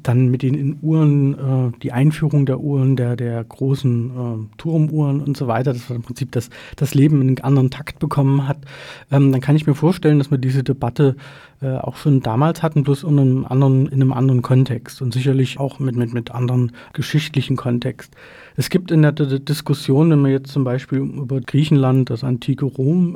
dann 0.04 0.30
mit 0.30 0.42
den 0.42 0.78
Uhren, 0.82 1.34
äh, 1.34 1.78
die 1.82 1.92
Einführung 1.92 2.46
der 2.46 2.60
Uhren, 2.60 2.96
der, 2.96 3.16
der 3.16 3.44
großen 3.44 4.10
äh, 4.10 4.58
Turmuhren 4.58 5.22
und 5.22 5.38
so 5.38 5.48
weiter, 5.48 5.74
dass 5.74 5.90
im 5.90 6.02
Prinzip 6.02 6.32
das, 6.32 6.50
das 6.76 6.94
Leben 6.94 7.22
in 7.22 7.30
einen 7.30 7.40
anderen 7.40 7.70
Takt 7.70 8.00
bekommen 8.00 8.48
hat, 8.48 8.58
ähm, 9.12 9.32
dann 9.32 9.42
kann 9.42 9.56
ich 9.56 9.68
mir 9.68 9.76
vorstellen, 9.76 10.18
dass 10.18 10.32
wir 10.32 10.38
diese 10.38 10.64
Debatte 10.64 11.16
äh, 11.62 11.78
auch 11.78 11.96
schon 11.96 12.22
damals 12.22 12.62
hatten, 12.64 12.84
bloß 12.84 13.04
in 13.04 13.18
einem 13.18 13.46
anderen, 13.46 13.88
in 13.88 14.02
einem 14.02 14.14
anderen 14.14 14.42
Kontext 14.42 15.02
und 15.02 15.14
sicherlich 15.14 15.60
auch 15.60 15.80
mit, 15.80 15.96
mit, 15.96 16.14
mit 16.14 16.32
anderen 16.32 16.74
geschichtlichen 16.94 17.56
Kontext. 17.56 18.14
Es 18.58 18.70
gibt 18.70 18.92
in 18.92 19.02
der 19.02 19.14
D 19.14 19.40
Diskussion, 19.40 20.10
wenn 20.10 20.22
man 20.22 20.32
jetzt 20.32 20.52
zum 20.52 20.64
Beispiel 20.64 21.00
über 21.00 21.40
Griechenland, 21.42 22.10
das 22.10 22.24
antike 22.24 22.66
Rom, 22.66 23.16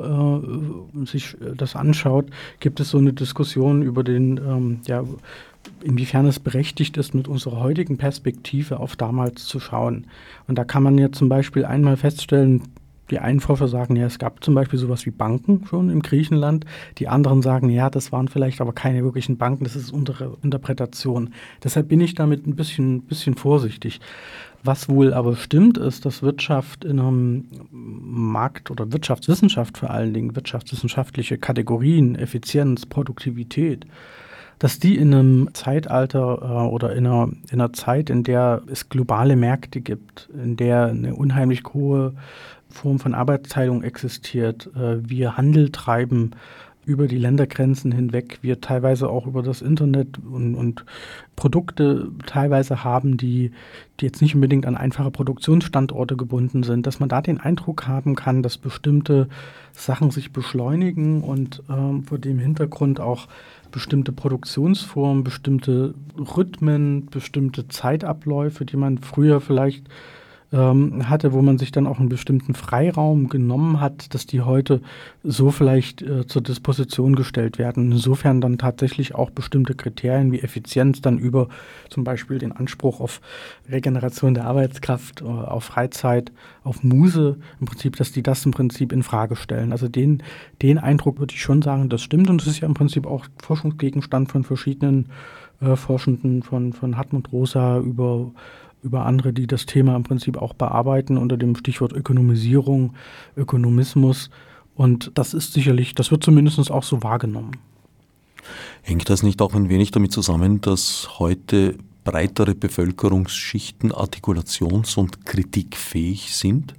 äh, 1.02 1.06
sich 1.06 1.36
das 1.56 1.76
anschaut, 1.76 2.26
gibt 2.60 2.80
es 2.80 2.90
so 2.90 2.98
eine 2.98 3.12
Diskussion 3.12 3.82
über 3.82 4.02
den, 4.04 4.38
ähm, 4.38 4.80
ja, 4.86 5.04
inwiefern 5.82 6.26
es 6.26 6.38
berechtigt 6.38 6.96
ist, 6.96 7.14
mit 7.14 7.28
unserer 7.28 7.60
heutigen 7.60 7.98
Perspektive 7.98 8.80
auf 8.80 8.96
damals 8.96 9.46
zu 9.46 9.60
schauen. 9.60 10.06
Und 10.46 10.56
da 10.58 10.64
kann 10.64 10.82
man 10.82 10.98
ja 10.98 11.12
zum 11.12 11.28
Beispiel 11.28 11.64
einmal 11.64 11.96
feststellen, 11.96 12.62
die 13.10 13.18
einen 13.18 13.40
Forscher 13.40 13.68
sagen, 13.68 13.96
ja, 13.96 14.06
es 14.06 14.18
gab 14.18 14.42
zum 14.44 14.54
Beispiel 14.54 14.78
sowas 14.78 15.04
wie 15.04 15.10
Banken 15.10 15.66
schon 15.66 15.90
im 15.90 16.00
Griechenland. 16.00 16.64
Die 16.98 17.08
anderen 17.08 17.42
sagen, 17.42 17.68
ja, 17.68 17.90
das 17.90 18.12
waren 18.12 18.28
vielleicht 18.28 18.60
aber 18.60 18.72
keine 18.72 19.02
wirklichen 19.02 19.36
Banken, 19.36 19.64
das 19.64 19.76
ist 19.76 19.92
unsere 19.92 20.38
Interpretation. 20.42 21.34
Deshalb 21.64 21.88
bin 21.88 22.00
ich 22.00 22.14
damit 22.14 22.46
ein 22.46 22.54
bisschen, 22.54 23.02
bisschen 23.02 23.34
vorsichtig. 23.34 24.00
Was 24.62 24.88
wohl 24.88 25.14
aber 25.14 25.36
stimmt, 25.36 25.78
ist, 25.78 26.04
dass 26.04 26.22
Wirtschaft 26.22 26.84
in 26.84 27.00
einem 27.00 27.46
Markt 27.70 28.70
oder 28.70 28.92
Wirtschaftswissenschaft 28.92 29.78
vor 29.78 29.90
allen 29.90 30.12
Dingen, 30.12 30.36
wirtschaftswissenschaftliche 30.36 31.38
Kategorien, 31.38 32.14
Effizienz, 32.14 32.84
Produktivität, 32.84 33.86
dass 34.60 34.78
die 34.78 34.96
in 34.96 35.12
einem 35.12 35.48
Zeitalter 35.54 36.38
äh, 36.42 36.68
oder 36.68 36.94
in 36.94 37.06
einer, 37.06 37.30
in 37.50 37.60
einer 37.60 37.72
Zeit, 37.72 38.10
in 38.10 38.22
der 38.22 38.62
es 38.70 38.88
globale 38.88 39.34
Märkte 39.34 39.80
gibt, 39.80 40.28
in 40.34 40.56
der 40.56 40.86
eine 40.86 41.16
unheimlich 41.16 41.64
hohe 41.72 42.12
Form 42.68 43.00
von 43.00 43.14
Arbeitsteilung 43.14 43.82
existiert, 43.82 44.70
äh, 44.76 44.98
wir 45.08 45.36
Handel 45.36 45.72
treiben 45.72 46.32
über 46.84 47.06
die 47.06 47.18
Ländergrenzen 47.18 47.92
hinweg, 47.92 48.38
wir 48.42 48.60
teilweise 48.60 49.08
auch 49.08 49.26
über 49.26 49.42
das 49.42 49.62
Internet 49.62 50.18
und, 50.18 50.54
und 50.54 50.84
Produkte 51.36 52.10
teilweise 52.26 52.84
haben, 52.84 53.16
die, 53.16 53.52
die 53.98 54.06
jetzt 54.06 54.20
nicht 54.20 54.34
unbedingt 54.34 54.66
an 54.66 54.76
einfache 54.76 55.10
Produktionsstandorte 55.10 56.16
gebunden 56.16 56.62
sind, 56.62 56.86
dass 56.86 57.00
man 57.00 57.08
da 57.08 57.22
den 57.22 57.40
Eindruck 57.40 57.86
haben 57.86 58.14
kann, 58.14 58.42
dass 58.42 58.58
bestimmte 58.58 59.28
Sachen 59.72 60.10
sich 60.10 60.32
beschleunigen 60.32 61.22
und 61.22 61.62
äh, 61.68 62.02
vor 62.06 62.18
dem 62.18 62.38
Hintergrund 62.38 62.98
auch 62.98 63.28
bestimmte 63.70 64.12
Produktionsformen, 64.12 65.24
bestimmte 65.24 65.94
Rhythmen, 66.16 67.06
bestimmte 67.06 67.68
Zeitabläufe, 67.68 68.64
die 68.64 68.76
man 68.76 68.98
früher 68.98 69.40
vielleicht 69.40 69.88
ähm, 70.52 71.08
hatte, 71.08 71.32
wo 71.32 71.42
man 71.42 71.58
sich 71.58 71.70
dann 71.70 71.86
auch 71.86 72.00
einen 72.00 72.08
bestimmten 72.08 72.54
Freiraum 72.54 73.28
genommen 73.28 73.80
hat, 73.80 74.14
dass 74.14 74.26
die 74.26 74.40
heute 74.40 74.80
so 75.22 75.50
vielleicht 75.50 76.02
äh, 76.02 76.26
zur 76.26 76.42
Disposition 76.42 77.14
gestellt 77.14 77.58
werden. 77.58 77.92
Insofern 77.92 78.40
dann 78.40 78.58
tatsächlich 78.58 79.14
auch 79.14 79.30
bestimmte 79.30 79.74
Kriterien 79.74 80.32
wie 80.32 80.40
Effizienz 80.40 81.00
dann 81.00 81.18
über 81.18 81.48
zum 81.88 82.02
Beispiel 82.02 82.38
den 82.38 82.52
Anspruch 82.52 83.00
auf 83.00 83.20
Regeneration 83.68 84.34
der 84.34 84.46
Arbeitskraft, 84.46 85.22
äh, 85.22 85.24
auf 85.24 85.64
Freizeit, 85.64 86.32
auf 86.64 86.82
Muse, 86.82 87.38
im 87.60 87.66
Prinzip, 87.66 87.96
dass 87.96 88.10
die 88.10 88.22
das 88.22 88.44
im 88.44 88.50
Prinzip 88.50 88.92
in 88.92 89.04
Frage 89.04 89.36
stellen. 89.36 89.70
Also 89.70 89.88
den, 89.88 90.22
den 90.62 90.78
Eindruck 90.78 91.20
würde 91.20 91.34
ich 91.34 91.42
schon 91.42 91.62
sagen, 91.62 91.88
das 91.88 92.02
stimmt 92.02 92.28
und 92.28 92.42
es 92.42 92.48
ist 92.48 92.60
ja 92.60 92.66
im 92.66 92.74
Prinzip 92.74 93.06
auch 93.06 93.26
Forschungsgegenstand 93.40 94.32
von 94.32 94.42
verschiedenen 94.42 95.06
äh, 95.60 95.76
Forschenden, 95.76 96.42
von, 96.42 96.72
von 96.72 96.96
Hartmut 96.96 97.30
Rosa 97.32 97.78
über 97.78 98.32
über 98.82 99.06
andere, 99.06 99.32
die 99.32 99.46
das 99.46 99.66
Thema 99.66 99.96
im 99.96 100.02
Prinzip 100.02 100.36
auch 100.36 100.54
bearbeiten 100.54 101.16
unter 101.16 101.36
dem 101.36 101.54
Stichwort 101.56 101.92
Ökonomisierung, 101.92 102.94
Ökonomismus. 103.36 104.30
Und 104.74 105.12
das 105.14 105.34
ist 105.34 105.52
sicherlich, 105.52 105.94
das 105.94 106.10
wird 106.10 106.24
zumindest 106.24 106.70
auch 106.70 106.84
so 106.84 107.02
wahrgenommen. 107.02 107.52
Hängt 108.82 109.10
das 109.10 109.22
nicht 109.22 109.42
auch 109.42 109.54
ein 109.54 109.68
wenig 109.68 109.90
damit 109.90 110.12
zusammen, 110.12 110.60
dass 110.60 111.18
heute 111.18 111.76
breitere 112.04 112.54
Bevölkerungsschichten 112.54 113.92
artikulations- 113.92 114.96
und 114.96 115.26
kritikfähig 115.26 116.34
sind? 116.34 116.74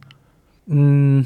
Mm, 0.65 1.21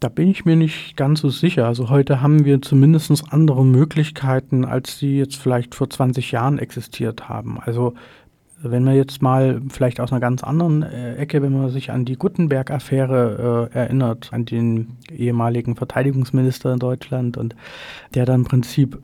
da 0.00 0.08
bin 0.08 0.30
ich 0.30 0.44
mir 0.44 0.56
nicht 0.56 0.96
ganz 0.96 1.20
so 1.20 1.28
sicher. 1.28 1.66
Also 1.66 1.90
heute 1.90 2.22
haben 2.22 2.44
wir 2.44 2.62
zumindest 2.62 3.22
andere 3.30 3.64
Möglichkeiten, 3.64 4.64
als 4.64 4.98
sie 4.98 5.18
jetzt 5.18 5.36
vielleicht 5.36 5.74
vor 5.74 5.90
20 5.90 6.32
Jahren 6.32 6.58
existiert 6.58 7.28
haben. 7.28 7.58
Also 7.60 7.94
wenn 8.62 8.84
man 8.84 8.94
jetzt 8.94 9.22
mal 9.22 9.60
vielleicht 9.68 10.00
aus 10.00 10.12
einer 10.12 10.20
ganz 10.20 10.42
anderen 10.42 10.82
äh, 10.82 11.16
Ecke, 11.16 11.42
wenn 11.42 11.52
man 11.52 11.70
sich 11.70 11.90
an 11.90 12.04
die 12.04 12.16
Gutenberg-Affäre 12.16 13.70
äh, 13.72 13.76
erinnert, 13.76 14.28
an 14.32 14.44
den 14.44 14.96
ehemaligen 15.10 15.76
Verteidigungsminister 15.76 16.72
in 16.72 16.78
Deutschland 16.78 17.36
und 17.36 17.56
der 18.14 18.26
dann 18.26 18.40
im 18.40 18.44
Prinzip 18.44 18.98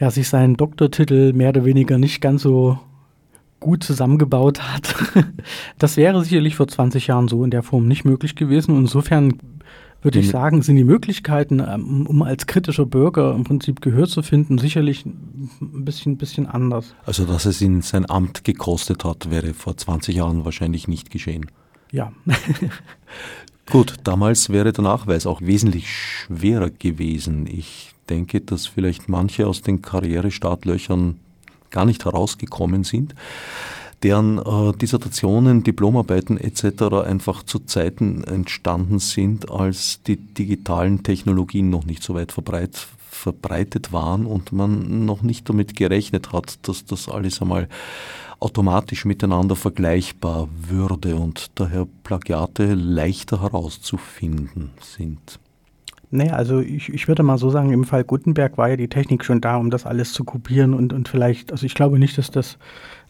ja, 0.00 0.10
sich 0.10 0.28
seinen 0.28 0.56
Doktortitel 0.56 1.32
mehr 1.32 1.50
oder 1.50 1.64
weniger 1.64 1.98
nicht 1.98 2.20
ganz 2.20 2.42
so 2.42 2.78
gut 3.60 3.84
zusammengebaut 3.84 4.60
hat. 4.60 4.94
das 5.78 5.96
wäre 5.96 6.22
sicherlich 6.22 6.56
vor 6.56 6.68
20 6.68 7.06
Jahren 7.06 7.28
so 7.28 7.44
in 7.44 7.50
der 7.50 7.62
Form 7.62 7.86
nicht 7.86 8.04
möglich 8.04 8.36
gewesen. 8.36 8.76
Insofern 8.76 9.38
würde 10.04 10.18
ich 10.18 10.28
sagen, 10.28 10.62
sind 10.62 10.76
die 10.76 10.84
Möglichkeiten, 10.84 11.60
ähm, 11.60 12.06
um 12.06 12.22
als 12.22 12.46
kritischer 12.46 12.84
Bürger 12.84 13.34
im 13.34 13.44
Prinzip 13.44 13.80
Gehör 13.80 14.06
zu 14.06 14.22
finden, 14.22 14.58
sicherlich 14.58 15.04
ein 15.06 15.84
bisschen, 15.84 16.18
bisschen 16.18 16.46
anders. 16.46 16.94
Also, 17.06 17.24
dass 17.24 17.46
es 17.46 17.62
ihn 17.62 17.80
sein 17.80 18.08
Amt 18.08 18.44
gekostet 18.44 19.04
hat, 19.04 19.30
wäre 19.30 19.54
vor 19.54 19.76
20 19.76 20.14
Jahren 20.14 20.44
wahrscheinlich 20.44 20.88
nicht 20.88 21.10
geschehen. 21.10 21.46
Ja. 21.90 22.12
Gut, 23.70 23.94
damals 24.04 24.50
wäre 24.50 24.72
der 24.72 24.84
Nachweis 24.84 25.26
auch 25.26 25.40
wesentlich 25.40 25.90
schwerer 25.90 26.68
gewesen. 26.68 27.46
Ich 27.46 27.94
denke, 28.10 28.42
dass 28.42 28.66
vielleicht 28.66 29.08
manche 29.08 29.46
aus 29.46 29.62
den 29.62 29.80
Karrierestartlöchern 29.80 31.18
gar 31.70 31.86
nicht 31.86 32.04
herausgekommen 32.04 32.84
sind 32.84 33.14
deren 34.02 34.38
äh, 34.38 34.76
Dissertationen, 34.76 35.62
Diplomarbeiten 35.62 36.38
etc. 36.38 37.04
einfach 37.04 37.42
zu 37.42 37.60
Zeiten 37.60 38.24
entstanden 38.24 38.98
sind, 38.98 39.50
als 39.50 40.02
die 40.02 40.16
digitalen 40.16 41.02
Technologien 41.02 41.70
noch 41.70 41.84
nicht 41.84 42.02
so 42.02 42.14
weit 42.14 42.32
verbreit, 42.32 42.86
verbreitet 43.10 43.92
waren 43.92 44.26
und 44.26 44.52
man 44.52 45.04
noch 45.04 45.22
nicht 45.22 45.48
damit 45.48 45.76
gerechnet 45.76 46.32
hat, 46.32 46.66
dass 46.68 46.84
das 46.84 47.08
alles 47.08 47.40
einmal 47.40 47.68
automatisch 48.40 49.04
miteinander 49.04 49.56
vergleichbar 49.56 50.48
würde 50.68 51.16
und 51.16 51.46
daher 51.54 51.86
Plagiate 52.02 52.74
leichter 52.74 53.40
herauszufinden 53.40 54.72
sind. 54.80 55.38
Naja, 56.10 56.34
also 56.34 56.60
ich, 56.60 56.90
ich 56.90 57.08
würde 57.08 57.22
mal 57.22 57.38
so 57.38 57.50
sagen, 57.50 57.72
im 57.72 57.84
Fall 57.84 58.04
Gutenberg 58.04 58.56
war 58.56 58.68
ja 58.68 58.76
die 58.76 58.88
Technik 58.88 59.24
schon 59.24 59.40
da, 59.40 59.56
um 59.56 59.70
das 59.70 59.86
alles 59.86 60.12
zu 60.12 60.22
kopieren 60.22 60.74
und, 60.74 60.92
und 60.92 61.08
vielleicht, 61.08 61.50
also 61.50 61.66
ich 61.66 61.74
glaube 61.74 61.98
nicht, 61.98 62.18
dass 62.18 62.30
das 62.30 62.58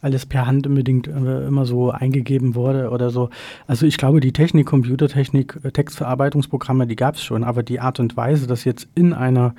alles 0.05 0.25
per 0.25 0.47
Hand 0.47 0.65
unbedingt 0.65 1.07
äh, 1.07 1.47
immer 1.47 1.65
so 1.65 1.91
eingegeben 1.91 2.55
wurde 2.55 2.89
oder 2.91 3.09
so. 3.09 3.29
Also 3.67 3.85
ich 3.85 3.97
glaube, 3.97 4.21
die 4.21 4.31
Technik, 4.31 4.67
Computertechnik, 4.67 5.59
äh, 5.63 5.71
Textverarbeitungsprogramme, 5.71 6.87
die 6.87 6.95
gab 6.95 7.15
es 7.15 7.23
schon, 7.23 7.43
aber 7.43 7.63
die 7.63 7.81
Art 7.81 7.99
und 7.99 8.15
Weise, 8.15 8.47
das 8.47 8.63
jetzt 8.63 8.87
in 8.95 9.13
einer 9.13 9.55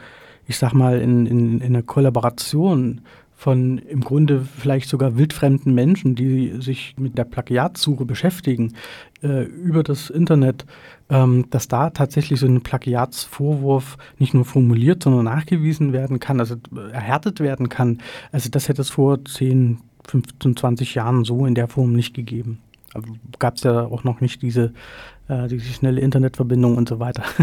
ich 0.47 0.59
sag 0.59 0.73
mal, 0.73 1.01
in, 1.01 1.27
in, 1.27 1.61
in 1.61 1.75
einer 1.75 1.83
Kollaboration 1.83 3.01
von 3.39 3.77
im 3.77 4.01
Grunde 4.01 4.41
vielleicht 4.41 4.89
sogar 4.89 5.19
wildfremden 5.19 5.75
Menschen, 5.75 6.15
die 6.15 6.55
sich 6.63 6.95
mit 6.99 7.19
der 7.19 7.25
Plagiatsuche 7.25 8.07
beschäftigen 8.07 8.73
äh, 9.23 9.43
über 9.43 9.83
das 9.83 10.09
Internet, 10.09 10.65
ähm, 11.11 11.45
dass 11.51 11.69
da 11.69 11.91
tatsächlich 11.91 12.41
so 12.41 12.47
ein 12.47 12.63
Plagiatsvorwurf 12.63 13.99
nicht 14.19 14.33
nur 14.33 14.47
formuliert, 14.47 15.03
sondern 15.03 15.27
nachgewiesen 15.27 15.93
werden 15.93 16.19
kann, 16.19 16.41
also 16.41 16.57
erhärtet 16.93 17.41
werden 17.41 17.69
kann. 17.69 17.99
Also 18.33 18.49
das 18.49 18.71
hätte 18.71 18.81
es 18.81 18.89
vor 18.89 19.23
10, 19.23 19.81
15, 20.09 20.57
20 20.57 20.95
Jahren 20.95 21.25
so 21.25 21.47
in 21.47 21.55
der 21.55 21.69
Form 21.69 21.93
nicht 21.93 22.15
gegeben. 22.15 22.61
Gab 23.39 23.57
es 23.57 23.63
ja 23.63 23.85
auch 23.85 24.05
noch 24.05 24.21
nicht 24.21 24.43
diese, 24.43 24.73
äh, 25.29 25.49
diese 25.49 25.67
schnelle 25.67 26.01
Internetverbindung 26.01 26.77
und 26.77 26.89
so 26.89 26.99
weiter. 26.99 27.25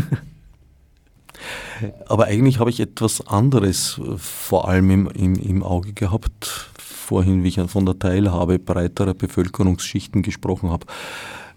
Aber 2.07 2.25
eigentlich 2.25 2.59
habe 2.59 2.69
ich 2.69 2.79
etwas 2.79 3.25
anderes 3.27 3.99
äh, 3.99 4.17
vor 4.17 4.67
allem 4.67 4.89
im, 4.89 5.07
im, 5.07 5.35
im 5.35 5.63
Auge 5.63 5.93
gehabt, 5.93 6.69
vorhin, 6.79 7.43
wie 7.43 7.49
ich 7.49 7.59
von 7.67 7.85
der 7.85 7.99
Teilhabe 7.99 8.59
breiterer 8.59 9.13
Bevölkerungsschichten 9.13 10.21
gesprochen 10.21 10.69
habe. 10.69 10.85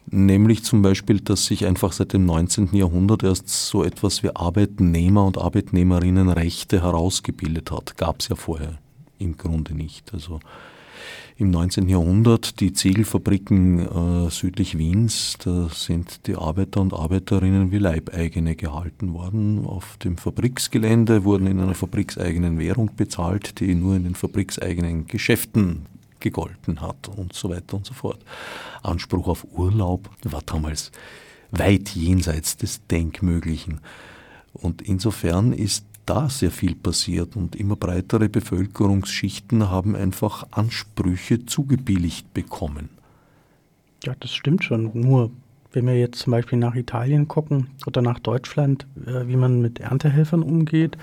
Nämlich 0.09 0.63
zum 0.63 0.83
Beispiel, 0.83 1.21
dass 1.21 1.47
sich 1.47 1.67
einfach 1.67 1.93
seit 1.93 2.13
dem 2.13 2.27
19. 2.27 2.71
Jahrhundert 2.73 3.25
erst 3.25 3.49
so 3.49 3.83
etwas 3.83 4.23
wie 4.23 4.31
Arbeitnehmer- 4.31 5.27
und 5.27 5.37
Arbeitnehmerinnenrechte 5.37 6.83
herausgebildet 6.83 7.73
hat. 7.73 7.97
Gab 7.97 8.21
es 8.21 8.29
ja 8.29 8.37
vorher 8.37 8.79
im 9.19 9.37
Grunde 9.37 9.75
nicht. 9.75 10.13
Also 10.13 10.39
im 11.39 11.51
19. 11.51 11.89
Jahrhundert 11.89 12.61
die 12.61 12.73
Ziegelfabriken 12.73 14.27
äh, 14.27 14.31
südlich 14.31 14.79
Wiens, 14.79 15.37
da 15.39 15.69
sind 15.69 16.27
die 16.27 16.35
Arbeiter 16.35 16.81
und 16.81 16.95
Arbeiterinnen 16.95 17.71
wie 17.71 17.79
Leibeigene 17.79 18.57
gehalten 18.57 19.13
worden. 19.13 19.67
Auf 19.67 19.99
dem 19.99 20.17
Fabriksgelände 20.17 21.25
wurden 21.25 21.47
in 21.47 21.61
einer 21.61 21.75
fabrikseigenen 21.75 22.59
Währung 22.59 22.91
bezahlt, 22.97 23.61
die 23.61 23.75
nur 23.75 23.97
in 23.97 24.05
den 24.05 24.15
fabrikseigenen 24.15 25.07
Geschäften 25.09 25.85
gegolten 26.21 26.81
hat 26.81 27.09
und 27.15 27.35
so 27.35 27.51
weiter 27.51 27.77
und 27.77 27.85
so 27.85 27.93
fort. 27.93 28.19
Anspruch 28.83 29.29
auf 29.29 29.47
Urlaub 29.53 30.09
war 30.23 30.41
damals 30.41 30.91
weit 31.51 31.91
jenseits 31.91 32.57
des 32.57 32.87
Denkmöglichen. 32.87 33.81
Und 34.55 34.81
insofern 34.81 35.53
ist 35.53 35.85
da 36.07 36.29
sehr 36.29 36.51
viel 36.51 36.75
passiert 36.75 37.37
und 37.37 37.57
immer 37.57 37.77
breitere 37.77 38.29
Bevölkerungsschichten 38.29 39.71
haben 39.71 39.95
einfach 39.95 40.47
Ansprüche 40.53 41.45
zugebilligt 41.45 42.33
bekommen. 42.33 42.89
Ja, 44.05 44.15
das 44.21 44.35
stimmt 44.35 44.65
schon. 44.65 44.91
Nur 44.95 45.31
wenn 45.73 45.87
wir 45.87 45.99
jetzt 45.99 46.21
zum 46.21 46.31
Beispiel 46.31 46.59
nach 46.59 46.75
Italien 46.75 47.29
gucken 47.29 47.69
oder 47.87 48.01
nach 48.01 48.19
Deutschland, 48.19 48.87
äh, 49.05 49.27
wie 49.27 49.37
man 49.37 49.61
mit 49.61 49.81
Erntehelfern 49.81 50.43
umgeht, 50.43 50.97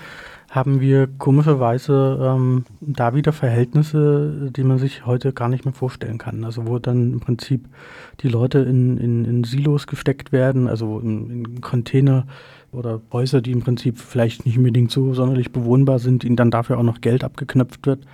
haben 0.54 0.80
wir 0.80 1.08
komischerweise 1.18 2.16
ähm, 2.22 2.64
da 2.80 3.12
wieder 3.12 3.32
Verhältnisse, 3.32 4.52
die 4.54 4.62
man 4.62 4.78
sich 4.78 5.04
heute 5.04 5.32
gar 5.32 5.48
nicht 5.48 5.64
mehr 5.64 5.74
vorstellen 5.74 6.16
kann. 6.16 6.44
Also 6.44 6.68
wo 6.68 6.78
dann 6.78 7.14
im 7.14 7.18
Prinzip 7.18 7.68
die 8.20 8.28
Leute 8.28 8.60
in, 8.60 8.96
in, 8.98 9.24
in 9.24 9.42
Silos 9.42 9.88
gesteckt 9.88 10.30
werden, 10.30 10.68
also 10.68 11.00
in, 11.00 11.28
in 11.28 11.60
Container 11.60 12.28
oder 12.70 13.00
Häuser, 13.12 13.40
die 13.40 13.50
im 13.50 13.62
Prinzip 13.62 13.98
vielleicht 13.98 14.46
nicht 14.46 14.56
unbedingt 14.56 14.92
so 14.92 15.12
sonderlich 15.12 15.50
bewohnbar 15.50 15.98
sind, 15.98 16.22
ihnen 16.22 16.36
dann 16.36 16.52
dafür 16.52 16.78
auch 16.78 16.84
noch 16.84 17.00
Geld 17.00 17.24
abgeknöpft 17.24 17.84
wird. 17.84 18.06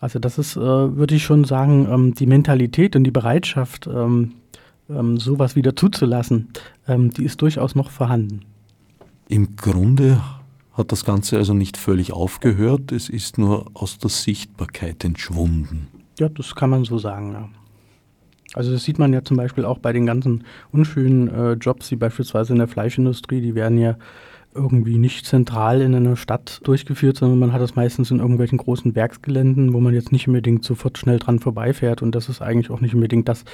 Also 0.00 0.20
das 0.20 0.38
ist, 0.38 0.56
äh, 0.56 0.60
würde 0.60 1.16
ich 1.16 1.24
schon 1.24 1.42
sagen, 1.42 1.88
ähm, 1.90 2.14
die 2.14 2.26
Mentalität 2.26 2.94
und 2.94 3.02
die 3.02 3.10
Bereitschaft, 3.10 3.88
ähm, 3.92 4.34
ähm, 4.88 5.16
sowas 5.16 5.56
wieder 5.56 5.74
zuzulassen, 5.74 6.50
ähm, 6.86 7.10
die 7.10 7.24
ist 7.24 7.42
durchaus 7.42 7.74
noch 7.74 7.90
vorhanden. 7.90 8.42
Im 9.28 9.56
Grunde 9.56 10.20
hat 10.78 10.92
das 10.92 11.04
Ganze 11.04 11.36
also 11.36 11.52
nicht 11.52 11.76
völlig 11.76 12.12
aufgehört, 12.12 12.92
es 12.92 13.08
ist 13.08 13.36
nur 13.36 13.66
aus 13.74 13.98
der 13.98 14.10
Sichtbarkeit 14.10 15.04
entschwunden. 15.04 15.88
Ja, 16.18 16.28
das 16.28 16.54
kann 16.54 16.70
man 16.70 16.84
so 16.84 16.98
sagen, 16.98 17.32
ja. 17.32 17.48
Also 18.54 18.72
das 18.72 18.84
sieht 18.84 18.98
man 18.98 19.12
ja 19.12 19.22
zum 19.22 19.36
Beispiel 19.36 19.64
auch 19.66 19.78
bei 19.78 19.92
den 19.92 20.06
ganzen 20.06 20.44
unschönen 20.72 21.28
äh, 21.28 21.52
Jobs, 21.52 21.90
wie 21.90 21.96
beispielsweise 21.96 22.54
in 22.54 22.58
der 22.58 22.68
Fleischindustrie, 22.68 23.42
die 23.42 23.54
werden 23.54 23.76
ja 23.76 23.96
irgendwie 24.54 24.98
nicht 24.98 25.26
zentral 25.26 25.80
in 25.80 25.94
einer 25.94 26.16
Stadt 26.16 26.60
durchgeführt, 26.64 27.16
sondern 27.16 27.38
man 27.38 27.52
hat 27.52 27.60
das 27.60 27.76
meistens 27.76 28.10
in 28.10 28.18
irgendwelchen 28.18 28.58
großen 28.58 28.94
Werksgeländen, 28.94 29.72
wo 29.72 29.80
man 29.80 29.94
jetzt 29.94 30.10
nicht 30.10 30.26
unbedingt 30.26 30.64
sofort 30.64 30.98
schnell 30.98 31.18
dran 31.18 31.38
vorbeifährt. 31.38 32.02
Und 32.02 32.14
das 32.14 32.28
ist 32.28 32.42
eigentlich 32.42 32.70
auch 32.70 32.80
nicht 32.80 32.94
unbedingt 32.94 33.28
das, 33.28 33.44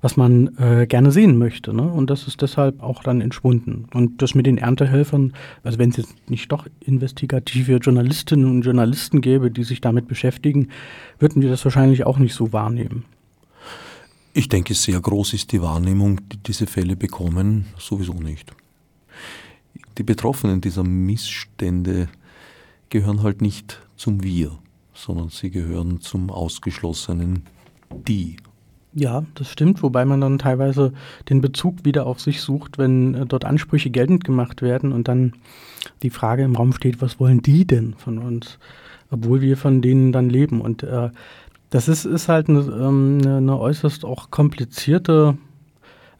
was 0.00 0.16
man 0.16 0.56
äh, 0.58 0.86
gerne 0.86 1.10
sehen 1.10 1.38
möchte. 1.38 1.74
Ne? 1.74 1.82
Und 1.82 2.10
das 2.10 2.26
ist 2.26 2.40
deshalb 2.40 2.82
auch 2.82 3.02
dann 3.02 3.20
entschwunden. 3.20 3.86
Und 3.92 4.22
das 4.22 4.34
mit 4.34 4.46
den 4.46 4.58
Erntehelfern, 4.58 5.34
also 5.62 5.78
wenn 5.78 5.90
es 5.90 5.96
jetzt 5.96 6.30
nicht 6.30 6.50
doch 6.50 6.66
investigative 6.80 7.76
Journalistinnen 7.76 8.50
und 8.50 8.62
Journalisten 8.62 9.20
gäbe, 9.20 9.50
die 9.50 9.64
sich 9.64 9.80
damit 9.80 10.08
beschäftigen, 10.08 10.68
würden 11.18 11.42
wir 11.42 11.50
das 11.50 11.64
wahrscheinlich 11.64 12.06
auch 12.06 12.18
nicht 12.18 12.34
so 12.34 12.52
wahrnehmen. 12.52 13.04
Ich 14.32 14.48
denke, 14.48 14.74
sehr 14.74 15.00
groß 15.00 15.34
ist 15.34 15.52
die 15.52 15.62
Wahrnehmung, 15.62 16.20
die 16.28 16.38
diese 16.38 16.66
Fälle 16.66 16.96
bekommen, 16.96 17.66
sowieso 17.78 18.14
nicht. 18.14 18.52
Die 19.98 20.02
Betroffenen 20.02 20.60
dieser 20.60 20.82
Missstände 20.82 22.08
gehören 22.88 23.22
halt 23.22 23.42
nicht 23.42 23.80
zum 23.96 24.22
Wir, 24.22 24.58
sondern 24.92 25.28
sie 25.28 25.50
gehören 25.50 26.00
zum 26.00 26.30
ausgeschlossenen 26.30 27.44
Die. 28.06 28.36
Ja, 28.96 29.24
das 29.34 29.50
stimmt, 29.50 29.82
wobei 29.82 30.04
man 30.04 30.20
dann 30.20 30.38
teilweise 30.38 30.92
den 31.28 31.40
Bezug 31.40 31.84
wieder 31.84 32.06
auf 32.06 32.20
sich 32.20 32.40
sucht, 32.40 32.78
wenn 32.78 33.14
äh, 33.14 33.26
dort 33.26 33.44
Ansprüche 33.44 33.90
geltend 33.90 34.24
gemacht 34.24 34.62
werden 34.62 34.92
und 34.92 35.08
dann 35.08 35.32
die 36.02 36.10
Frage 36.10 36.44
im 36.44 36.54
Raum 36.54 36.72
steht, 36.72 37.02
was 37.02 37.18
wollen 37.18 37.42
die 37.42 37.66
denn 37.66 37.94
von 37.94 38.18
uns, 38.18 38.58
obwohl 39.10 39.40
wir 39.40 39.56
von 39.56 39.82
denen 39.82 40.12
dann 40.12 40.30
leben. 40.30 40.60
Und 40.60 40.84
äh, 40.84 41.10
das 41.70 41.88
ist, 41.88 42.04
ist 42.04 42.28
halt 42.28 42.48
eine, 42.48 42.60
ähm, 42.60 43.18
eine, 43.20 43.38
eine 43.38 43.58
äußerst 43.58 44.04
auch 44.04 44.30
komplizierte 44.30 45.36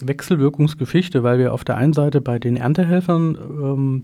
Wechselwirkungsgeschichte, 0.07 1.23
weil 1.23 1.39
wir 1.39 1.53
auf 1.53 1.65
der 1.65 1.77
einen 1.77 1.93
Seite 1.93 2.21
bei 2.21 2.39
den 2.39 2.57
Erntehelfern, 2.57 3.39
ähm, 3.41 4.03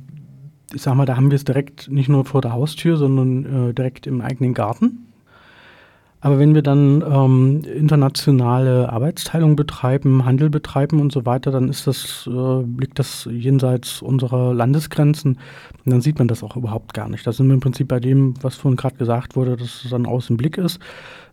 ich 0.74 0.82
sag 0.82 0.94
mal, 0.94 1.06
da 1.06 1.16
haben 1.16 1.30
wir 1.30 1.36
es 1.36 1.44
direkt 1.44 1.90
nicht 1.90 2.08
nur 2.08 2.24
vor 2.24 2.40
der 2.40 2.52
Haustür, 2.52 2.96
sondern 2.96 3.70
äh, 3.70 3.74
direkt 3.74 4.06
im 4.06 4.20
eigenen 4.20 4.54
Garten. 4.54 5.06
Aber 6.22 6.38
wenn 6.38 6.54
wir 6.54 6.62
dann 6.62 7.02
ähm, 7.02 7.62
internationale 7.64 8.92
Arbeitsteilung 8.92 9.56
betreiben, 9.56 10.26
Handel 10.26 10.50
betreiben 10.50 11.00
und 11.00 11.12
so 11.12 11.24
weiter, 11.24 11.50
dann 11.50 11.70
ist 11.70 11.86
das, 11.86 12.28
äh, 12.30 12.62
liegt 12.78 12.98
das 12.98 13.26
jenseits 13.30 14.02
unserer 14.02 14.52
Landesgrenzen. 14.52 15.38
Und 15.84 15.92
dann 15.92 16.02
sieht 16.02 16.18
man 16.18 16.28
das 16.28 16.42
auch 16.42 16.56
überhaupt 16.56 16.92
gar 16.92 17.08
nicht. 17.08 17.26
Da 17.26 17.32
sind 17.32 17.46
wir 17.46 17.54
im 17.54 17.60
Prinzip 17.60 17.88
bei 17.88 18.00
dem, 18.00 18.34
was 18.42 18.56
vorhin 18.56 18.76
gerade 18.76 18.96
gesagt 18.96 19.34
wurde, 19.34 19.56
dass 19.56 19.82
es 19.84 19.90
dann 19.90 20.04
außen 20.04 20.36
Blick 20.36 20.58
ist. 20.58 20.78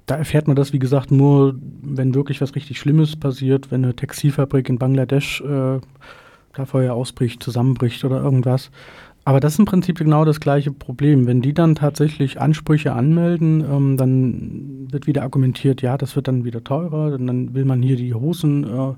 Da 0.07 0.15
erfährt 0.15 0.47
man 0.47 0.55
das, 0.55 0.73
wie 0.73 0.79
gesagt, 0.79 1.11
nur, 1.11 1.55
wenn 1.83 2.15
wirklich 2.15 2.41
was 2.41 2.55
richtig 2.55 2.79
Schlimmes 2.79 3.15
passiert, 3.15 3.71
wenn 3.71 3.83
eine 3.83 3.95
Textilfabrik 3.95 4.69
in 4.69 4.79
Bangladesch 4.79 5.41
äh, 5.41 5.79
da 6.53 6.65
Feuer 6.65 6.93
ausbricht, 6.93 7.43
zusammenbricht 7.43 8.03
oder 8.03 8.21
irgendwas. 8.21 8.71
Aber 9.25 9.41
das 9.41 9.53
ist 9.53 9.59
im 9.59 9.65
Prinzip 9.65 9.97
genau 9.97 10.23
das 10.23 10.39
gleiche 10.39 10.71
Problem. 10.71 11.27
Wenn 11.27 11.41
die 11.41 11.53
dann 11.53 11.75
tatsächlich 11.75 12.39
Ansprüche 12.39 12.93
anmelden, 12.93 13.59
ähm, 13.59 13.97
dann 13.97 14.87
wird 14.89 15.05
wieder 15.05 15.23
argumentiert, 15.23 15.81
ja, 15.81 15.97
das 15.97 16.15
wird 16.15 16.29
dann 16.29 16.45
wieder 16.45 16.63
teurer, 16.63 17.11
dann 17.11 17.53
will 17.53 17.65
man 17.65 17.81
hier 17.81 17.97
die 17.97 18.13
Hosen 18.13 18.63
äh, 18.63 18.93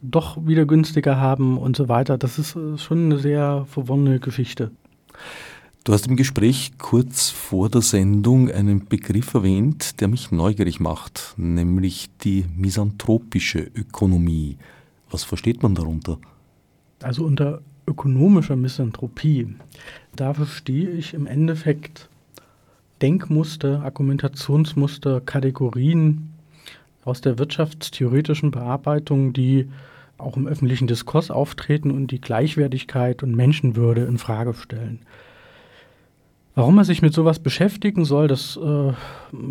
doch 0.00 0.46
wieder 0.46 0.64
günstiger 0.64 1.20
haben 1.20 1.58
und 1.58 1.76
so 1.76 1.90
weiter. 1.90 2.16
Das 2.16 2.38
ist 2.38 2.56
äh, 2.56 2.78
schon 2.78 3.04
eine 3.04 3.18
sehr 3.18 3.66
verworrene 3.68 4.18
Geschichte. 4.18 4.70
Du 5.86 5.92
hast 5.92 6.08
im 6.08 6.16
Gespräch 6.16 6.72
kurz 6.78 7.30
vor 7.30 7.68
der 7.68 7.80
Sendung 7.80 8.50
einen 8.50 8.88
Begriff 8.88 9.34
erwähnt, 9.34 10.00
der 10.00 10.08
mich 10.08 10.32
neugierig 10.32 10.80
macht, 10.80 11.34
nämlich 11.36 12.10
die 12.24 12.44
misanthropische 12.56 13.60
Ökonomie. 13.60 14.56
Was 15.12 15.22
versteht 15.22 15.62
man 15.62 15.76
darunter? 15.76 16.18
Also 17.04 17.24
unter 17.24 17.60
ökonomischer 17.86 18.56
Misanthropie, 18.56 19.54
da 20.16 20.34
verstehe 20.34 20.90
ich 20.90 21.14
im 21.14 21.28
Endeffekt 21.28 22.08
Denkmuster, 23.00 23.82
Argumentationsmuster, 23.82 25.20
Kategorien 25.20 26.32
aus 27.04 27.20
der 27.20 27.38
wirtschaftstheoretischen 27.38 28.50
Bearbeitung, 28.50 29.32
die 29.32 29.68
auch 30.18 30.36
im 30.36 30.48
öffentlichen 30.48 30.88
Diskurs 30.88 31.30
auftreten 31.30 31.92
und 31.92 32.10
die 32.10 32.20
Gleichwertigkeit 32.20 33.22
und 33.22 33.36
Menschenwürde 33.36 34.04
in 34.06 34.18
Frage 34.18 34.52
stellen. 34.52 34.98
Warum 36.56 36.76
man 36.76 36.86
sich 36.86 37.02
mit 37.02 37.12
sowas 37.12 37.38
beschäftigen 37.38 38.06
soll, 38.06 38.28
das 38.28 38.56
äh, 38.56 38.92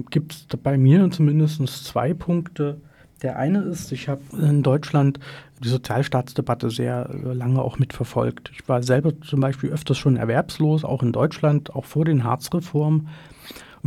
gibt 0.10 0.34
es 0.34 0.48
bei 0.58 0.76
mir 0.76 1.12
zumindest 1.12 1.86
zwei 1.86 2.16
Punkte. 2.16 2.82
Der 3.22 3.38
eine 3.38 3.60
ist, 3.60 3.92
ich 3.92 4.10
habe 4.10 4.22
in 4.42 4.64
Deutschland 4.64 5.20
die 5.64 5.68
Sozialstaatsdebatte 5.68 6.72
sehr 6.72 7.08
äh, 7.12 7.34
lange 7.34 7.62
auch 7.62 7.78
mitverfolgt. 7.78 8.50
Ich 8.56 8.68
war 8.68 8.82
selber 8.82 9.22
zum 9.22 9.40
Beispiel 9.40 9.70
öfters 9.70 10.00
schon 10.00 10.18
erwerbslos, 10.18 10.84
auch 10.84 11.04
in 11.04 11.12
Deutschland, 11.12 11.76
auch 11.76 11.86
vor 11.86 12.06
den 12.06 12.24
Harzreformen. 12.24 13.02
Und 13.02 13.08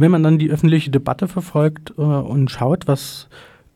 wenn 0.03 0.13
man 0.13 0.23
dann 0.23 0.39
die 0.39 0.53
öffentliche 0.53 0.93
Debatte 0.93 1.27
verfolgt 1.27 1.95
äh, 1.99 2.03
und 2.03 2.53
schaut, 2.53 2.87
was 2.87 3.29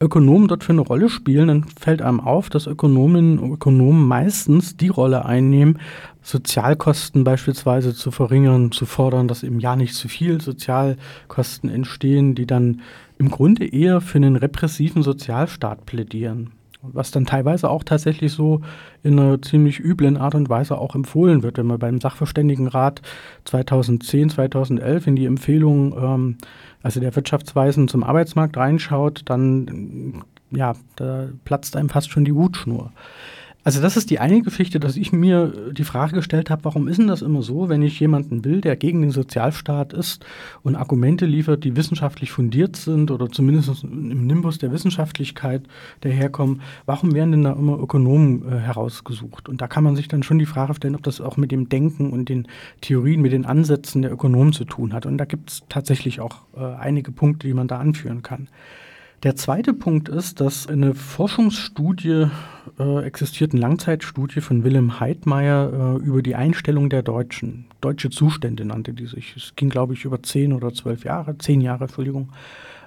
Ökonomen 0.03 0.47
dort 0.47 0.63
für 0.63 0.73
eine 0.73 0.83
Rolle 0.83 1.09
spielen, 1.09 1.49
dann 1.49 1.65
fällt 1.65 2.01
einem 2.01 2.21
auf, 2.21 2.49
dass 2.49 2.69
Ökonominnen 2.69 3.41
und 3.41 3.53
Ökonomen 3.53 4.07
meistens 4.07 4.77
die 4.77 4.89
Rolle 4.89 5.25
einnehmen, 5.25 5.79
Sozialkosten 6.23 7.25
beispielsweise 7.25 7.95
zu 7.95 8.11
verringern, 8.11 8.73
zu 8.73 8.87
fordern, 8.87 9.29
dass 9.29 9.43
im 9.43 9.59
Jahr 9.59 9.77
nicht 9.77 9.95
zu 9.95 10.09
viel 10.09 10.41
Sozialkosten 10.41 11.69
entstehen, 11.69 12.35
die 12.35 12.47
dann 12.47 12.81
im 13.19 13.31
Grunde 13.31 13.67
eher 13.67 14.01
für 14.01 14.19
einen 14.19 14.37
repressiven 14.37 15.03
Sozialstaat 15.03 15.85
plädieren. 15.87 16.53
Was 16.85 17.13
dann 17.13 17.27
teilweise 17.27 17.71
auch 17.71 17.85
tatsächlich 17.85 18.33
so 18.33 18.61
in 19.05 19.19
einer 19.19 19.41
ziemlich 19.41 19.79
üblen 19.79 20.17
Art 20.17 20.35
und 20.35 20.49
Weise 20.49 20.79
auch 20.79 20.97
empfohlen 20.97 21.45
wird. 21.45 21.59
Wenn 21.59 21.67
man 21.67 21.79
beim 21.79 22.01
Sachverständigenrat 22.01 23.03
2010, 23.45 24.31
2011 24.31 25.07
in 25.07 25.15
die 25.15 25.27
Empfehlungen, 25.27 25.95
ähm, 25.97 26.39
also 26.83 26.99
der 26.99 27.15
Wirtschaftsweisen 27.15 27.87
zum 27.87 28.03
Arbeitsmarkt 28.03 28.57
reinschaut, 28.57 29.23
dann 29.27 30.25
ja, 30.51 30.75
da 30.97 31.29
platzt 31.45 31.77
einem 31.77 31.89
fast 31.89 32.11
schon 32.11 32.25
die 32.25 32.33
Hutschnur. 32.33 32.93
Also 33.65 33.81
das 33.81 33.97
ist 33.97 34.11
die 34.11 34.19
eine 34.19 34.43
Geschichte, 34.43 34.81
dass 34.81 34.97
ich 34.97 35.13
mir 35.13 35.53
die 35.71 35.85
Frage 35.85 36.15
gestellt 36.15 36.51
habe, 36.51 36.65
warum 36.65 36.89
ist 36.89 36.99
denn 36.99 37.07
das 37.07 37.23
immer 37.23 37.43
so, 37.43 37.69
wenn 37.69 37.83
ich 37.83 38.01
jemanden 38.01 38.45
will, 38.45 38.61
der 38.61 38.75
gegen 38.75 39.03
den 39.03 39.13
Sozialstaat 39.13 39.93
ist 39.93 40.27
und 40.65 40.75
Argumente 40.75 41.27
liefert, 41.27 41.63
die 41.63 41.77
wissenschaftlich 41.77 42.33
fundiert 42.33 42.75
sind 42.75 43.13
oder 43.13 43.31
zumindest 43.31 43.85
im 43.85 44.27
Nimbus 44.27 44.59
der 44.59 44.73
Wissenschaftlichkeit 44.73 45.63
daherkommen, 46.01 46.61
warum 46.87 47.15
werden 47.15 47.31
denn 47.31 47.45
da 47.45 47.53
immer 47.53 47.79
Ökonomen 47.79 48.51
äh, 48.51 48.59
herausgesucht? 48.59 49.49
Und 49.49 49.61
da 49.61 49.69
kann 49.69 49.85
man 49.85 49.95
sich 49.95 50.09
dann 50.09 50.25
schon 50.25 50.41
die 50.41 50.47
Frage 50.47 50.75
stellen, 50.75 50.97
ob 50.97 51.05
das 51.05 51.21
auch 51.21 51.37
mit 51.37 51.53
dem 51.53 51.69
Denken 51.69 52.11
und 52.11 52.29
den 52.29 52.49
Theorien, 52.81 53.23
mit 53.23 53.33
den 53.33 53.47
Ansätzen 53.47 54.03
der 54.03 54.13
Ökonomen 54.13 54.53
zu 54.53 54.65
tun 54.65 54.93
hat. 54.93 55.07
Und 55.07 55.19
da 55.19 55.25
gibt 55.25 55.51
es 55.51 55.63
tatsächlich 55.69 56.21
auch 56.21 56.39
äh, 56.57 56.61
einige 56.61 57.13
Punkte, 57.13 57.47
die 57.47 57.55
man 57.55 57.69
da 57.69 57.79
anführen 57.79 58.23
kann. 58.23 58.49
Der 59.23 59.37
zweite 59.37 59.73
Punkt 59.73 60.09
ist, 60.09 60.41
dass 60.41 60.67
eine 60.67 60.97
Forschungsstudie 60.97 62.27
äh, 62.81 63.05
existiert, 63.05 63.53
eine 63.53 63.61
Langzeitstudie 63.61 64.41
von 64.41 64.65
Willem 64.65 64.99
Heidmeier 64.99 65.99
äh, 66.01 66.05
über 66.05 66.23
die 66.23 66.35
Einstellung 66.35 66.91
der 66.91 67.05
Deutschen. 67.05 67.67
Deutsche 67.81 68.11
Zustände 68.11 68.65
nannte 68.65 68.93
die 68.95 69.07
sich. 69.07 69.37
Es 69.37 69.55
ging, 69.55 69.69
glaube 69.69 69.95
ich, 69.95 70.05
über 70.05 70.25
zehn 70.25 70.53
oder 70.53 70.75
zwölf 70.75 71.05
Jahre, 71.05 71.39
zehn 71.39 71.61
Jahre, 71.61 71.85
Entschuldigung. 71.85 72.31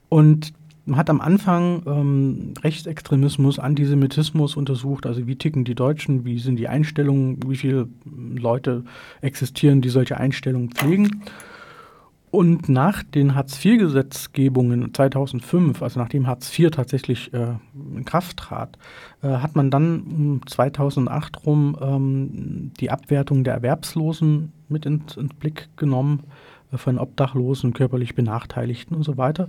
Und 0.10 0.52
man 0.86 0.98
hat 0.98 1.10
am 1.10 1.22
Anfang 1.22 1.84
ähm, 1.88 2.54
Rechtsextremismus, 2.62 3.58
Antisemitismus 3.58 4.58
untersucht, 4.58 5.06
also 5.06 5.26
wie 5.28 5.38
ticken 5.38 5.64
die 5.64 5.74
Deutschen, 5.74 6.26
wie 6.26 6.38
sind 6.40 6.58
die 6.58 6.68
Einstellungen, 6.68 7.40
wie 7.48 7.56
viele 7.56 7.88
Leute 8.04 8.84
existieren, 9.22 9.82
die 9.82 9.90
solche 9.90 10.18
Einstellungen 10.18 10.72
pflegen. 10.72 11.24
Und 12.36 12.68
nach 12.68 13.02
den 13.02 13.34
Hartz-IV-Gesetzgebungen 13.34 14.94
2005, 14.94 15.82
also 15.82 16.02
nachdem 16.02 16.28
Hartz 16.28 16.52
IV 16.60 16.70
tatsächlich 16.70 17.34
äh, 17.34 17.54
in 17.96 18.04
Kraft 18.04 18.36
trat, 18.36 18.78
äh, 19.24 19.30
hat 19.30 19.56
man 19.56 19.72
dann 19.72 20.02
um 20.02 20.42
2008 20.46 21.46
rum 21.46 21.78
ähm, 21.82 22.74
die 22.78 22.92
Abwertung 22.92 23.46
der 23.46 23.54
Erwerbslosen 23.54 24.52
mit 24.68 24.86
ins, 24.86 25.16
ins 25.16 25.34
Blick 25.34 25.70
genommen, 25.78 26.24
äh, 26.74 26.78
von 26.78 27.00
Obdachlosen, 27.00 27.72
körperlich 27.72 28.16
Benachteiligten 28.16 28.98
und 28.98 29.04
so 29.04 29.16
weiter. 29.16 29.48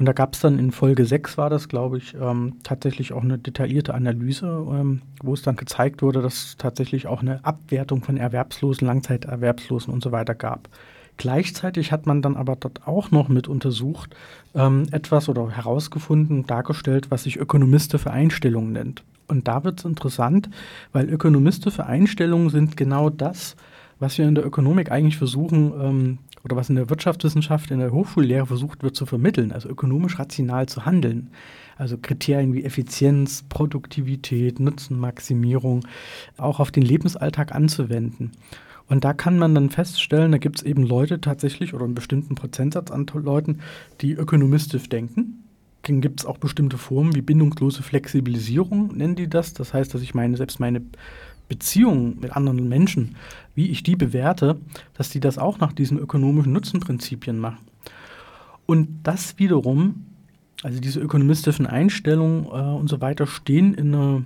Und 0.00 0.06
da 0.06 0.12
gab 0.12 0.34
es 0.34 0.40
dann 0.40 0.58
in 0.58 0.72
Folge 0.72 1.06
6 1.06 1.38
war 1.38 1.48
das, 1.48 1.68
glaube 1.68 1.98
ich, 1.98 2.16
ähm, 2.20 2.56
tatsächlich 2.64 3.12
auch 3.12 3.22
eine 3.22 3.38
detaillierte 3.38 3.94
Analyse, 3.94 4.48
ähm, 4.68 5.02
wo 5.22 5.34
es 5.34 5.42
dann 5.42 5.54
gezeigt 5.54 6.02
wurde, 6.02 6.22
dass 6.22 6.34
es 6.34 6.56
tatsächlich 6.56 7.06
auch 7.06 7.22
eine 7.22 7.44
Abwertung 7.44 8.02
von 8.02 8.16
Erwerbslosen, 8.16 8.84
Langzeiterwerbslosen 8.84 9.94
und 9.94 10.02
so 10.02 10.10
weiter 10.10 10.34
gab. 10.34 10.68
Gleichzeitig 11.16 11.92
hat 11.92 12.06
man 12.06 12.22
dann 12.22 12.36
aber 12.36 12.56
dort 12.56 12.86
auch 12.86 13.10
noch 13.10 13.28
mit 13.28 13.48
untersucht, 13.48 14.14
ähm, 14.54 14.86
etwas 14.90 15.28
oder 15.28 15.50
herausgefunden, 15.50 16.46
dargestellt, 16.46 17.10
was 17.10 17.22
sich 17.22 17.36
ökonomistische 17.36 18.10
Einstellungen 18.10 18.72
nennt. 18.72 19.02
Und 19.28 19.48
da 19.48 19.64
wird 19.64 19.80
es 19.80 19.84
interessant, 19.84 20.50
weil 20.92 21.08
ökonomistische 21.08 21.86
Einstellungen 21.86 22.50
sind 22.50 22.76
genau 22.76 23.10
das, 23.10 23.56
was 23.98 24.18
wir 24.18 24.28
in 24.28 24.34
der 24.34 24.46
Ökonomik 24.46 24.90
eigentlich 24.92 25.16
versuchen, 25.16 25.72
ähm, 25.80 26.18
oder 26.46 26.54
was 26.54 26.70
in 26.70 26.76
der 26.76 26.88
Wirtschaftswissenschaft, 26.88 27.72
in 27.72 27.80
der 27.80 27.90
Hochschullehre 27.90 28.46
versucht 28.46 28.84
wird 28.84 28.94
zu 28.94 29.04
vermitteln, 29.04 29.50
also 29.50 29.68
ökonomisch 29.68 30.20
rational 30.20 30.66
zu 30.66 30.86
handeln. 30.86 31.30
Also 31.76 31.98
Kriterien 31.98 32.54
wie 32.54 32.62
Effizienz, 32.62 33.44
Produktivität, 33.48 34.60
Nutzenmaximierung 34.60 35.84
auch 36.36 36.60
auf 36.60 36.70
den 36.70 36.84
Lebensalltag 36.84 37.52
anzuwenden. 37.52 38.30
Und 38.88 39.04
da 39.04 39.12
kann 39.12 39.38
man 39.38 39.54
dann 39.54 39.70
feststellen, 39.70 40.32
da 40.32 40.38
gibt 40.38 40.58
es 40.58 40.62
eben 40.62 40.84
Leute 40.84 41.20
tatsächlich 41.20 41.74
oder 41.74 41.84
einen 41.84 41.94
bestimmten 41.94 42.34
Prozentsatz 42.34 42.90
an 42.90 43.06
Leuten, 43.14 43.60
die 44.00 44.12
ökonomistisch 44.12 44.88
denken. 44.88 45.44
Dann 45.82 46.00
gibt 46.00 46.20
es 46.20 46.26
auch 46.26 46.38
bestimmte 46.38 46.78
Formen 46.78 47.14
wie 47.14 47.22
bindungslose 47.22 47.82
Flexibilisierung, 47.82 48.96
nennen 48.96 49.16
die 49.16 49.28
das. 49.28 49.54
Das 49.54 49.74
heißt, 49.74 49.92
dass 49.94 50.02
ich 50.02 50.14
meine, 50.14 50.36
selbst 50.36 50.60
meine 50.60 50.82
Beziehungen 51.48 52.18
mit 52.20 52.36
anderen 52.36 52.68
Menschen, 52.68 53.16
wie 53.54 53.68
ich 53.68 53.82
die 53.82 53.96
bewerte, 53.96 54.56
dass 54.94 55.10
die 55.10 55.20
das 55.20 55.38
auch 55.38 55.58
nach 55.58 55.72
diesen 55.72 55.98
ökonomischen 55.98 56.52
Nutzenprinzipien 56.52 57.38
machen. 57.38 57.66
Und 58.66 58.88
das 59.04 59.38
wiederum, 59.38 60.06
also 60.62 60.80
diese 60.80 61.00
ökonomistischen 61.00 61.66
Einstellungen 61.66 62.46
äh, 62.46 62.48
und 62.48 62.88
so 62.88 63.00
weiter, 63.00 63.26
stehen 63.26 63.74
in 63.74 63.94
einer 63.94 64.22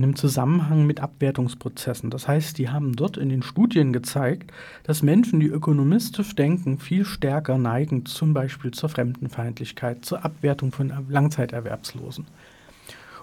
in 0.00 0.04
einem 0.04 0.16
Zusammenhang 0.16 0.86
mit 0.86 1.00
Abwertungsprozessen. 1.00 2.08
Das 2.08 2.26
heißt, 2.26 2.56
die 2.56 2.70
haben 2.70 2.96
dort 2.96 3.18
in 3.18 3.28
den 3.28 3.42
Studien 3.42 3.92
gezeigt, 3.92 4.50
dass 4.82 5.02
Menschen, 5.02 5.40
die 5.40 5.46
ökonomistisch 5.48 6.34
denken, 6.34 6.78
viel 6.78 7.04
stärker 7.04 7.58
neigen, 7.58 8.06
zum 8.06 8.32
Beispiel 8.32 8.70
zur 8.70 8.88
Fremdenfeindlichkeit, 8.88 10.02
zur 10.02 10.24
Abwertung 10.24 10.72
von 10.72 10.90
Langzeiterwerbslosen. 11.10 12.24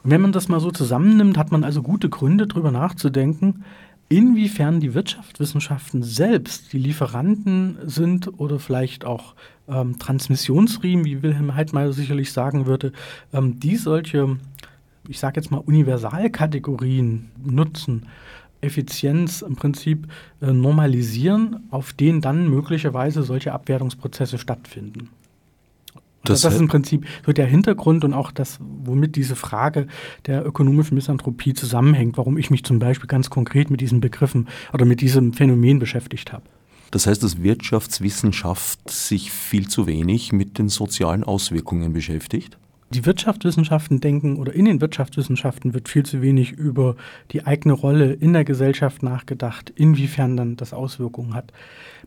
Und 0.03 0.11
wenn 0.11 0.21
man 0.21 0.32
das 0.32 0.49
mal 0.49 0.59
so 0.59 0.69
zusammennimmt, 0.69 1.36
hat 1.39 1.51
man 1.51 1.63
also 1.63 1.82
gute 1.82 2.09
Gründe, 2.09 2.45
darüber 2.45 2.69
nachzudenken, 2.69 3.63
inwiefern 4.07 4.80
die 4.80 4.93
Wirtschaftswissenschaften 4.93 6.03
selbst 6.03 6.73
die 6.73 6.78
Lieferanten 6.78 7.80
sind 7.88 8.39
oder 8.39 8.59
vielleicht 8.59 9.03
auch 9.03 9.34
ähm, 9.67 9.97
Transmissionsriemen, 9.97 11.05
wie 11.05 11.23
Wilhelm 11.23 11.55
Heidmeier 11.55 11.91
sicherlich 11.91 12.32
sagen 12.32 12.67
würde, 12.67 12.91
ähm, 13.34 13.59
die 13.59 13.78
solche 13.78 14.38
ich 15.07 15.19
sage 15.19 15.39
jetzt 15.39 15.51
mal, 15.51 15.57
Universalkategorien 15.57 17.29
nutzen, 17.43 18.07
Effizienz 18.61 19.41
im 19.41 19.55
Prinzip 19.55 20.07
äh, 20.41 20.51
normalisieren, 20.51 21.67
auf 21.69 21.93
denen 21.93 22.21
dann 22.21 22.49
möglicherweise 22.49 23.23
solche 23.23 23.53
Abwertungsprozesse 23.53 24.37
stattfinden. 24.37 25.09
Das, 26.23 26.41
das, 26.41 26.55
ist 26.55 26.59
im 26.59 26.67
Prinzip 26.67 27.05
so 27.25 27.31
der 27.31 27.45
Hintergrund 27.45 28.03
und 28.03 28.13
auch 28.13 28.31
das, 28.31 28.59
womit 28.59 29.15
diese 29.15 29.35
Frage 29.35 29.87
der 30.25 30.45
ökonomischen 30.45 30.95
Misanthropie 30.95 31.53
zusammenhängt, 31.53 32.17
warum 32.17 32.37
ich 32.37 32.49
mich 32.49 32.63
zum 32.65 32.79
Beispiel 32.79 33.07
ganz 33.07 33.29
konkret 33.29 33.69
mit 33.69 33.79
diesen 33.79 34.01
Begriffen 34.01 34.47
oder 34.73 34.83
mit 34.83 34.99
diesem 34.99 35.33
Phänomen 35.33 35.79
beschäftigt 35.79 36.33
habe. 36.33 36.43
Das 36.91 37.07
heißt, 37.07 37.23
dass 37.23 37.43
Wirtschaftswissenschaft 37.43 38.89
sich 38.89 39.31
viel 39.31 39.67
zu 39.67 39.87
wenig 39.87 40.33
mit 40.33 40.57
den 40.57 40.69
sozialen 40.69 41.23
Auswirkungen 41.23 41.93
beschäftigt? 41.93 42.57
Die 42.89 43.05
Wirtschaftswissenschaften 43.05 43.99
denken 43.99 44.38
oder 44.38 44.53
in 44.53 44.63
den 44.63 44.79
Wirtschaftswissenschaften 44.79 45.73
wird 45.73 45.89
viel 45.89 46.05
zu 46.05 46.21
wenig 46.21 46.53
über 46.53 46.95
die 47.31 47.45
eigene 47.45 47.73
Rolle 47.73 48.13
in 48.13 48.31
der 48.31 48.45
Gesellschaft 48.45 49.03
nachgedacht, 49.03 49.73
inwiefern 49.75 50.38
dann 50.38 50.55
das 50.55 50.73
Auswirkungen 50.73 51.33
hat. 51.33 51.51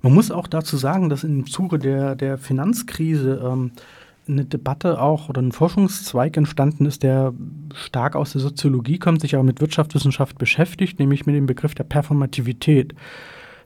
Man 0.01 0.15
muss 0.15 0.31
auch 0.31 0.47
dazu 0.47 0.79
sagen, 0.79 1.11
dass 1.11 1.23
im 1.23 1.47
Zuge 1.47 1.79
der, 1.79 2.17
der 2.17 2.39
Finanzkrise 2.39 3.43
ähm, 3.45 3.73
eine 4.27 4.47
Debatte 4.47 5.03
auch 5.03 5.29
oder 5.29 5.43
ein 5.43 5.53
Forschungszweig 5.53 6.37
entstanden 6.37 6.87
ist, 6.87 7.03
der 7.03 7.35
stark 7.75 8.17
aus 8.17 8.33
der 8.33 8.41
Soziologie 8.41 8.99
kommt, 8.99 9.21
sich 9.21 9.35
aber 9.35 9.45
mit 9.45 9.61
Wirtschaftswissenschaft 9.61 10.39
beschäftigt, 10.39 10.99
nämlich 10.99 11.27
mit 11.27 11.35
dem 11.35 11.47
Begriff 11.47 11.75
der 11.75 11.85
Performativität. 11.85 12.95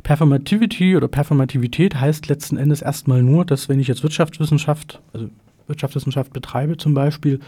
Performativity 0.03 0.97
oder 0.97 1.09
Performativität 1.09 1.99
heißt 1.99 2.29
letzten 2.29 2.57
Endes 2.57 2.83
erstmal 2.83 3.23
nur, 3.23 3.45
dass 3.45 3.69
wenn 3.69 3.81
ich 3.81 3.89
jetzt 3.89 4.03
Wirtschaftswissenschaft, 4.03 5.01
also 5.13 5.29
Wirtschaftswissenschaft 5.67 6.33
betreibe 6.33 6.77
zum 6.77 6.95
Beispiel, 6.95 7.41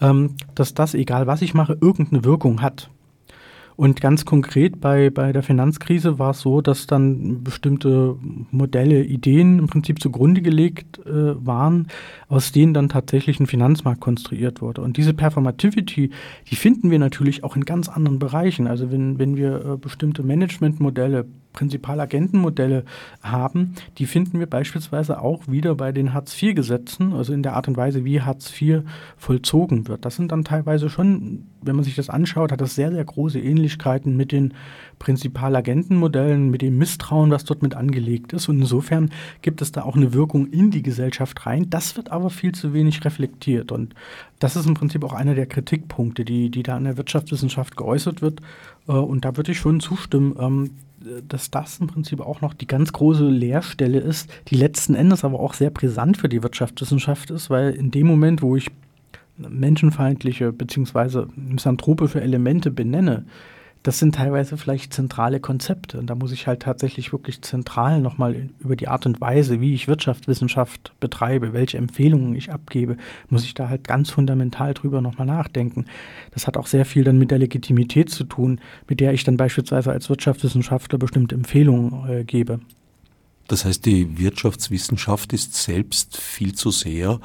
ähm, 0.00 0.36
dass 0.54 0.74
das, 0.74 0.94
egal 0.94 1.26
was 1.26 1.42
ich 1.42 1.54
mache, 1.54 1.76
irgendeine 1.80 2.24
Wirkung 2.24 2.62
hat. 2.62 2.90
Und 3.80 4.02
ganz 4.02 4.26
konkret 4.26 4.78
bei, 4.78 5.08
bei 5.08 5.32
der 5.32 5.42
Finanzkrise 5.42 6.18
war 6.18 6.32
es 6.32 6.40
so, 6.40 6.60
dass 6.60 6.86
dann 6.86 7.42
bestimmte 7.42 8.14
Modelle, 8.50 9.02
Ideen 9.02 9.58
im 9.58 9.68
Prinzip 9.68 10.02
zugrunde 10.02 10.42
gelegt 10.42 10.98
äh, 11.06 11.46
waren, 11.46 11.88
aus 12.28 12.52
denen 12.52 12.74
dann 12.74 12.90
tatsächlich 12.90 13.40
ein 13.40 13.46
Finanzmarkt 13.46 14.02
konstruiert 14.02 14.60
wurde. 14.60 14.82
Und 14.82 14.98
diese 14.98 15.14
Performativity, 15.14 16.10
die 16.50 16.56
finden 16.56 16.90
wir 16.90 16.98
natürlich 16.98 17.42
auch 17.42 17.56
in 17.56 17.64
ganz 17.64 17.88
anderen 17.88 18.18
Bereichen. 18.18 18.66
Also 18.66 18.92
wenn, 18.92 19.18
wenn 19.18 19.38
wir 19.38 19.64
äh, 19.64 19.76
bestimmte 19.78 20.22
Managementmodelle, 20.22 21.24
Prinzipalagentenmodelle 21.52 22.84
haben, 23.22 23.74
die 23.98 24.06
finden 24.06 24.38
wir 24.38 24.46
beispielsweise 24.46 25.20
auch 25.20 25.48
wieder 25.48 25.74
bei 25.74 25.92
den 25.92 26.14
Hartz-IV-Gesetzen, 26.14 27.12
also 27.12 27.32
in 27.32 27.42
der 27.42 27.54
Art 27.54 27.68
und 27.68 27.76
Weise, 27.76 28.04
wie 28.04 28.20
Hartz 28.20 28.52
IV 28.60 28.82
vollzogen 29.16 29.88
wird. 29.88 30.04
Das 30.04 30.16
sind 30.16 30.32
dann 30.32 30.44
teilweise 30.44 30.88
schon, 30.88 31.46
wenn 31.62 31.76
man 31.76 31.84
sich 31.84 31.96
das 31.96 32.10
anschaut, 32.10 32.52
hat 32.52 32.60
das 32.60 32.74
sehr, 32.74 32.92
sehr 32.92 33.04
große 33.04 33.40
Ähnlichkeiten 33.40 34.16
mit 34.16 34.32
den 34.32 34.54
Prinzipalagentenmodellen, 35.00 36.50
mit 36.50 36.62
dem 36.62 36.78
Misstrauen, 36.78 37.30
was 37.30 37.44
dort 37.44 37.62
mit 37.62 37.74
angelegt 37.74 38.32
ist. 38.32 38.48
Und 38.48 38.60
insofern 38.60 39.10
gibt 39.42 39.62
es 39.62 39.72
da 39.72 39.82
auch 39.82 39.96
eine 39.96 40.12
Wirkung 40.12 40.46
in 40.46 40.70
die 40.70 40.82
Gesellschaft 40.82 41.46
rein. 41.46 41.68
Das 41.70 41.96
wird 41.96 42.12
aber 42.12 42.30
viel 42.30 42.52
zu 42.52 42.72
wenig 42.72 43.04
reflektiert. 43.04 43.72
Und 43.72 43.94
das 44.38 44.54
ist 44.54 44.66
im 44.66 44.74
Prinzip 44.74 45.02
auch 45.02 45.14
einer 45.14 45.34
der 45.34 45.46
Kritikpunkte, 45.46 46.24
die, 46.24 46.50
die 46.50 46.62
da 46.62 46.76
in 46.76 46.84
der 46.84 46.98
Wirtschaftswissenschaft 46.98 47.76
geäußert 47.76 48.22
wird. 48.22 48.40
Äh, 48.86 48.92
und 48.92 49.24
da 49.24 49.36
würde 49.36 49.52
ich 49.52 49.58
schon 49.58 49.80
zustimmen, 49.80 50.36
ähm, 50.38 50.70
dass 51.26 51.50
das 51.50 51.80
im 51.80 51.86
Prinzip 51.86 52.20
auch 52.20 52.42
noch 52.42 52.52
die 52.52 52.66
ganz 52.66 52.92
große 52.92 53.26
Leerstelle 53.26 54.00
ist, 54.00 54.30
die 54.48 54.56
letzten 54.56 54.94
Endes 54.94 55.24
aber 55.24 55.40
auch 55.40 55.54
sehr 55.54 55.70
brisant 55.70 56.18
für 56.18 56.28
die 56.28 56.42
Wirtschaftswissenschaft 56.42 57.30
ist, 57.30 57.48
weil 57.48 57.70
in 57.70 57.90
dem 57.90 58.06
Moment, 58.06 58.42
wo 58.42 58.54
ich 58.54 58.70
menschenfeindliche 59.38 60.52
bzw. 60.52 61.24
misanthropische 61.36 62.20
Elemente 62.20 62.70
benenne, 62.70 63.24
das 63.82 63.98
sind 63.98 64.14
teilweise 64.14 64.58
vielleicht 64.58 64.92
zentrale 64.92 65.40
Konzepte. 65.40 65.98
Und 65.98 66.08
da 66.08 66.14
muss 66.14 66.32
ich 66.32 66.46
halt 66.46 66.60
tatsächlich 66.60 67.12
wirklich 67.12 67.40
zentral 67.40 68.00
nochmal 68.00 68.50
über 68.58 68.76
die 68.76 68.88
Art 68.88 69.06
und 69.06 69.20
Weise, 69.22 69.60
wie 69.60 69.72
ich 69.72 69.88
Wirtschaftswissenschaft 69.88 70.92
betreibe, 71.00 71.54
welche 71.54 71.78
Empfehlungen 71.78 72.34
ich 72.34 72.52
abgebe, 72.52 72.98
muss 73.30 73.44
ich 73.44 73.54
da 73.54 73.70
halt 73.70 73.84
ganz 73.84 74.10
fundamental 74.10 74.74
drüber 74.74 75.00
nochmal 75.00 75.26
nachdenken. 75.26 75.86
Das 76.32 76.46
hat 76.46 76.58
auch 76.58 76.66
sehr 76.66 76.84
viel 76.84 77.04
dann 77.04 77.18
mit 77.18 77.30
der 77.30 77.38
Legitimität 77.38 78.10
zu 78.10 78.24
tun, 78.24 78.60
mit 78.86 79.00
der 79.00 79.14
ich 79.14 79.24
dann 79.24 79.38
beispielsweise 79.38 79.90
als 79.90 80.10
Wirtschaftswissenschaftler 80.10 80.98
bestimmte 80.98 81.34
Empfehlungen 81.34 82.08
äh, 82.08 82.24
gebe. 82.24 82.60
Das 83.48 83.64
heißt, 83.64 83.86
die 83.86 84.18
Wirtschaftswissenschaft 84.18 85.32
ist 85.32 85.54
selbst 85.54 86.18
viel 86.18 86.54
zu 86.54 86.70
sehr 86.70 87.18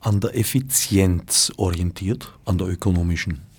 an 0.00 0.20
der 0.20 0.36
Effizienz 0.36 1.52
orientiert, 1.58 2.32
an 2.46 2.56
der 2.56 2.68
ökonomischen. 2.68 3.49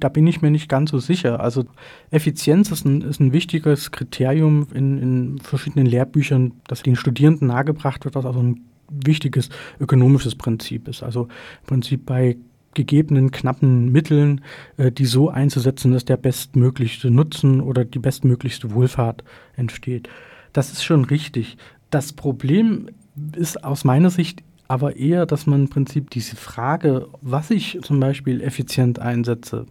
Da 0.00 0.08
bin 0.08 0.26
ich 0.26 0.42
mir 0.42 0.50
nicht 0.50 0.68
ganz 0.68 0.90
so 0.90 0.98
sicher. 0.98 1.40
Also 1.40 1.64
Effizienz 2.10 2.70
ist 2.70 2.84
ein, 2.84 3.02
ist 3.02 3.20
ein 3.20 3.32
wichtiges 3.32 3.90
Kriterium 3.90 4.66
in, 4.74 4.98
in 4.98 5.38
verschiedenen 5.38 5.86
Lehrbüchern, 5.86 6.52
das 6.66 6.82
den 6.82 6.96
Studierenden 6.96 7.48
nahegebracht 7.48 8.04
wird, 8.04 8.14
was 8.14 8.26
also 8.26 8.40
ein 8.40 8.62
wichtiges 8.90 9.50
ökonomisches 9.78 10.34
Prinzip 10.34 10.88
ist. 10.88 11.02
Also 11.02 11.24
im 11.24 11.66
Prinzip 11.66 12.06
bei 12.06 12.36
gegebenen 12.74 13.30
knappen 13.30 13.90
Mitteln, 13.92 14.42
äh, 14.76 14.92
die 14.92 15.06
so 15.06 15.28
einzusetzen, 15.28 15.92
dass 15.92 16.04
der 16.04 16.16
bestmöglichste 16.16 17.10
Nutzen 17.10 17.60
oder 17.60 17.84
die 17.84 17.98
bestmöglichste 17.98 18.72
Wohlfahrt 18.72 19.24
entsteht. 19.56 20.08
Das 20.52 20.72
ist 20.72 20.84
schon 20.84 21.04
richtig. 21.04 21.56
Das 21.90 22.12
Problem 22.12 22.88
ist 23.36 23.64
aus 23.64 23.84
meiner 23.84 24.10
Sicht 24.10 24.42
aber 24.70 24.94
eher, 24.94 25.26
dass 25.26 25.48
man 25.48 25.62
im 25.62 25.68
Prinzip 25.68 26.10
diese 26.10 26.36
Frage, 26.36 27.08
was 27.22 27.50
ich 27.50 27.80
zum 27.82 27.98
Beispiel 27.98 28.40
effizient 28.40 29.00
einsetze, 29.00 29.66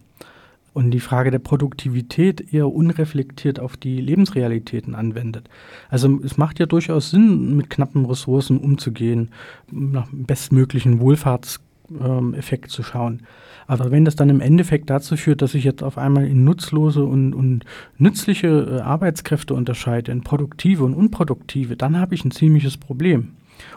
und 0.74 0.92
die 0.92 1.00
Frage 1.00 1.32
der 1.32 1.40
Produktivität 1.40 2.54
eher 2.54 2.68
unreflektiert 2.68 3.62
auf 3.62 3.78
die 3.78 4.02
Lebensrealitäten 4.02 4.96
anwendet. 4.96 5.50
Also 5.90 6.20
es 6.22 6.38
macht 6.38 6.60
ja 6.60 6.66
durchaus 6.66 7.12
Sinn, 7.12 7.56
mit 7.56 7.70
knappen 7.70 8.06
Ressourcen 8.06 8.58
umzugehen, 8.58 9.30
nach 9.72 10.10
bestmöglichen 10.12 11.00
Wohlfahrtseffekt 11.00 12.70
zu 12.70 12.84
schauen. 12.84 13.22
Aber 13.68 13.92
wenn 13.92 14.04
das 14.04 14.18
dann 14.18 14.30
im 14.30 14.42
Endeffekt 14.42 14.90
dazu 14.90 15.16
führt, 15.16 15.42
dass 15.42 15.54
ich 15.54 15.64
jetzt 15.64 15.82
auf 15.82 15.98
einmal 15.98 16.28
in 16.28 16.44
nutzlose 16.44 17.06
und, 17.06 17.34
und 17.34 17.64
nützliche 17.98 18.48
äh, 18.48 18.82
Arbeitskräfte 18.82 19.54
unterscheide, 19.54 20.12
in 20.12 20.24
produktive 20.24 20.84
und 20.84 20.94
unproduktive, 20.94 21.78
dann 21.78 21.98
habe 21.98 22.16
ich 22.16 22.26
ein 22.26 22.32
ziemliches 22.32 22.76
Problem. 22.76 23.30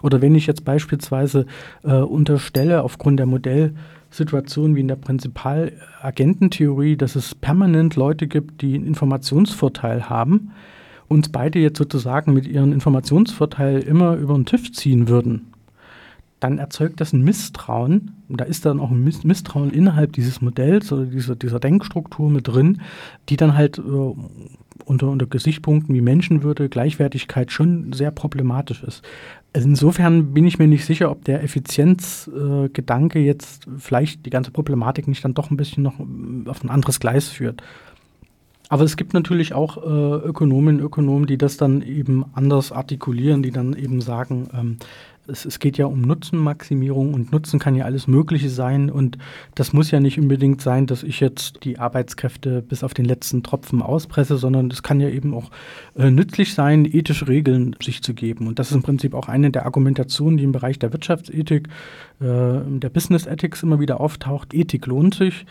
Oder 0.03 0.23
wenn 0.23 0.35
ich 0.35 0.47
jetzt 0.47 0.65
beispielsweise 0.65 1.47
äh, 1.85 1.95
unterstelle, 1.95 2.83
aufgrund 2.83 3.19
der 3.19 3.27
Modellsituation 3.27 4.77
wie 4.77 4.81
in 4.81 4.89
der 4.89 4.97
Prinzipalagententheorie, 4.97 6.97
dass 6.97 7.17
es 7.17 7.35
permanent 7.35 7.97
Leute 7.97 8.27
gibt, 8.27 8.63
die 8.63 8.75
einen 8.75 8.87
Informationsvorteil 8.87 10.09
haben, 10.09 10.53
uns 11.09 11.29
beide 11.29 11.59
jetzt 11.59 11.79
sozusagen 11.79 12.33
mit 12.33 12.47
ihrem 12.47 12.73
Informationsvorteil 12.73 13.81
immer 13.81 14.17
über 14.17 14.35
den 14.35 14.47
TÜV 14.47 14.73
ziehen 14.73 15.09
würden, 15.09 15.53
dann 16.43 16.59
erzeugt 16.59 17.01
das 17.01 17.13
ein 17.13 17.23
Misstrauen. 17.23 18.17
Da 18.29 18.45
ist 18.45 18.67
dann 18.67 18.81
auch 18.81 18.91
ein 18.91 19.05
Misstrauen 19.05 19.71
innerhalb 19.71 20.13
dieses 20.15 20.41
Modells 20.41 20.93
oder 20.93 21.05
dieser, 21.05 21.37
dieser 21.37 21.61
Denkstruktur 21.61 22.31
mit 22.31 22.49
drin, 22.49 22.81
die 23.29 23.37
dann 23.37 23.57
halt 23.57 23.79
äh, 23.79 23.83
unter, 24.85 25.09
unter 25.09 25.27
Gesichtspunkten 25.27 25.95
wie 25.95 26.01
Menschenwürde, 26.01 26.69
Gleichwertigkeit 26.69 27.53
schon 27.53 27.93
sehr 27.93 28.11
problematisch 28.11 28.83
ist. 28.83 29.05
Also 29.55 29.69
insofern 29.69 30.33
bin 30.33 30.47
ich 30.47 30.59
mir 30.59 30.67
nicht 30.67 30.87
sicher, 30.87 31.11
ob 31.11 31.25
der 31.25 31.43
Effizienzgedanke 31.43 33.19
äh, 33.19 33.25
jetzt 33.25 33.67
vielleicht 33.79 34.25
die 34.25 34.31
ganze 34.31 34.51
Problematik 34.51 35.09
nicht 35.09 35.25
dann 35.25 35.35
doch 35.35 35.51
ein 35.51 35.59
bisschen 35.59 35.83
noch 35.83 36.01
äh, 36.01 36.49
auf 36.49 36.65
ein 36.65 36.71
anderes 36.71 37.01
Gleis 37.01 37.29
führt. 37.29 37.63
Aber 38.71 38.85
es 38.85 38.97
gibt 38.97 39.13
natürlich 39.13 39.53
auch 39.53 39.77
äh, 39.77 40.27
Ökonominnen 40.27 40.81
und 40.81 40.87
Ökonomen, 40.87 41.27
die 41.27 41.37
das 41.37 41.59
dann 41.59 41.83
eben 41.83 42.25
anders 42.33 42.73
artikulieren, 42.73 43.43
die 43.43 43.51
dann 43.51 43.75
eben 43.75 44.01
sagen, 44.01 44.49
ähm, 44.55 44.77
es, 45.29 45.45
es, 45.45 45.59
geht 45.59 45.79
ja 45.79 45.87
um 45.87 46.01
Nutzenmaximierung 46.01 47.15
und 47.15 47.33
Nutzen 47.33 47.61
kann 47.61 47.75
ja 47.77 47.85
alles 47.85 48.07
Mögliche 48.09 48.49
sein 48.49 48.91
und 48.91 49.19
das 49.55 49.73
muss 49.73 49.91
ja 49.91 50.01
nicht 50.01 50.19
unbedingt 50.19 50.61
sein, 50.61 50.87
dass 50.87 51.03
ich 51.03 51.21
jetzt 51.21 51.65
die 51.65 51.79
Arbeitskräfte 51.79 52.63
bis 52.63 52.83
auf 52.83 52.93
den 52.93 53.05
letzten 53.05 53.43
Tropfen 53.43 53.83
auspresse, 53.83 54.37
sondern 54.37 54.71
es 54.71 54.83
kann 54.83 55.01
ja 55.01 55.09
eben 55.09 55.35
auch 55.35 55.51
äh, 55.97 56.11
nützlich 56.11 56.55
sein, 56.55 56.85
ethische 56.85 57.29
Regeln 57.29 57.77
sich 57.83 58.03
zu 58.03 58.15
geben. 58.15 58.49
Und 58.49 58.59
das 58.59 58.71
ist 58.71 58.77
im 58.77 58.83
Prinzip 58.83 59.15
auch 59.15 59.29
eine 59.29 59.51
der 59.51 59.65
Argumentationen, 59.65 60.39
die 60.39 60.45
im 60.45 60.53
Bereich 60.53 60.79
der 60.79 60.93
Wirtschaftsethik, 60.93 61.69
äh, 62.21 62.25
der 62.25 62.91
Business 62.93 63.27
Ethics 63.27 63.63
immer 63.63 63.79
wieder 63.79 64.01
auftaucht. 64.01 64.55
Ethik 64.55 64.87
lohnt 64.87 65.15
sich. 65.15 65.47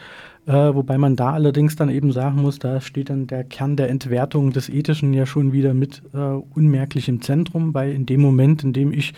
Äh, 0.48 0.54
wobei 0.54 0.98
man 0.98 1.16
da 1.16 1.34
allerdings 1.34 1.76
dann 1.76 1.90
eben 1.90 2.12
sagen 2.12 2.42
muss, 2.42 2.58
da 2.58 2.82
steht 2.82 3.12
dann 3.12 3.28
der 3.28 3.44
Kern 3.44 3.76
der 3.76 3.90
Entwertung 3.90 4.52
des 4.52 4.70
Ethischen 4.70 5.14
ja 5.14 5.28
schon 5.28 5.54
wieder 5.54 5.76
mit 5.76 6.02
äh, 6.14 6.18
unmerklich 6.18 7.08
im 7.10 7.22
Zentrum, 7.22 7.76
weil 7.76 7.92
in 7.92 8.08
dem 8.08 8.22
Moment, 8.22 8.64
in 8.64 8.74
dem 8.74 8.92
ich 8.92 9.14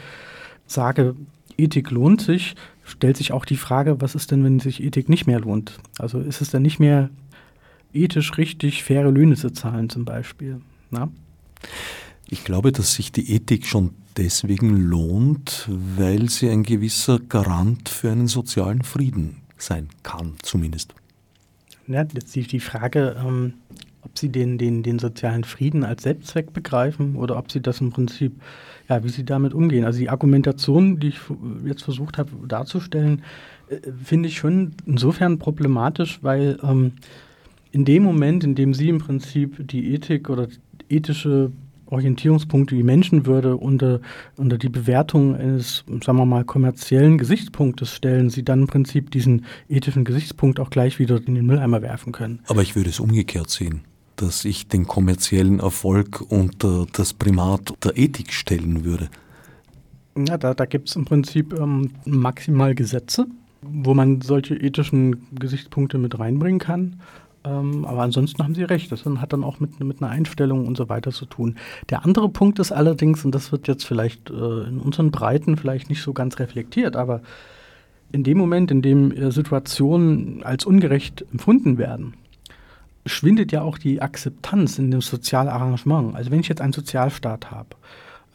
sage, 0.74 1.16
Ethik 1.58 1.92
lohnt 1.92 2.22
sich, 2.22 2.56
stellt 2.84 3.18
sich 3.18 3.32
auch 3.32 3.46
die 3.46 3.58
Frage, 3.58 4.02
was 4.02 4.16
ist 4.16 4.32
denn, 4.32 4.44
wenn 4.44 4.60
sich 4.60 4.84
Ethik 4.84 5.10
nicht 5.10 5.28
mehr 5.28 5.40
lohnt? 5.40 5.80
Also 5.98 6.20
ist 6.20 6.42
es 6.42 6.50
dann 6.50 6.64
nicht 6.64 6.80
mehr 6.80 7.10
ethisch 7.94 8.38
richtig, 8.38 8.84
faire 8.84 9.12
Löhne 9.12 9.36
zu 9.36 9.52
zahlen 9.52 9.90
zum 9.90 10.06
Beispiel? 10.06 10.62
Na? 10.90 11.10
Ich 12.30 12.44
glaube, 12.44 12.72
dass 12.72 12.96
sich 12.96 13.12
die 13.12 13.34
Ethik 13.34 13.68
schon 13.68 13.92
deswegen 14.18 14.76
lohnt, 14.76 15.70
weil 15.70 16.30
sie 16.30 16.50
ein 16.50 16.64
gewisser 16.64 17.20
Garant 17.20 17.90
für 17.90 18.12
einen 18.12 18.28
sozialen 18.28 18.84
Frieden 18.84 19.38
sein 19.58 19.90
kann, 20.02 20.34
zumindest. 20.42 20.94
Ja, 21.88 22.06
jetzt 22.14 22.36
die, 22.36 22.44
die 22.44 22.60
Frage, 22.60 23.16
ähm, 23.24 23.54
ob 24.06 24.18
Sie 24.18 24.30
den, 24.30 24.58
den, 24.58 24.84
den 24.84 25.00
sozialen 25.00 25.44
Frieden 25.44 25.84
als 25.84 26.04
Selbstzweck 26.04 26.54
begreifen 26.54 27.16
oder 27.16 27.38
ob 27.38 27.52
Sie 27.52 27.62
das 27.62 27.82
im 27.82 27.92
Prinzip 27.92 28.34
ja, 28.90 29.04
wie 29.04 29.10
sie 29.10 29.24
damit 29.24 29.54
umgehen. 29.54 29.86
Also 29.86 30.00
die 30.00 30.10
Argumentation, 30.10 31.00
die 31.00 31.10
ich 31.10 31.20
jetzt 31.66 31.84
versucht 31.84 32.18
habe 32.18 32.32
darzustellen, 32.48 33.24
äh, 33.70 33.78
finde 34.04 34.30
ich 34.30 34.38
schon 34.38 34.74
insofern 34.86 35.40
problematisch, 35.40 36.20
weil 36.22 36.58
ähm, 36.64 36.94
in 37.72 37.86
dem 37.86 38.04
Moment, 38.04 38.44
in 38.44 38.56
dem 38.56 38.74
sie 38.74 38.90
im 38.90 39.00
Prinzip 39.00 39.68
die 39.68 39.94
Ethik 39.94 40.30
oder 40.30 40.48
ethische 40.90 41.52
Orientierungspunkte 41.88 42.76
wie 42.76 42.84
Menschenwürde 42.84 43.56
unter, 43.56 44.00
unter 44.36 44.58
die 44.58 44.70
Bewertung 44.70 45.36
eines, 45.36 45.84
sagen 46.04 46.18
wir 46.18 46.26
mal, 46.26 46.44
kommerziellen 46.44 47.18
Gesichtspunktes 47.18 47.94
stellen, 47.94 48.30
sie 48.30 48.44
dann 48.44 48.62
im 48.62 48.68
Prinzip 48.68 49.12
diesen 49.12 49.46
ethischen 49.70 50.04
Gesichtspunkt 50.04 50.60
auch 50.60 50.70
gleich 50.70 50.98
wieder 50.98 51.22
in 51.26 51.36
den 51.36 51.46
Mülleimer 51.46 51.82
werfen 51.82 52.12
können. 52.12 52.40
Aber 52.48 52.62
ich 52.62 52.76
würde 52.76 52.90
es 52.90 53.00
umgekehrt 53.00 53.50
sehen 53.50 53.82
dass 54.16 54.46
ich 54.46 54.68
den 54.68 54.86
kommerziellen 54.86 55.60
Erfolg 55.60 56.24
unter 56.30 56.86
das 56.92 57.14
Primat 57.14 57.74
der 57.84 57.98
Ethik 57.98 58.34
stellen 58.34 58.84
würde? 58.84 59.10
Ja, 60.18 60.38
da, 60.38 60.54
da 60.54 60.66
gibt 60.66 60.90
es 60.90 60.96
im 60.96 61.06
Prinzip 61.06 61.58
ähm, 61.60 61.92
maximal 62.06 62.76
Gesetze, 62.76 63.26
wo 63.62 63.94
man 63.94 64.22
solche 64.22 64.56
ethischen 64.56 65.26
Gesichtspunkte 65.34 65.98
mit 65.98 66.20
reinbringen 66.20 66.60
kann. 66.60 67.00
Ähm, 67.46 67.86
aber 67.86 68.04
ansonsten 68.04 68.44
haben 68.44 68.56
Sie 68.56 68.64
recht, 68.64 68.92
das 68.92 69.06
hat 69.06 69.34
dann 69.34 69.44
auch 69.44 69.60
mit, 69.60 69.84
mit 69.84 70.02
einer 70.02 70.12
Einstellung 70.12 70.68
und 70.68 70.78
so 70.78 70.88
weiter 70.88 71.12
zu 71.12 71.26
tun. 71.26 71.58
Der 71.90 72.06
andere 72.06 72.30
Punkt 72.30 72.60
ist 72.60 72.72
allerdings, 72.72 73.26
und 73.26 73.36
das 73.36 73.52
wird 73.52 73.68
jetzt 73.68 73.86
vielleicht 73.86 74.30
äh, 74.30 74.64
in 74.68 74.80
unseren 74.80 75.12
Breiten 75.12 75.58
vielleicht 75.58 75.90
nicht 75.90 76.02
so 76.02 76.14
ganz 76.14 76.40
reflektiert, 76.40 76.96
aber 76.96 77.22
in 78.12 78.24
dem 78.24 78.38
Moment, 78.38 78.72
in 78.72 78.82
dem 78.82 79.12
äh, 79.12 79.32
Situationen 79.32 80.44
als 80.44 80.66
ungerecht 80.66 81.26
empfunden 81.32 81.78
werden, 81.78 82.14
schwindet 83.06 83.52
ja 83.52 83.62
auch 83.62 83.78
die 83.78 84.02
Akzeptanz 84.02 84.80
in 84.80 84.92
dem 84.92 85.02
Sozialarrangement. 85.02 86.16
Also 86.16 86.32
wenn 86.32 86.40
ich 86.40 86.48
jetzt 86.48 86.62
einen 86.62 86.74
Sozialstaat 86.74 87.52
habe 87.52 87.76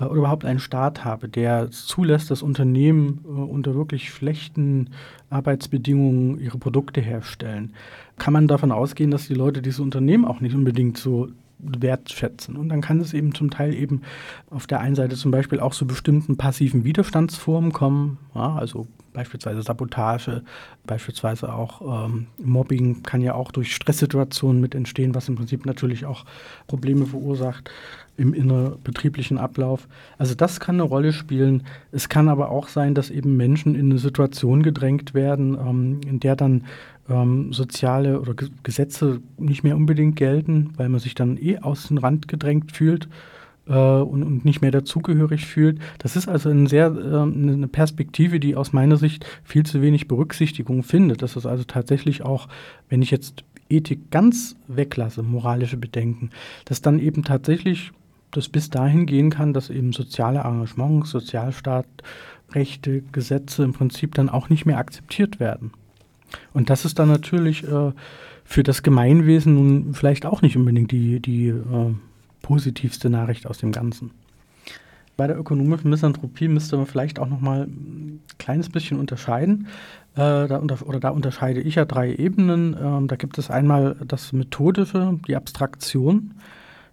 äh, 0.01 0.05
oder 0.05 0.15
überhaupt 0.17 0.45
einen 0.45 0.59
Staat 0.59 1.05
habe, 1.05 1.29
der 1.29 1.71
zulässt, 1.71 2.31
dass 2.31 2.43
Unternehmen 2.43 3.25
äh, 3.25 3.29
unter 3.29 3.75
wirklich 3.75 4.11
schlechten 4.11 4.91
Arbeitsbedingungen 5.31 6.41
ihre 6.41 6.59
Produkte 6.59 7.01
herstellen, 7.01 7.75
kann 8.19 8.33
man 8.33 8.49
davon 8.49 8.73
ausgehen, 8.73 9.11
dass 9.11 9.29
die 9.29 9.35
Leute 9.35 9.63
diese 9.63 9.83
Unternehmen 9.83 10.25
auch 10.25 10.41
nicht 10.41 10.55
unbedingt 10.55 10.99
so 10.99 11.29
wertschätzen. 11.59 12.57
Und 12.57 12.69
dann 12.69 12.81
kann 12.81 13.01
es 13.01 13.13
eben 13.13 13.35
zum 13.35 13.51
Teil 13.51 13.75
eben 13.75 14.03
auf 14.51 14.67
der 14.67 14.81
einen 14.81 14.95
Seite 14.95 15.17
zum 15.17 15.31
Beispiel 15.31 15.61
auch 15.61 15.75
zu 15.75 15.87
bestimmten 15.87 16.37
passiven 16.37 16.85
Widerstandsformen 16.85 17.73
kommen, 17.73 18.19
ja, 18.35 18.55
also 18.55 18.87
beispielsweise 19.13 19.63
Sabotage, 19.63 20.43
beispielsweise 20.87 21.53
auch 21.53 22.07
ähm, 22.07 22.29
Mobbing 22.41 23.03
kann 23.03 23.21
ja 23.21 23.35
auch 23.35 23.51
durch 23.51 23.75
Stresssituationen 23.75 24.61
mit 24.61 24.77
entstehen, 24.77 25.15
was 25.15 25.29
im 25.29 25.35
Prinzip 25.35 25.67
natürlich 25.67 26.07
auch 26.07 26.25
Probleme 26.69 27.05
verursacht 27.05 27.71
im 28.17 28.35
innerbetrieblichen 28.35 29.39
Ablauf. 29.39 29.89
Also 30.19 30.35
das 30.35 30.61
kann 30.61 30.77
eine 30.77 30.83
Rolle 30.83 31.13
spielen. 31.13 31.65
Es 31.93 32.09
kann 32.09 32.29
aber 32.29 32.51
auch 32.51 32.69
sein, 32.69 32.95
dass 32.95 33.11
eben 33.11 33.37
Menschen 33.37 33.75
in 33.75 33.91
eine 33.91 33.99
Situation 33.99 34.63
gedrängt 34.63 35.15
werden, 35.15 35.55
ähm, 35.55 36.01
in 36.07 36.21
der 36.21 36.37
dann 36.37 36.65
ähm, 37.09 37.53
soziale 37.53 38.21
oder 38.21 38.35
Ge 38.35 38.49
Gesetze 38.63 39.21
nicht 39.39 39.65
mehr 39.65 39.77
unbedingt 39.77 40.17
gelten, 40.17 40.73
weil 40.77 40.89
man 40.89 41.01
sich 41.01 41.15
dann 41.15 41.37
eh 41.37 41.59
aus 41.59 41.89
dem 41.89 41.99
Rand 41.99 42.29
gedrängt 42.29 42.73
fühlt 42.73 43.09
äh, 43.67 43.73
und, 43.73 44.23
und, 44.23 44.45
nicht 44.45 44.61
mehr 44.61 44.71
dazugehörig 44.71 45.47
fühlt. 45.47 45.79
Das 45.99 46.17
ist 46.17 46.29
also 46.29 46.51
eine 46.51 46.69
sehr 46.69 46.87
äh, 46.87 47.23
eine 47.23 47.69
Perspektive, 47.69 48.41
die 48.41 48.57
aus 48.57 48.73
meiner 48.73 48.97
Sicht 48.97 49.27
viel 49.45 49.65
zu 49.65 49.83
wenig 49.83 50.09
Berücksichtigung 50.09 50.83
findet. 50.83 51.23
Das 51.23 51.37
ist 51.37 51.47
also 51.47 51.65
tatsächlich 51.65 52.23
auch, 52.23 52.49
wenn 52.89 53.03
ich 53.03 53.11
jetzt 53.11 53.45
Ethik 53.71 54.11
ganz 54.11 54.57
weglasse, 54.67 55.23
moralische 55.23 55.77
Bedenken, 55.77 56.31
dass 56.65 56.81
dann 56.81 56.99
eben 56.99 57.23
tatsächlich 57.23 57.93
das 58.31 58.49
bis 58.49 58.71
dahin 58.71 59.07
gehen 59.07 59.31
kann, 59.31 59.53
dass 59.53 59.71
eben 59.71 59.93
soziale 59.93 60.45
Arrangements, 60.45 61.11
Sozialstaat, 61.11 61.87
Rechte, 62.53 63.03
Gesetze 63.13 63.65
im 63.65 63.73
Prinzip 63.73 64.15
dann 64.15 64.29
auch 64.29 64.49
nicht 64.49 64.65
mehr 64.65 64.79
akzeptiert 64.79 65.41
werden. 65.41 65.73
Und 66.53 66.71
das 66.71 66.85
ist 66.85 66.99
dann 66.99 67.09
natürlich 67.09 67.65
äh, 67.65 67.93
für 68.45 68.63
das 68.63 68.83
Gemeinwesen 68.83 69.55
nun 69.55 69.95
vielleicht 69.95 70.27
auch 70.27 70.43
nicht 70.43 70.57
unbedingt 70.57 70.91
die, 70.93 71.21
die 71.21 71.49
äh, 71.49 71.95
positivste 72.43 73.11
Nachricht 73.11 73.47
aus 73.47 73.59
dem 73.59 73.73
Ganzen. 73.73 74.11
Bei 75.19 75.27
der 75.27 75.37
ökonomischen 75.37 75.91
Misanthropie 75.91 76.47
müsste 76.47 76.77
man 76.77 76.87
vielleicht 76.87 77.19
auch 77.19 77.29
noch 77.29 77.41
mal 77.41 77.63
ein 77.65 78.21
kleines 78.39 78.71
bisschen 78.71 79.01
unterscheiden. 79.01 79.67
Äh, 80.15 80.47
da 80.47 80.59
unter, 80.59 80.87
oder 80.87 81.01
da 81.01 81.11
unterscheide 81.11 81.61
ich 81.61 81.75
ja 81.75 81.85
drei 81.85 82.15
Ebenen. 82.15 82.77
Ähm, 82.81 83.09
da 83.09 83.17
gibt 83.17 83.37
es 83.37 83.51
einmal 83.51 83.97
das 84.07 84.33
Methodische, 84.33 85.19
die 85.27 85.35
Abstraktion. 85.35 86.35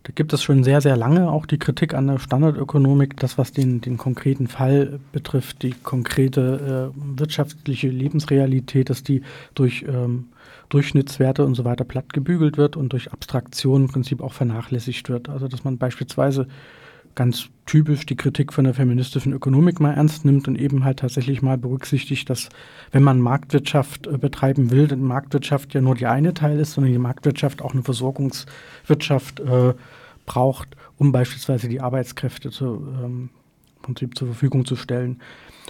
Da 0.06 0.12
gibt 0.14 0.34
es 0.34 0.44
schon 0.44 0.64
sehr, 0.64 0.82
sehr 0.82 0.96
lange 0.96 1.32
auch 1.32 1.48
die 1.48 1.58
Kritik 1.58 1.96
an 1.96 2.06
der 2.06 2.20
Standardökonomik, 2.20 3.18
das 3.18 3.40
was 3.40 3.52
den, 3.52 3.82
den 3.82 3.98
konkreten 3.98 4.48
Fall 4.48 5.00
betrifft, 5.12 5.64
die 5.64 5.72
konkrete 5.72 6.94
äh, 6.96 7.20
wirtschaftliche 7.20 7.88
Lebensrealität, 7.88 8.92
dass 8.92 9.02
die 9.02 9.24
durch 9.56 9.84
ähm, 9.88 10.28
Durchschnittswerte 10.70 11.44
und 11.44 11.56
so 11.56 11.66
weiter 11.66 11.86
platt 11.86 12.14
gebügelt 12.14 12.56
wird 12.56 12.78
und 12.78 12.94
durch 12.94 13.12
Abstraktion 13.12 13.86
im 13.86 13.88
Prinzip 13.88 14.22
auch 14.22 14.34
vernachlässigt 14.34 15.10
wird. 15.10 15.28
Also 15.28 15.48
dass 15.48 15.64
man 15.64 15.80
beispielsweise 15.80 16.48
ganz 17.16 17.50
typisch 17.66 18.06
die 18.06 18.16
Kritik 18.16 18.54
von 18.54 18.66
der 18.66 18.74
feministischen 18.74 19.34
Ökonomik 19.34 19.80
mal 19.80 19.94
ernst 19.94 20.26
nimmt 20.26 20.48
und 20.48 20.56
eben 20.56 20.84
halt 20.84 21.00
tatsächlich 21.00 21.42
mal 21.42 21.58
berücksichtigt, 21.58 22.30
dass 22.30 22.50
wenn 22.92 23.04
man 23.04 23.20
Marktwirtschaft 23.20 24.08
äh, 24.08 24.18
betreiben 24.18 24.70
will, 24.70 24.88
dann 24.88 25.02
Marktwirtschaft 25.02 25.74
ja 25.74 25.82
nur 25.82 25.96
die 25.96 26.06
eine 26.06 26.34
Teil 26.34 26.60
ist, 26.60 26.74
sondern 26.74 26.94
die 26.94 27.00
Marktwirtschaft 27.00 27.62
auch 27.62 27.74
eine 27.74 27.84
Versorgungswirtschaft 27.84 29.40
äh, 29.40 29.74
braucht, 30.26 30.76
um 30.98 31.12
beispielsweise 31.12 31.68
die 31.68 31.82
Arbeitskräfte 31.82 32.52
zu, 32.52 32.88
ähm, 33.04 33.30
Prinzip 33.82 34.18
zur 34.18 34.28
Verfügung 34.28 34.66
zu 34.66 34.76
stellen. 34.76 35.22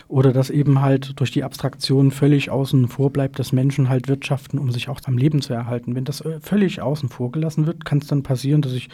Oder 0.08 0.34
dass 0.34 0.50
eben 0.50 0.82
halt 0.82 1.20
durch 1.20 1.32
die 1.32 1.44
Abstraktion 1.44 2.12
völlig 2.12 2.50
außen 2.50 2.88
vor 2.88 3.12
bleibt, 3.12 3.40
dass 3.40 3.54
Menschen 3.54 3.90
halt 3.90 4.08
wirtschaften, 4.08 4.60
um 4.60 4.72
sich 4.72 4.90
auch 4.90 5.00
am 5.06 5.18
Leben 5.18 5.42
zu 5.42 5.54
erhalten. 5.54 5.96
Wenn 5.96 6.06
das 6.06 6.22
äh, 6.22 6.40
völlig 6.42 6.82
außen 6.82 7.10
vor 7.10 7.32
gelassen 7.32 7.66
wird, 7.66 7.86
kann 7.86 8.00
es 8.00 8.08
dann 8.08 8.24
passieren, 8.24 8.62
dass 8.62 8.74
ich 8.74 8.90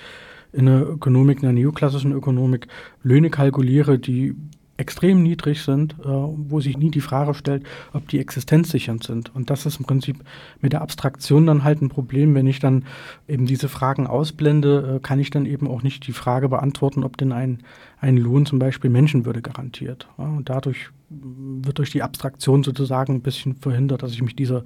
in 0.54 0.66
der 0.66 0.88
Ökonomik, 0.88 1.38
in 1.38 1.43
der 1.43 1.54
neoklassischen 1.54 2.12
Ökonomik 2.12 2.68
Löhne 3.04 3.30
kalkuliere, 3.30 3.99
die 3.99 4.36
extrem 4.82 5.22
niedrig 5.22 5.62
sind, 5.62 5.95
äh, 6.04 6.08
wo 6.08 6.60
sich 6.60 6.78
nie 6.78 6.89
die 6.89 7.02
Frage 7.02 7.36
stellt, 7.36 7.64
ob 7.93 8.08
die 8.08 8.20
existenzsichernd 8.20 9.04
sind. 9.04 9.34
Und 9.36 9.49
das 9.52 9.66
ist 9.66 9.80
im 9.80 9.86
Prinzip 9.86 10.18
mit 10.60 10.74
der 10.74 10.82
Abstraktion 10.82 11.45
dann 11.45 11.64
halt 11.64 11.82
ein 11.82 11.89
Problem. 11.89 12.34
Wenn 12.34 12.47
ich 12.47 12.60
dann 12.60 12.86
eben 13.28 13.45
diese 13.45 13.70
Fragen 13.70 14.08
ausblende, 14.08 14.95
äh, 14.95 14.99
kann 14.99 15.20
ich 15.20 15.30
dann 15.30 15.45
eben 15.45 15.68
auch 15.68 15.84
nicht 15.84 16.08
die 16.08 16.14
Frage 16.14 16.49
beantworten, 16.49 17.04
ob 17.04 17.16
denn 17.16 17.32
ein, 17.32 17.60
ein 17.99 18.18
Lohn 18.18 18.45
zum 18.47 18.58
Beispiel 18.58 18.89
Menschenwürde 18.89 19.41
garantiert. 19.41 20.08
Ja, 20.18 20.26
und 20.26 20.49
dadurch 20.49 20.89
wird 21.10 21.78
durch 21.78 21.91
die 21.91 22.02
Abstraktion 22.02 22.64
sozusagen 22.64 23.16
ein 23.16 23.22
bisschen 23.22 23.56
verhindert, 23.56 24.02
dass 24.02 24.14
ich 24.14 24.24
mich 24.24 24.36
dieser 24.36 24.64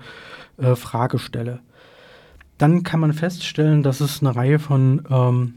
äh, 0.58 0.76
Frage 0.76 1.20
stelle. 1.20 1.60
Dann 2.58 2.84
kann 2.84 3.02
man 3.02 3.12
feststellen, 3.12 3.84
dass 3.84 4.00
es 4.00 4.22
eine 4.22 4.34
Reihe 4.34 4.60
von 4.60 5.02
ähm, 5.10 5.56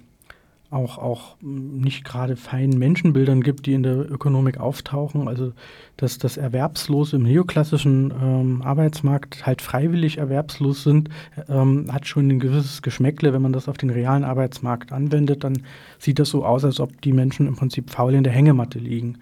auch, 0.70 0.98
auch 0.98 1.36
nicht 1.40 2.04
gerade 2.04 2.36
feinen 2.36 2.78
Menschenbildern 2.78 3.42
gibt, 3.42 3.66
die 3.66 3.72
in 3.72 3.82
der 3.82 4.10
Ökonomik 4.10 4.58
auftauchen. 4.58 5.26
Also 5.26 5.52
dass 5.96 6.18
das 6.18 6.36
Erwerbslose 6.36 7.16
im 7.16 7.22
neoklassischen 7.22 8.12
ähm, 8.22 8.62
Arbeitsmarkt 8.62 9.46
halt 9.46 9.62
freiwillig 9.62 10.18
erwerbslos 10.18 10.82
sind, 10.84 11.08
ähm, 11.48 11.86
hat 11.90 12.06
schon 12.06 12.28
ein 12.28 12.40
gewisses 12.40 12.82
Geschmäckle. 12.82 13.32
Wenn 13.32 13.42
man 13.42 13.52
das 13.52 13.68
auf 13.68 13.78
den 13.78 13.90
realen 13.90 14.24
Arbeitsmarkt 14.24 14.92
anwendet, 14.92 15.42
dann 15.42 15.62
sieht 15.98 16.18
das 16.18 16.28
so 16.28 16.44
aus, 16.44 16.64
als 16.64 16.80
ob 16.80 17.00
die 17.00 17.12
Menschen 17.12 17.46
im 17.46 17.56
Prinzip 17.56 17.90
faul 17.90 18.14
in 18.14 18.24
der 18.24 18.32
Hängematte 18.32 18.78
liegen. 18.78 19.18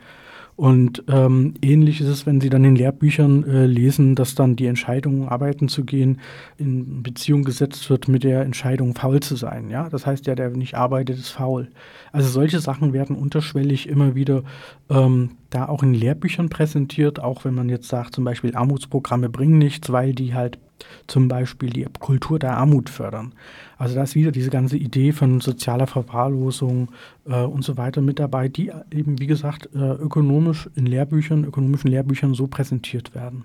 Und 0.56 1.04
ähm, 1.08 1.52
ähnlich 1.60 2.00
ist 2.00 2.08
es, 2.08 2.24
wenn 2.24 2.40
Sie 2.40 2.48
dann 2.48 2.64
in 2.64 2.76
Lehrbüchern 2.76 3.44
äh, 3.44 3.66
lesen, 3.66 4.14
dass 4.14 4.34
dann 4.34 4.56
die 4.56 4.66
Entscheidung, 4.66 5.28
arbeiten 5.28 5.68
zu 5.68 5.84
gehen, 5.84 6.18
in 6.56 7.02
Beziehung 7.02 7.44
gesetzt 7.44 7.90
wird 7.90 8.08
mit 8.08 8.24
der 8.24 8.40
Entscheidung, 8.40 8.94
faul 8.94 9.20
zu 9.20 9.36
sein. 9.36 9.68
Ja, 9.68 9.90
das 9.90 10.06
heißt, 10.06 10.26
der, 10.26 10.34
der 10.34 10.48
nicht 10.50 10.74
arbeitet, 10.74 11.18
ist 11.18 11.28
faul. 11.28 11.68
Also 12.10 12.30
solche 12.30 12.58
Sachen 12.60 12.94
werden 12.94 13.16
unterschwellig 13.16 13.86
immer 13.86 14.14
wieder 14.14 14.44
ähm, 14.88 15.32
da 15.50 15.68
auch 15.68 15.82
in 15.82 15.92
Lehrbüchern 15.92 16.48
präsentiert, 16.48 17.20
auch 17.20 17.44
wenn 17.44 17.54
man 17.54 17.68
jetzt 17.68 17.88
sagt, 17.88 18.14
zum 18.14 18.24
Beispiel 18.24 18.56
Armutsprogramme 18.56 19.28
bringen 19.28 19.58
nichts, 19.58 19.92
weil 19.92 20.14
die 20.14 20.32
halt 20.32 20.58
zum 21.06 21.28
Beispiel 21.28 21.70
die 21.70 21.86
Kultur 21.98 22.38
der 22.38 22.56
Armut 22.56 22.90
fördern. 22.90 23.32
Also 23.78 23.94
da 23.94 24.02
ist 24.02 24.14
wieder 24.14 24.32
diese 24.32 24.50
ganze 24.50 24.76
Idee 24.76 25.12
von 25.12 25.40
sozialer 25.40 25.86
Verwahrlosung 25.86 26.90
äh, 27.26 27.42
und 27.42 27.64
so 27.64 27.76
weiter 27.76 28.00
mit 28.00 28.18
dabei, 28.18 28.48
die 28.48 28.72
eben, 28.90 29.18
wie 29.18 29.26
gesagt, 29.26 29.68
äh, 29.74 29.78
ökonomisch 29.78 30.68
in 30.74 30.86
Lehrbüchern, 30.86 31.44
ökonomischen 31.44 31.90
Lehrbüchern 31.90 32.34
so 32.34 32.46
präsentiert 32.46 33.14
werden. 33.14 33.44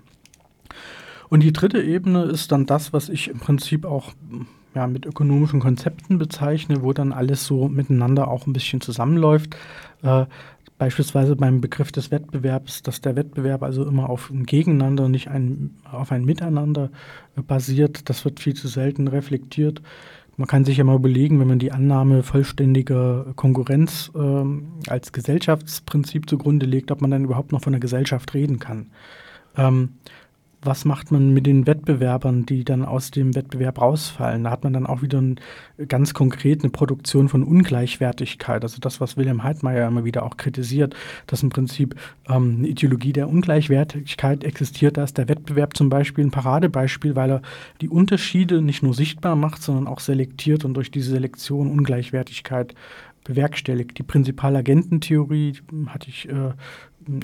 Und 1.28 1.42
die 1.42 1.52
dritte 1.52 1.82
Ebene 1.82 2.24
ist 2.24 2.52
dann 2.52 2.66
das, 2.66 2.92
was 2.92 3.08
ich 3.08 3.28
im 3.28 3.38
Prinzip 3.38 3.84
auch 3.84 4.12
ja, 4.74 4.86
mit 4.86 5.06
ökonomischen 5.06 5.60
Konzepten 5.60 6.18
bezeichne, 6.18 6.82
wo 6.82 6.92
dann 6.92 7.12
alles 7.12 7.46
so 7.46 7.68
miteinander 7.68 8.28
auch 8.28 8.46
ein 8.46 8.52
bisschen 8.52 8.80
zusammenläuft. 8.80 9.56
Äh, 10.02 10.26
beispielsweise 10.78 11.36
beim 11.36 11.60
Begriff 11.60 11.92
des 11.92 12.10
Wettbewerbs, 12.10 12.82
dass 12.82 13.00
der 13.00 13.16
Wettbewerb 13.16 13.62
also 13.62 13.84
immer 13.84 14.10
auf 14.10 14.30
ein 14.30 14.44
Gegeneinander, 14.44 15.08
nicht 15.08 15.28
ein, 15.28 15.76
auf 15.90 16.12
ein 16.12 16.24
Miteinander 16.24 16.90
äh, 17.36 17.42
basiert. 17.42 18.08
Das 18.08 18.24
wird 18.24 18.40
viel 18.40 18.54
zu 18.54 18.68
selten 18.68 19.08
reflektiert. 19.08 19.82
Man 20.36 20.48
kann 20.48 20.64
sich 20.64 20.78
ja 20.78 20.84
mal 20.84 20.96
überlegen, 20.96 21.38
wenn 21.40 21.48
man 21.48 21.58
die 21.58 21.72
Annahme 21.72 22.22
vollständiger 22.22 23.26
Konkurrenz 23.36 24.10
äh, 24.14 24.90
als 24.90 25.12
Gesellschaftsprinzip 25.12 26.28
zugrunde 26.28 26.66
legt, 26.66 26.90
ob 26.90 27.00
man 27.00 27.10
dann 27.10 27.24
überhaupt 27.24 27.52
noch 27.52 27.62
von 27.62 27.74
einer 27.74 27.80
Gesellschaft 27.80 28.32
reden 28.34 28.58
kann. 28.58 28.90
Ähm, 29.56 29.90
was 30.64 30.84
macht 30.84 31.10
man 31.10 31.34
mit 31.34 31.44
den 31.44 31.66
Wettbewerbern, 31.66 32.46
die 32.46 32.64
dann 32.64 32.84
aus 32.84 33.10
dem 33.10 33.34
Wettbewerb 33.34 33.80
rausfallen? 33.80 34.44
Da 34.44 34.50
hat 34.50 34.62
man 34.62 34.72
dann 34.72 34.86
auch 34.86 35.02
wieder 35.02 35.20
ein, 35.20 35.40
ganz 35.88 36.14
konkret 36.14 36.62
eine 36.62 36.70
Produktion 36.70 37.28
von 37.28 37.42
Ungleichwertigkeit. 37.42 38.62
Also 38.62 38.78
das, 38.80 39.00
was 39.00 39.16
Wilhelm 39.16 39.42
Heidmeier 39.42 39.88
immer 39.88 40.04
wieder 40.04 40.22
auch 40.22 40.36
kritisiert, 40.36 40.94
dass 41.26 41.42
im 41.42 41.50
Prinzip 41.50 41.96
ähm, 42.28 42.58
eine 42.58 42.68
Ideologie 42.68 43.12
der 43.12 43.28
Ungleichwertigkeit 43.28 44.44
existiert. 44.44 44.96
Da 44.96 45.04
ist 45.04 45.18
der 45.18 45.28
Wettbewerb 45.28 45.76
zum 45.76 45.88
Beispiel 45.88 46.24
ein 46.24 46.30
Paradebeispiel, 46.30 47.16
weil 47.16 47.30
er 47.30 47.42
die 47.80 47.88
Unterschiede 47.88 48.62
nicht 48.62 48.84
nur 48.84 48.94
sichtbar 48.94 49.34
macht, 49.34 49.62
sondern 49.62 49.88
auch 49.88 50.00
selektiert 50.00 50.64
und 50.64 50.74
durch 50.74 50.92
diese 50.92 51.10
Selektion 51.10 51.72
Ungleichwertigkeit 51.72 52.74
bewerkstelligt. 53.24 53.98
Die 53.98 54.02
Prinzipalagententheorie 54.02 55.54
hatte 55.86 56.08
ich 56.08 56.28
äh, 56.28 56.52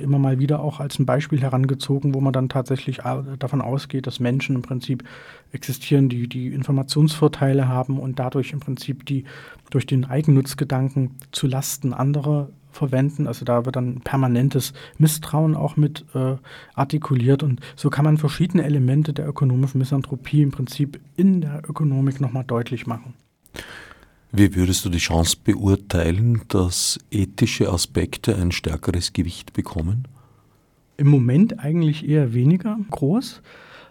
immer 0.01 0.18
mal 0.18 0.39
wieder 0.39 0.61
auch 0.61 0.81
als 0.81 0.99
ein 0.99 1.07
Beispiel 1.07 1.41
herangezogen, 1.41 2.14
wo 2.14 2.20
man 2.20 2.33
dann 2.33 2.49
tatsächlich 2.49 3.01
davon 3.39 3.61
ausgeht, 3.61 4.07
dass 4.07 4.20
Menschen 4.20 4.57
im 4.57 4.62
Prinzip 4.62 5.05
existieren, 5.53 6.09
die 6.09 6.29
die 6.29 6.49
Informationsvorteile 6.49 7.68
haben 7.68 7.99
und 7.99 8.18
dadurch 8.18 8.53
im 8.53 8.61
Prinzip 8.61 9.07
die 9.07 9.24
durch 9.70 9.87
den 9.87 10.05
Eigennutzgedanken 10.05 11.16
zu 11.33 11.47
Lasten 11.47 11.93
anderer 11.93 12.49
verwenden. 12.70 13.26
Also 13.26 13.45
da 13.45 13.64
wird 13.64 13.76
dann 13.76 14.01
permanentes 14.01 14.72
Misstrauen 14.99 15.55
auch 15.55 15.76
mit 15.76 16.05
äh, 16.14 16.37
artikuliert 16.74 17.43
und 17.43 17.61
so 17.76 17.91
kann 17.91 18.05
man 18.05 18.18
verschiedene 18.18 18.64
Elemente 18.64 19.12
der 19.12 19.29
ökonomischen 19.29 19.79
Misanthropie 19.79 20.43
im 20.43 20.51
Prinzip 20.51 21.01
in 21.16 21.41
der 21.41 21.62
Ökonomik 21.68 22.20
nochmal 22.20 22.45
deutlich 22.45 22.87
machen. 22.87 23.14
Wie 24.31 24.55
würdest 24.55 24.85
du 24.85 24.91
die 24.91 24.99
Chance 24.99 25.37
beurteilen, 25.43 26.43
dass 26.49 26.99
ethische 27.11 27.72
Aspekte 27.72 28.37
ein 28.37 28.53
stärkeres 28.53 29.12
Gewicht 29.12 29.55
bekommen? 29.55 30.07
Im 30.99 31.09
Moment 31.09 31.61
eigentlich 31.61 32.07
eher 32.07 32.35
weniger 32.35 32.79
groß. 32.91 33.41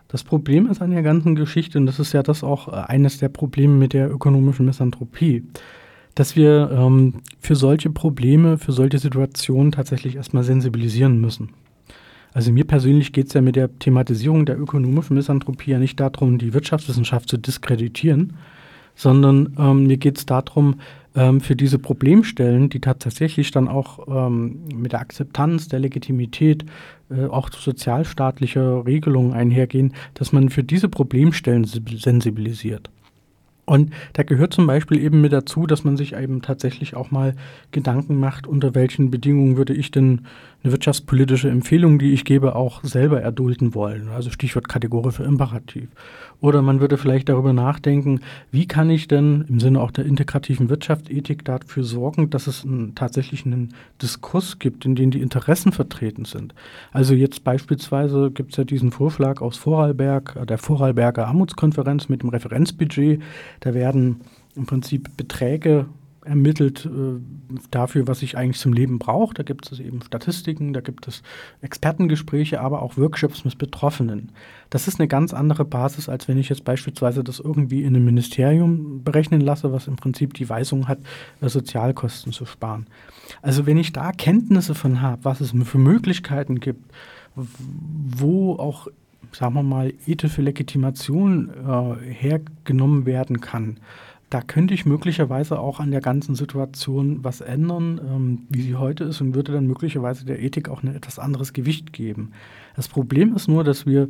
Das 0.09 0.23
Problem 0.23 0.67
ist 0.67 0.81
an 0.81 0.91
der 0.91 1.01
ganzen 1.01 1.35
Geschichte, 1.35 1.79
und 1.79 1.85
das 1.85 1.99
ist 1.99 2.13
ja 2.13 2.21
das 2.21 2.43
auch 2.43 2.67
äh, 2.67 2.71
eines 2.71 3.17
der 3.17 3.29
Probleme 3.29 3.73
mit 3.73 3.93
der 3.93 4.11
ökonomischen 4.11 4.65
Misanthropie, 4.65 5.43
dass 6.15 6.35
wir 6.35 6.69
ähm, 6.71 7.15
für 7.39 7.55
solche 7.55 7.89
Probleme, 7.89 8.57
für 8.57 8.71
solche 8.71 8.99
Situationen 8.99 9.71
tatsächlich 9.71 10.15
erstmal 10.15 10.43
sensibilisieren 10.43 11.19
müssen. 11.19 11.49
Also 12.33 12.51
mir 12.51 12.65
persönlich 12.65 13.11
geht 13.11 13.27
es 13.27 13.33
ja 13.33 13.41
mit 13.41 13.55
der 13.55 13.79
Thematisierung 13.79 14.45
der 14.45 14.59
ökonomischen 14.59 15.15
Misanthropie 15.15 15.71
ja 15.71 15.79
nicht 15.79 15.99
darum, 15.99 16.37
die 16.37 16.53
Wirtschaftswissenschaft 16.53 17.27
zu 17.27 17.37
diskreditieren, 17.37 18.33
sondern 18.97 19.55
ähm, 19.57 19.87
mir 19.87 19.97
geht 19.97 20.17
es 20.17 20.25
darum, 20.25 20.81
ähm, 21.15 21.39
für 21.39 21.55
diese 21.55 21.79
Problemstellen, 21.79 22.69
die 22.69 22.81
tatsächlich 22.81 23.51
dann 23.51 23.69
auch 23.69 24.07
ähm, 24.07 24.59
mit 24.73 24.91
der 24.91 24.99
Akzeptanz, 24.99 25.69
der 25.69 25.79
Legitimität, 25.79 26.65
äh, 27.09 27.25
auch 27.25 27.49
sozialstaatlicher 27.51 28.85
Regelungen 28.85 29.33
einhergehen, 29.33 29.93
dass 30.15 30.33
man 30.33 30.49
für 30.49 30.63
diese 30.63 30.89
Problemstellen 30.89 31.63
sensibilisiert. 31.63 32.89
Und 33.69 33.91
da 34.13 34.23
gehört 34.23 34.53
zum 34.53 34.65
Beispiel 34.65 34.97
eben 34.97 35.19
mit 35.19 35.33
dazu, 35.33 35.67
dass 35.67 35.83
man 35.83 35.97
sich 35.97 36.15
eben 36.15 36.41
tatsächlich 36.41 36.95
auch 36.95 37.11
mal 37.11 37.35
Gedanken 37.71 38.17
macht, 38.17 38.47
unter 38.47 38.73
welchen 38.75 39.11
Bedingungen 39.11 39.57
würde 39.57 39.73
ich 39.73 39.91
denn 39.91 40.21
eine 40.63 40.71
wirtschaftspolitische 40.71 41.49
Empfehlung, 41.49 41.99
die 41.99 42.13
ich 42.13 42.23
gebe, 42.23 42.55
auch 42.55 42.83
selber 42.83 43.21
erdulden 43.21 43.75
wollen. 43.75 44.07
Also 44.09 44.29
Stichwort 44.31 44.69
kategorischer 44.69 45.25
Imperativ. 45.25 45.89
Oder 46.39 46.61
man 46.61 46.79
würde 46.79 46.97
vielleicht 46.97 47.29
darüber 47.29 47.51
nachdenken, 47.51 48.21
wie 48.51 48.67
kann 48.67 48.89
ich 48.89 49.07
denn 49.07 49.45
im 49.49 49.59
Sinne 49.59 49.81
auch 49.81 49.91
der 49.91 50.05
integrativen 50.05 50.69
Wirtschaftsethik 50.69 51.43
dafür 51.43 51.83
sorgen, 51.83 52.29
dass 52.29 52.47
es 52.47 52.63
einen, 52.63 52.93
tatsächlich 52.95 53.45
einen 53.45 53.73
Diskurs 54.01 54.59
gibt, 54.59 54.85
in 54.85 54.95
dem 54.95 55.09
die 55.09 55.21
Interessen 55.21 55.71
vertreten 55.71 56.25
sind. 56.25 56.53
Also 56.91 57.15
jetzt 57.15 57.43
beispielsweise 57.43 58.29
gibt 58.31 58.51
es 58.51 58.57
ja 58.57 58.63
diesen 58.63 58.91
Vorschlag 58.91 59.41
aus 59.41 59.57
Vorarlberg, 59.57 60.37
äh, 60.39 60.45
der 60.45 60.57
Vorarlberger 60.59 61.27
Armutskonferenz 61.27 62.07
mit 62.07 62.21
dem 62.21 62.29
Referenzbudget. 62.29 63.21
Da 63.59 63.73
werden 63.73 64.21
im 64.55 64.65
Prinzip 64.65 65.15
Beträge 65.17 65.87
ermittelt 66.27 66.85
äh, 66.85 67.19
dafür, 67.71 68.07
was 68.07 68.21
ich 68.21 68.37
eigentlich 68.37 68.59
zum 68.59 68.73
Leben 68.73 68.99
brauche. 68.99 69.33
Da 69.33 69.43
gibt 69.43 69.71
es 69.71 69.79
eben 69.79 70.01
Statistiken, 70.01 70.73
da 70.73 70.81
gibt 70.81 71.07
es 71.07 71.23
Expertengespräche, 71.61 72.59
aber 72.59 72.81
auch 72.81 72.97
Workshops 72.97 73.45
mit 73.45 73.57
Betroffenen. 73.57 74.31
Das 74.69 74.87
ist 74.87 74.99
eine 74.99 75.07
ganz 75.07 75.33
andere 75.33 75.65
Basis, 75.65 76.09
als 76.09 76.27
wenn 76.27 76.37
ich 76.37 76.49
jetzt 76.49 76.65
beispielsweise 76.65 77.23
das 77.23 77.39
irgendwie 77.39 77.83
in 77.83 77.95
einem 77.95 78.05
Ministerium 78.05 79.03
berechnen 79.03 79.41
lasse, 79.41 79.71
was 79.71 79.87
im 79.87 79.95
Prinzip 79.95 80.33
die 80.33 80.49
Weisung 80.49 80.87
hat, 80.87 80.99
äh, 81.41 81.49
Sozialkosten 81.49 82.33
zu 82.33 82.45
sparen. 82.45 82.87
Also 83.41 83.65
wenn 83.65 83.77
ich 83.77 83.93
da 83.93 84.11
Kenntnisse 84.11 84.75
von 84.75 85.01
habe, 85.01 85.23
was 85.23 85.41
es 85.41 85.53
für 85.63 85.77
Möglichkeiten 85.77 86.59
gibt, 86.59 86.91
wo 87.35 88.53
auch 88.55 88.87
sagen 89.31 89.55
wir 89.55 89.63
mal, 89.63 89.93
ethische 90.05 90.41
Legitimation 90.41 91.49
äh, 91.49 92.13
hergenommen 92.13 93.05
werden 93.05 93.41
kann, 93.41 93.77
da 94.29 94.41
könnte 94.41 94.73
ich 94.73 94.85
möglicherweise 94.85 95.59
auch 95.59 95.79
an 95.79 95.91
der 95.91 96.01
ganzen 96.01 96.35
Situation 96.35 97.23
was 97.23 97.39
ändern, 97.39 98.01
ähm, 98.03 98.39
wie 98.49 98.61
sie 98.61 98.75
heute 98.75 99.05
ist, 99.05 99.21
und 99.21 99.35
würde 99.35 99.53
dann 99.53 99.67
möglicherweise 99.67 100.25
der 100.25 100.41
Ethik 100.41 100.67
auch 100.69 100.83
ein 100.83 100.93
etwas 100.93 101.17
anderes 101.17 101.53
Gewicht 101.53 101.93
geben. 101.93 102.31
Das 102.75 102.89
Problem 102.89 103.33
ist 103.35 103.47
nur, 103.47 103.63
dass 103.63 103.85
wir 103.85 104.09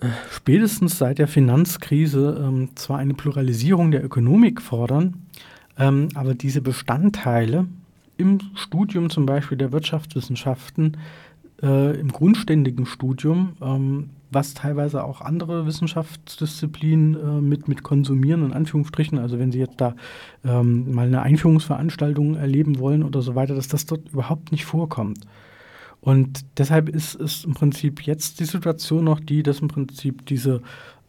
äh, 0.00 0.08
spätestens 0.30 0.98
seit 0.98 1.18
der 1.18 1.28
Finanzkrise 1.28 2.44
ähm, 2.46 2.70
zwar 2.74 2.98
eine 2.98 3.14
Pluralisierung 3.14 3.90
der 3.90 4.04
Ökonomik 4.04 4.60
fordern, 4.60 5.14
ähm, 5.78 6.08
aber 6.14 6.34
diese 6.34 6.60
Bestandteile 6.60 7.66
im 8.18 8.38
Studium 8.54 9.08
zum 9.08 9.24
Beispiel 9.24 9.56
der 9.56 9.72
Wirtschaftswissenschaften, 9.72 10.98
äh, 11.62 11.98
im 11.98 12.08
grundständigen 12.08 12.86
Studium, 12.86 13.54
ähm, 13.60 14.10
was 14.30 14.54
teilweise 14.54 15.04
auch 15.04 15.20
andere 15.20 15.66
Wissenschaftsdisziplinen 15.66 17.14
äh, 17.14 17.40
mit, 17.40 17.68
mit 17.68 17.82
konsumieren, 17.82 18.44
in 18.44 18.52
Anführungsstrichen. 18.52 19.18
Also 19.18 19.38
wenn 19.38 19.52
Sie 19.52 19.58
jetzt 19.58 19.80
da 19.80 19.94
ähm, 20.44 20.94
mal 20.94 21.06
eine 21.06 21.22
Einführungsveranstaltung 21.22 22.36
erleben 22.36 22.78
wollen 22.78 23.02
oder 23.02 23.22
so 23.22 23.34
weiter, 23.34 23.54
dass 23.54 23.68
das 23.68 23.86
dort 23.86 24.08
überhaupt 24.12 24.52
nicht 24.52 24.64
vorkommt. 24.64 25.20
Und 26.00 26.46
deshalb 26.58 26.88
ist 26.88 27.14
es 27.14 27.44
im 27.44 27.54
Prinzip 27.54 28.02
jetzt 28.02 28.40
die 28.40 28.44
Situation 28.44 29.04
noch 29.04 29.20
die, 29.20 29.42
dass 29.42 29.60
im 29.60 29.68
Prinzip 29.68 30.24
diese 30.26 30.62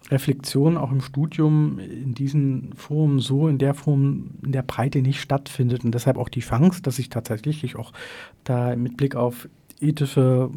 Reflexion 0.10 0.78
auch 0.78 0.91
im 0.91 1.02
Studium 1.02 1.80
in 1.80 2.14
diesen 2.14 2.74
Formen 2.74 3.20
so 3.20 3.47
in 3.47 3.60
der 3.60 3.74
Form, 3.74 4.32
in 4.43 4.52
der 4.52 4.64
Breite 4.64 5.02
nicht 5.02 5.22
stattfindet 5.22 5.86
und 5.86 5.93
deshalb 5.93 6.18
auch 6.18 6.28
die 6.28 6.39
Chance, 6.41 6.82
dass 6.82 6.99
ich 6.99 7.10
tatsächlich 7.10 7.76
auch 7.76 7.93
da 8.43 8.76
mit 8.76 8.97
Blick 8.97 9.16
auf 9.16 9.47
ethische, 9.82 10.50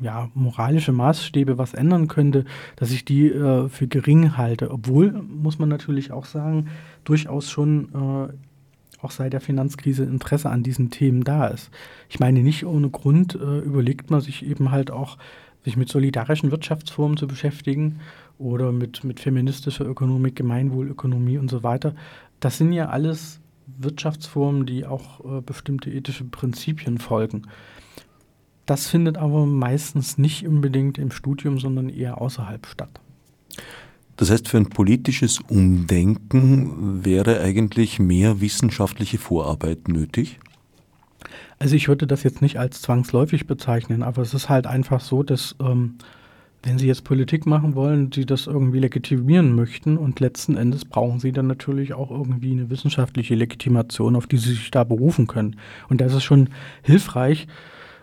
ja, 0.00 0.30
moralische 0.34 0.92
Maßstäbe 0.92 1.58
was 1.58 1.74
ändern 1.74 2.08
könnte, 2.08 2.44
dass 2.76 2.90
ich 2.90 3.04
die 3.04 3.28
äh, 3.28 3.68
für 3.68 3.88
gering 3.88 4.36
halte. 4.36 4.70
Obwohl, 4.70 5.12
muss 5.12 5.58
man 5.58 5.68
natürlich 5.68 6.12
auch 6.12 6.24
sagen, 6.24 6.68
durchaus 7.04 7.50
schon 7.50 7.88
äh, 8.30 8.32
auch 9.02 9.10
seit 9.10 9.32
der 9.32 9.40
Finanzkrise 9.40 10.04
Interesse 10.04 10.50
an 10.50 10.62
diesen 10.62 10.90
Themen 10.90 11.24
da 11.24 11.46
ist. 11.48 11.70
Ich 12.08 12.18
meine, 12.18 12.40
nicht 12.40 12.64
ohne 12.64 12.90
Grund 12.90 13.34
äh, 13.34 13.58
überlegt 13.58 14.10
man 14.10 14.20
sich 14.20 14.44
eben 14.44 14.70
halt 14.70 14.90
auch, 14.90 15.18
sich 15.64 15.76
mit 15.76 15.88
solidarischen 15.88 16.50
Wirtschaftsformen 16.52 17.16
zu 17.16 17.26
beschäftigen 17.26 18.00
oder 18.38 18.70
mit, 18.72 19.02
mit 19.02 19.20
feministischer 19.20 19.84
Ökonomik, 19.84 20.36
Gemeinwohlökonomie 20.36 21.38
und 21.38 21.50
so 21.50 21.62
weiter. 21.62 21.94
Das 22.38 22.58
sind 22.58 22.72
ja 22.72 22.88
alles 22.88 23.40
Wirtschaftsformen, 23.66 24.66
die 24.66 24.86
auch 24.86 25.24
äh, 25.24 25.40
bestimmte 25.40 25.90
ethische 25.90 26.24
Prinzipien 26.24 26.98
folgen. 26.98 27.42
Das 28.66 28.88
findet 28.88 29.16
aber 29.16 29.46
meistens 29.46 30.18
nicht 30.18 30.46
unbedingt 30.46 30.98
im 30.98 31.12
Studium, 31.12 31.58
sondern 31.58 31.88
eher 31.88 32.20
außerhalb 32.20 32.66
statt. 32.66 33.00
Das 34.16 34.30
heißt, 34.30 34.48
für 34.48 34.56
ein 34.56 34.70
politisches 34.70 35.40
Umdenken 35.40 37.04
wäre 37.04 37.40
eigentlich 37.40 37.98
mehr 37.98 38.40
wissenschaftliche 38.40 39.18
Vorarbeit 39.18 39.88
nötig? 39.88 40.40
Also 41.58 41.76
ich 41.76 41.88
würde 41.88 42.06
das 42.06 42.22
jetzt 42.22 42.42
nicht 42.42 42.58
als 42.58 42.82
zwangsläufig 42.82 43.46
bezeichnen, 43.46 44.02
aber 44.02 44.22
es 44.22 44.34
ist 44.34 44.48
halt 44.48 44.66
einfach 44.66 45.00
so, 45.00 45.22
dass 45.22 45.54
ähm, 45.60 45.96
wenn 46.62 46.78
Sie 46.78 46.86
jetzt 46.86 47.04
Politik 47.04 47.46
machen 47.46 47.74
wollen, 47.74 48.10
Sie 48.12 48.26
das 48.26 48.46
irgendwie 48.46 48.80
legitimieren 48.80 49.54
möchten 49.54 49.96
und 49.96 50.20
letzten 50.20 50.56
Endes 50.56 50.84
brauchen 50.84 51.20
Sie 51.20 51.32
dann 51.32 51.46
natürlich 51.46 51.94
auch 51.94 52.10
irgendwie 52.10 52.52
eine 52.52 52.70
wissenschaftliche 52.70 53.34
Legitimation, 53.34 54.16
auf 54.16 54.26
die 54.26 54.38
Sie 54.38 54.50
sich 54.50 54.70
da 54.70 54.82
berufen 54.84 55.26
können. 55.26 55.56
Und 55.88 56.00
das 56.00 56.12
ist 56.12 56.24
schon 56.24 56.48
hilfreich, 56.82 57.46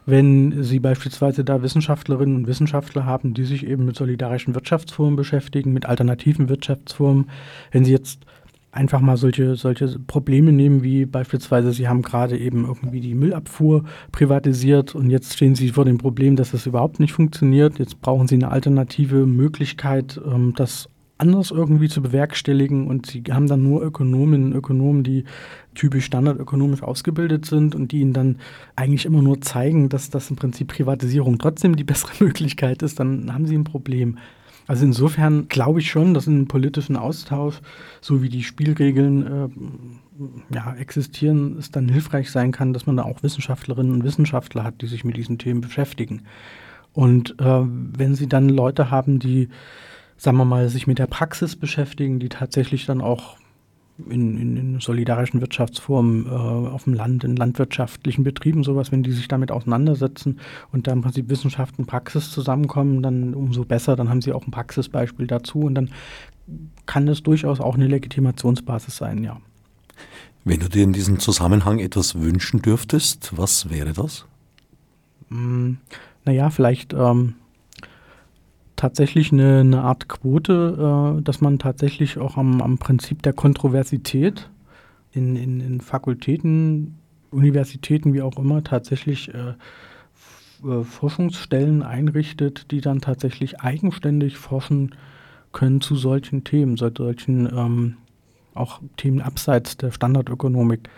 wenn 0.05 0.63
Sie 0.63 0.79
beispielsweise 0.79 1.43
da 1.43 1.61
Wissenschaftlerinnen 1.61 2.35
und 2.35 2.47
Wissenschaftler 2.47 3.05
haben, 3.05 3.33
die 3.33 3.45
sich 3.45 3.65
eben 3.65 3.85
mit 3.85 3.95
solidarischen 3.95 4.55
Wirtschaftsformen 4.55 5.15
beschäftigen, 5.15 5.73
mit 5.73 5.85
alternativen 5.85 6.49
Wirtschaftsformen, 6.49 7.29
wenn 7.71 7.85
Sie 7.85 7.91
jetzt 7.91 8.25
einfach 8.73 9.01
mal 9.01 9.17
solche, 9.17 9.55
solche 9.55 9.87
Probleme 9.99 10.51
nehmen, 10.51 10.83
wie 10.83 11.05
beispielsweise 11.05 11.71
Sie 11.71 11.87
haben 11.87 12.01
gerade 12.01 12.37
eben 12.37 12.65
irgendwie 12.65 13.01
die 13.01 13.13
Müllabfuhr 13.13 13.83
privatisiert 14.11 14.95
und 14.95 15.09
jetzt 15.09 15.33
stehen 15.33 15.55
Sie 15.55 15.69
vor 15.69 15.85
dem 15.85 15.99
Problem, 15.99 16.35
dass 16.35 16.51
das 16.51 16.65
überhaupt 16.65 16.99
nicht 16.99 17.13
funktioniert. 17.13 17.79
Jetzt 17.79 18.01
brauchen 18.01 18.27
Sie 18.27 18.35
eine 18.35 18.51
alternative 18.51 19.25
Möglichkeit, 19.25 20.19
ähm, 20.25 20.53
das 20.55 20.89
anders 21.17 21.51
irgendwie 21.51 21.89
zu 21.89 22.01
bewerkstelligen 22.01 22.87
und 22.87 23.05
sie 23.05 23.23
haben 23.29 23.47
dann 23.47 23.63
nur 23.63 23.83
Ökonominnen 23.83 24.47
und 24.47 24.55
Ökonomen, 24.55 25.03
die 25.03 25.25
typisch 25.75 26.05
standardökonomisch 26.05 26.83
ausgebildet 26.83 27.45
sind 27.45 27.75
und 27.75 27.91
die 27.91 28.01
ihnen 28.01 28.13
dann 28.13 28.37
eigentlich 28.75 29.05
immer 29.05 29.21
nur 29.21 29.41
zeigen, 29.41 29.89
dass 29.89 30.09
das 30.09 30.29
im 30.29 30.35
Prinzip 30.35 30.69
Privatisierung 30.69 31.37
trotzdem 31.37 31.75
die 31.75 31.83
bessere 31.83 32.11
Möglichkeit 32.23 32.81
ist, 32.81 32.99
dann 32.99 33.33
haben 33.33 33.45
sie 33.45 33.57
ein 33.57 33.63
Problem. 33.63 34.17
Also 34.65 34.85
insofern 34.85 35.49
glaube 35.49 35.81
ich 35.81 35.91
schon, 35.91 36.13
dass 36.13 36.27
in 36.27 36.35
einem 36.35 36.47
politischen 36.47 36.95
Austausch, 36.95 37.59
so 38.01 38.21
wie 38.21 38.29
die 38.29 38.43
Spielregeln 38.43 39.27
äh, 39.27 40.55
ja, 40.55 40.73
existieren, 40.75 41.57
es 41.59 41.69
dann 41.69 41.89
hilfreich 41.89 42.31
sein 42.31 42.51
kann, 42.51 42.73
dass 42.73 42.85
man 42.85 42.97
da 42.97 43.03
auch 43.03 43.23
Wissenschaftlerinnen 43.23 43.91
und 43.91 44.03
Wissenschaftler 44.03 44.63
hat, 44.63 44.81
die 44.81 44.87
sich 44.87 45.03
mit 45.03 45.17
diesen 45.17 45.37
Themen 45.37 45.61
beschäftigen. 45.61 46.23
Und 46.93 47.39
äh, 47.39 47.61
wenn 47.65 48.15
sie 48.15 48.27
dann 48.27 48.47
Leute 48.49 48.89
haben, 48.89 49.19
die 49.19 49.49
sagen 50.17 50.37
wir 50.37 50.45
mal, 50.45 50.69
sich 50.69 50.87
mit 50.87 50.99
der 50.99 51.07
Praxis 51.07 51.55
beschäftigen, 51.55 52.19
die 52.19 52.29
tatsächlich 52.29 52.85
dann 52.85 53.01
auch 53.01 53.37
in, 54.09 54.37
in, 54.39 54.57
in 54.57 54.79
solidarischen 54.79 55.39
Wirtschaftsformen 55.39 56.25
äh, 56.25 56.29
auf 56.29 56.85
dem 56.85 56.93
Land, 56.93 57.23
in 57.23 57.35
landwirtschaftlichen 57.35 58.23
Betrieben, 58.23 58.63
sowas, 58.63 58.91
wenn 58.91 59.03
die 59.03 59.11
sich 59.11 59.27
damit 59.27 59.51
auseinandersetzen 59.51 60.39
und 60.71 60.87
da 60.87 60.93
im 60.93 61.01
Prinzip 61.01 61.29
Wissenschaft 61.29 61.77
und 61.77 61.85
Praxis 61.85 62.31
zusammenkommen, 62.31 63.03
dann 63.03 63.33
umso 63.33 63.65
besser, 63.65 63.95
dann 63.95 64.09
haben 64.09 64.21
sie 64.21 64.33
auch 64.33 64.47
ein 64.47 64.51
Praxisbeispiel 64.51 65.27
dazu 65.27 65.59
und 65.59 65.75
dann 65.75 65.91
kann 66.85 67.05
das 67.05 67.23
durchaus 67.23 67.59
auch 67.59 67.75
eine 67.75 67.87
Legitimationsbasis 67.87 68.97
sein, 68.97 69.23
ja. 69.23 69.39
Wenn 70.43 70.59
du 70.59 70.67
dir 70.67 70.83
in 70.83 70.91
diesem 70.91 71.19
Zusammenhang 71.19 71.79
etwas 71.79 72.19
wünschen 72.19 72.61
dürftest, 72.61 73.31
was 73.37 73.69
wäre 73.69 73.93
das? 73.93 74.25
Hm, 75.29 75.77
naja, 76.25 76.49
vielleicht 76.49 76.93
ähm, 76.93 77.35
tatsächlich 78.75 79.31
eine, 79.31 79.59
eine 79.59 79.81
Art 79.81 80.07
Quote, 80.07 81.17
äh, 81.19 81.21
dass 81.21 81.41
man 81.41 81.59
tatsächlich 81.59 82.17
auch 82.17 82.37
am, 82.37 82.61
am 82.61 82.77
Prinzip 82.77 83.21
der 83.23 83.33
Kontroversität 83.33 84.49
in, 85.11 85.35
in, 85.35 85.59
in, 85.59 85.81
Fakultäten, 85.81 86.97
Universitäten, 87.31 88.13
wie 88.13 88.21
auch 88.21 88.37
immer, 88.37 88.63
tatsächlich 88.63 89.33
äh, 89.33 89.53
äh, 90.65 90.83
Forschungsstellen 90.83 91.83
einrichtet, 91.83 92.71
die 92.71 92.81
dann 92.81 93.01
tatsächlich 93.01 93.61
eigenständig 93.61 94.37
forschen 94.37 94.95
können 95.51 95.81
zu 95.81 95.95
solchen 95.95 96.43
Themen, 96.43 96.77
solchen 96.77 97.45
ähm, 97.45 97.97
auch 98.55 98.81
Themen 98.97 99.21
abseits 99.21 99.77
der 99.77 99.91
Standardökonomik 99.91 100.89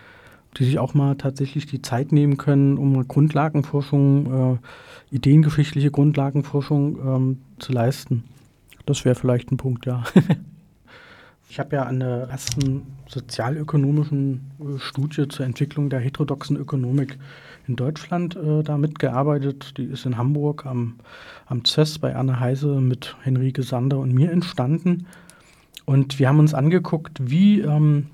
die 0.57 0.65
sich 0.65 0.79
auch 0.79 0.93
mal 0.93 1.15
tatsächlich 1.15 1.65
die 1.65 1.81
Zeit 1.81 2.11
nehmen 2.11 2.37
können, 2.37 2.77
um 2.77 3.07
Grundlagenforschung, 3.07 4.59
äh, 5.11 5.15
ideengeschichtliche 5.15 5.91
Grundlagenforschung 5.91 6.97
ähm, 6.99 7.37
zu 7.59 7.71
leisten. 7.73 8.23
Das 8.85 9.05
wäre 9.05 9.15
vielleicht 9.15 9.51
ein 9.51 9.57
Punkt, 9.57 9.85
ja. 9.85 10.03
Ich 11.47 11.59
habe 11.59 11.75
ja 11.75 11.83
an 11.83 11.99
der 11.99 12.27
ersten 12.29 12.81
sozialökonomischen 13.07 14.51
äh, 14.59 14.79
Studie 14.79 15.27
zur 15.27 15.45
Entwicklung 15.45 15.89
der 15.89 15.99
heterodoxen 15.99 16.57
Ökonomik 16.57 17.17
in 17.67 17.75
Deutschland 17.75 18.35
äh, 18.35 18.63
da 18.63 18.77
mitgearbeitet. 18.77 19.77
Die 19.77 19.85
ist 19.85 20.05
in 20.05 20.17
Hamburg 20.17 20.65
am, 20.65 20.95
am 21.45 21.63
CES 21.63 21.99
bei 21.99 22.15
Anne 22.15 22.39
Heise 22.39 22.81
mit 22.81 23.15
Henrike 23.21 23.63
Sander 23.63 23.99
und 23.99 24.13
mir 24.13 24.31
entstanden. 24.31 25.05
Und 25.85 26.17
wir 26.17 26.27
haben 26.27 26.39
uns 26.39 26.53
angeguckt, 26.53 27.19
wie 27.21 27.61
ähm, 27.61 28.07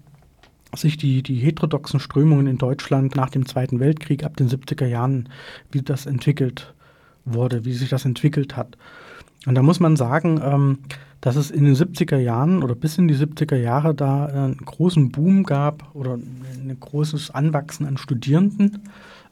sich 0.75 0.97
die, 0.97 1.23
die 1.23 1.35
heterodoxen 1.35 1.99
Strömungen 1.99 2.47
in 2.47 2.57
Deutschland 2.57 3.15
nach 3.15 3.29
dem 3.29 3.45
Zweiten 3.45 3.79
Weltkrieg 3.79 4.23
ab 4.23 4.37
den 4.37 4.49
70er 4.49 4.85
Jahren, 4.85 5.29
wie 5.71 5.81
das 5.81 6.05
entwickelt 6.05 6.73
wurde, 7.25 7.65
wie 7.65 7.73
sich 7.73 7.89
das 7.89 8.05
entwickelt 8.05 8.55
hat. 8.55 8.77
Und 9.45 9.55
da 9.55 9.61
muss 9.61 9.79
man 9.79 9.95
sagen, 9.95 10.39
ähm, 10.43 10.79
dass 11.19 11.35
es 11.35 11.51
in 11.51 11.65
den 11.65 11.75
70er 11.75 12.17
Jahren 12.17 12.63
oder 12.63 12.75
bis 12.75 12.97
in 12.97 13.07
die 13.07 13.15
70er 13.15 13.55
Jahre 13.55 13.93
da 13.93 14.27
äh, 14.27 14.31
einen 14.31 14.57
großen 14.57 15.11
Boom 15.11 15.43
gab 15.43 15.93
oder 15.95 16.15
ein 16.15 16.77
großes 16.79 17.31
Anwachsen 17.31 17.85
an 17.85 17.97
Studierenden 17.97 18.79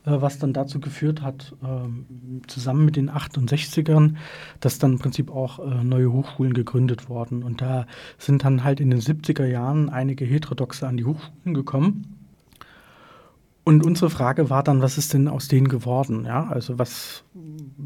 was 0.05 0.39
dann 0.39 0.53
dazu 0.53 0.79
geführt 0.79 1.21
hat, 1.21 1.55
ähm, 1.63 2.05
zusammen 2.47 2.85
mit 2.85 2.95
den 2.95 3.09
68ern, 3.09 4.15
dass 4.59 4.79
dann 4.79 4.93
im 4.93 4.99
Prinzip 4.99 5.31
auch 5.31 5.59
äh, 5.59 5.83
neue 5.83 6.11
Hochschulen 6.11 6.53
gegründet 6.53 7.09
wurden. 7.09 7.43
Und 7.43 7.61
da 7.61 7.85
sind 8.17 8.43
dann 8.43 8.63
halt 8.63 8.79
in 8.79 8.89
den 8.89 9.01
70er 9.01 9.45
Jahren 9.45 9.89
einige 9.89 10.25
Heterodoxe 10.25 10.87
an 10.87 10.97
die 10.97 11.05
Hochschulen 11.05 11.53
gekommen. 11.53 12.15
Und 13.65 13.85
unsere 13.85 14.09
Frage 14.09 14.49
war 14.49 14.63
dann, 14.63 14.81
was 14.81 14.97
ist 14.97 15.13
denn 15.13 15.27
aus 15.27 15.47
denen 15.47 15.67
geworden? 15.67 16.25
Ja, 16.25 16.47
also 16.47 16.79
was 16.79 17.23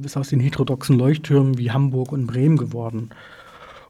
ist 0.01 0.15
aus 0.15 0.29
den 0.29 0.39
heterodoxen 0.39 0.97
Leuchttürmen 0.97 1.57
wie 1.57 1.71
Hamburg 1.71 2.11
und 2.11 2.27
Bremen 2.27 2.57
geworden? 2.57 3.09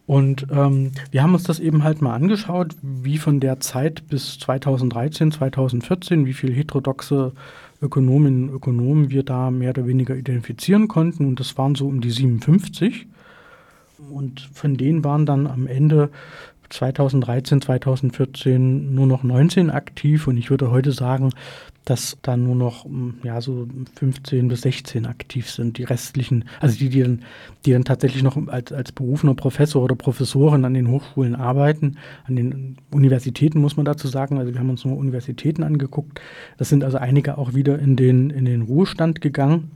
Und 0.05 0.47
ähm, 0.51 0.91
wir 1.11 1.23
haben 1.23 1.33
uns 1.33 1.43
das 1.43 1.59
eben 1.59 1.83
halt 1.83 2.01
mal 2.01 2.13
angeschaut, 2.15 2.75
wie 2.81 3.17
von 3.17 3.39
der 3.39 3.59
Zeit 3.59 4.07
bis 4.07 4.37
2013, 4.39 5.31
2014, 5.31 6.25
wie 6.25 6.33
viele 6.33 6.53
heterodoxe 6.53 7.33
Ökonominnen 7.83 8.49
und 8.49 8.55
Ökonomen 8.55 9.09
wir 9.09 9.23
da 9.23 9.51
mehr 9.51 9.71
oder 9.71 9.87
weniger 9.87 10.15
identifizieren 10.15 10.87
konnten. 10.87 11.25
Und 11.25 11.39
das 11.39 11.57
waren 11.57 11.75
so 11.75 11.87
um 11.87 12.01
die 12.01 12.11
57. 12.11 13.07
Und 14.11 14.41
von 14.53 14.75
denen 14.75 15.03
waren 15.03 15.25
dann 15.25 15.47
am 15.47 15.67
Ende 15.67 16.09
2013, 16.73 17.61
2014 17.61 18.93
nur 18.93 19.07
noch 19.07 19.23
19 19.23 19.69
aktiv. 19.69 20.27
Und 20.27 20.37
ich 20.37 20.49
würde 20.49 20.71
heute 20.71 20.91
sagen, 20.91 21.29
dass 21.85 22.17
da 22.21 22.37
nur 22.37 22.55
noch 22.55 22.85
hm, 22.85 23.15
ja, 23.23 23.41
so 23.41 23.67
15 23.95 24.47
bis 24.47 24.61
16 24.61 25.05
aktiv 25.05 25.49
sind. 25.49 25.77
Die 25.77 25.83
restlichen, 25.83 26.45
also 26.59 26.77
die, 26.77 26.89
die 26.89 27.01
dann, 27.01 27.23
die 27.65 27.71
dann 27.73 27.83
tatsächlich 27.83 28.23
noch 28.23 28.37
als, 28.47 28.71
als 28.71 28.91
berufener 28.91 29.35
Professor 29.35 29.83
oder 29.83 29.95
Professorin 29.95 30.65
an 30.65 30.73
den 30.73 30.89
Hochschulen 30.89 31.35
arbeiten, 31.35 31.97
an 32.25 32.35
den 32.35 32.77
Universitäten 32.91 33.59
muss 33.59 33.77
man 33.77 33.85
dazu 33.85 34.07
sagen. 34.07 34.37
Also 34.37 34.53
wir 34.53 34.59
haben 34.59 34.69
uns 34.69 34.85
nur 34.85 34.97
Universitäten 34.97 35.63
angeguckt. 35.63 36.19
Das 36.57 36.69
sind 36.69 36.83
also 36.83 36.97
einige 36.97 37.37
auch 37.37 37.53
wieder 37.53 37.77
in 37.79 37.95
den, 37.95 38.29
in 38.29 38.45
den 38.45 38.63
Ruhestand 38.63 39.21
gegangen. 39.21 39.71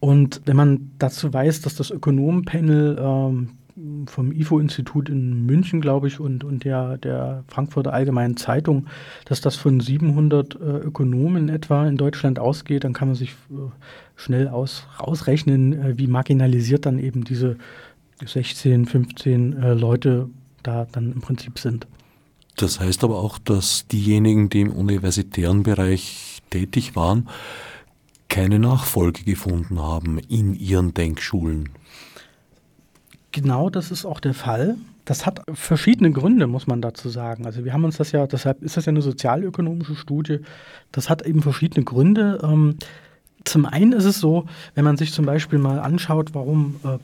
Und 0.00 0.42
wenn 0.46 0.56
man 0.56 0.90
dazu 0.98 1.32
weiß, 1.32 1.60
dass 1.62 1.74
das 1.74 1.90
Ökonomenpanel 1.90 2.98
ähm, 3.00 3.48
vom 4.06 4.32
IFO-Institut 4.32 5.08
in 5.08 5.46
München, 5.46 5.80
glaube 5.80 6.08
ich, 6.08 6.20
und, 6.20 6.44
und 6.44 6.64
der, 6.64 6.98
der 6.98 7.44
Frankfurter 7.48 7.92
Allgemeinen 7.92 8.36
Zeitung, 8.36 8.86
dass 9.24 9.40
das 9.40 9.56
von 9.56 9.80
700 9.80 10.54
äh, 10.54 10.58
Ökonomen 10.58 11.48
etwa 11.48 11.86
in 11.86 11.96
Deutschland 11.96 12.38
ausgeht, 12.38 12.84
dann 12.84 12.92
kann 12.92 13.08
man 13.08 13.14
sich 13.14 13.30
äh, 13.50 13.70
schnell 14.16 14.48
aus, 14.48 14.86
rausrechnen, 15.00 15.72
äh, 15.72 15.98
wie 15.98 16.06
marginalisiert 16.06 16.86
dann 16.86 16.98
eben 16.98 17.24
diese 17.24 17.56
16, 18.24 18.86
15 18.86 19.52
äh, 19.52 19.74
Leute 19.74 20.28
da 20.62 20.86
dann 20.90 21.12
im 21.12 21.20
Prinzip 21.20 21.58
sind. 21.58 21.86
Das 22.56 22.80
heißt 22.80 23.04
aber 23.04 23.18
auch, 23.18 23.38
dass 23.38 23.86
diejenigen, 23.86 24.48
die 24.48 24.62
im 24.62 24.72
universitären 24.72 25.62
Bereich 25.62 26.42
tätig 26.50 26.96
waren, 26.96 27.28
keine 28.28 28.58
Nachfolge 28.58 29.22
gefunden 29.22 29.78
haben 29.80 30.18
in 30.28 30.54
ihren 30.54 30.92
Denkschulen. 30.92 31.70
Genau 33.40 33.70
das 33.70 33.92
ist 33.92 34.04
auch 34.04 34.18
der 34.18 34.34
Fall. 34.34 34.76
Das 35.04 35.24
hat 35.24 35.42
verschiedene 35.54 36.10
Gründe, 36.10 36.48
muss 36.48 36.66
man 36.66 36.82
dazu 36.82 37.08
sagen. 37.08 37.46
Also 37.46 37.64
wir 37.64 37.72
haben 37.72 37.84
uns 37.84 37.96
das 37.96 38.10
ja, 38.10 38.26
deshalb 38.26 38.62
ist 38.62 38.76
das 38.76 38.86
ja 38.86 38.90
eine 38.90 39.00
sozialökonomische 39.00 39.94
Studie. 39.94 40.40
Das 40.90 41.08
hat 41.08 41.24
eben 41.24 41.40
verschiedene 41.40 41.84
Gründe. 41.84 42.40
Ähm, 42.42 42.78
zum 43.44 43.64
einen 43.64 43.92
ist 43.92 44.06
es 44.06 44.18
so, 44.18 44.46
wenn 44.74 44.84
man 44.84 44.96
sich 44.96 45.12
zum 45.12 45.24
Beispiel 45.24 45.60
mal 45.60 45.78
anschaut, 45.78 46.34
warum 46.34 46.80
äh, 46.82 46.98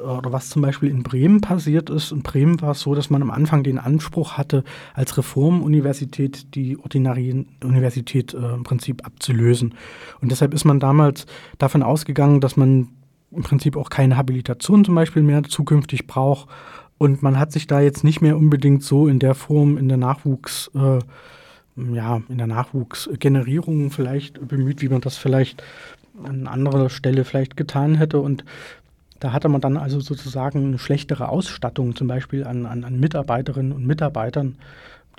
oder 0.00 0.32
was 0.32 0.50
zum 0.50 0.62
Beispiel 0.62 0.90
in 0.90 1.04
Bremen 1.04 1.40
passiert 1.40 1.88
ist. 1.88 2.10
In 2.10 2.22
Bremen 2.22 2.60
war 2.62 2.72
es 2.72 2.80
so, 2.80 2.96
dass 2.96 3.10
man 3.10 3.22
am 3.22 3.30
Anfang 3.30 3.62
den 3.62 3.78
Anspruch 3.78 4.38
hatte, 4.38 4.64
als 4.94 5.16
Reformuniversität 5.16 6.54
die 6.56 6.78
ordinarien 6.78 7.46
Universität 7.62 8.34
äh, 8.34 8.54
im 8.54 8.64
Prinzip 8.64 9.06
abzulösen. 9.06 9.74
Und 10.20 10.32
deshalb 10.32 10.52
ist 10.52 10.64
man 10.64 10.80
damals 10.80 11.26
davon 11.58 11.84
ausgegangen, 11.84 12.40
dass 12.40 12.56
man 12.56 12.88
im 13.32 13.42
Prinzip 13.42 13.76
auch 13.76 13.90
keine 13.90 14.16
Habilitation 14.16 14.84
zum 14.84 14.94
Beispiel 14.94 15.22
mehr 15.22 15.42
zukünftig 15.42 16.06
braucht. 16.06 16.48
Und 16.98 17.22
man 17.22 17.38
hat 17.38 17.52
sich 17.52 17.66
da 17.66 17.80
jetzt 17.80 18.04
nicht 18.04 18.20
mehr 18.20 18.36
unbedingt 18.36 18.82
so 18.82 19.08
in 19.08 19.18
der 19.18 19.34
Form 19.34 19.78
in 19.78 19.88
der 19.88 19.96
Nachwuchs, 19.96 20.70
äh, 20.74 20.98
ja, 21.94 22.20
in 22.28 22.38
der 22.38 22.46
Nachwuchsgenerierung 22.46 23.90
vielleicht 23.90 24.46
bemüht, 24.46 24.82
wie 24.82 24.88
man 24.88 25.00
das 25.00 25.16
vielleicht 25.16 25.62
an 26.22 26.46
anderer 26.46 26.90
Stelle 26.90 27.24
vielleicht 27.24 27.56
getan 27.56 27.94
hätte. 27.94 28.20
Und 28.20 28.44
da 29.18 29.32
hatte 29.32 29.48
man 29.48 29.60
dann 29.60 29.76
also 29.76 30.00
sozusagen 30.00 30.66
eine 30.66 30.78
schlechtere 30.78 31.28
Ausstattung, 31.28 31.94
zum 31.96 32.08
Beispiel 32.08 32.44
an, 32.44 32.66
an, 32.66 32.84
an 32.84 33.00
Mitarbeiterinnen 33.00 33.72
und 33.72 33.86
Mitarbeitern 33.86 34.56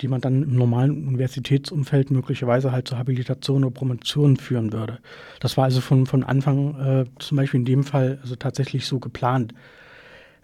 die 0.00 0.08
man 0.08 0.20
dann 0.20 0.42
im 0.42 0.56
normalen 0.56 1.06
Universitätsumfeld 1.06 2.10
möglicherweise 2.10 2.72
halt 2.72 2.88
zur 2.88 2.98
Habilitation 2.98 3.64
oder 3.64 3.74
Promotion 3.74 4.36
führen 4.36 4.72
würde. 4.72 4.98
Das 5.40 5.56
war 5.56 5.64
also 5.64 5.80
von, 5.80 6.06
von 6.06 6.24
Anfang 6.24 6.80
äh, 6.80 7.04
zum 7.18 7.36
Beispiel 7.36 7.60
in 7.60 7.66
dem 7.66 7.84
Fall 7.84 8.18
also 8.22 8.36
tatsächlich 8.36 8.86
so 8.86 8.98
geplant. 8.98 9.54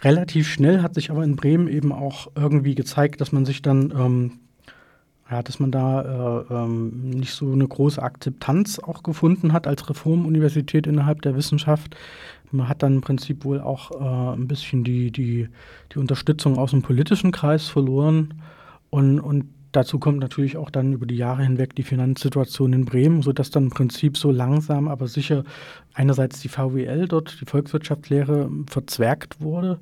Relativ 0.03 0.49
schnell 0.49 0.83
hat 0.83 0.95
sich 0.95 1.11
aber 1.11 1.25
in 1.25 1.37
Bremen 1.37 1.67
eben 1.67 1.93
auch 1.93 2.29
irgendwie 2.37 2.77
gezeigt, 2.77 3.21
dass 3.21 3.33
man 3.33 3.45
sich 3.45 3.63
dann, 3.63 3.93
ähm, 3.99 4.33
ja, 5.29 5.43
dass 5.43 5.59
man 5.59 5.73
da 5.73 6.45
äh, 6.49 6.55
ähm, 6.55 7.11
nicht 7.11 7.33
so 7.33 7.51
eine 7.51 7.67
große 7.67 8.01
Akzeptanz 8.01 8.79
auch 8.79 9.03
gefunden 9.03 9.53
hat 9.53 9.67
als 9.67 9.91
Reformuniversität 9.91 10.87
innerhalb 10.87 11.23
der 11.23 11.35
Wissenschaft. 11.35 11.97
Man 12.53 12.69
hat 12.69 12.83
dann 12.83 12.97
im 12.97 13.01
Prinzip 13.01 13.45
wohl 13.45 13.61
auch 13.61 13.91
äh, 13.91 14.37
ein 14.37 14.47
bisschen 14.47 14.85
die, 14.85 15.11
die, 15.11 15.49
die 15.93 15.99
Unterstützung 15.99 16.59
aus 16.59 16.71
dem 16.71 16.83
politischen 16.83 17.33
Kreis 17.33 17.67
verloren. 17.67 18.35
Und, 18.91 19.21
und 19.21 19.47
dazu 19.73 19.99
kommt 19.99 20.19
natürlich 20.19 20.57
auch 20.57 20.71
dann 20.71 20.93
über 20.93 21.07
die 21.07 21.17
Jahre 21.17 21.43
hinweg 21.43 21.75
die 21.75 21.83
Finanzsituation 21.83 22.73
in 22.73 22.85
Bremen, 22.85 23.23
sodass 23.23 23.51
dann 23.51 23.65
im 23.65 23.71
Prinzip 23.71 24.17
so 24.17 24.31
langsam, 24.31 24.89
aber 24.89 25.09
sicher 25.09 25.45
einerseits 25.95 26.41
die 26.41 26.49
VWL 26.49 27.07
dort, 27.09 27.41
die 27.41 27.47
Volkswirtschaftslehre, 27.47 28.51
verzwergt 28.69 29.41
wurde 29.41 29.79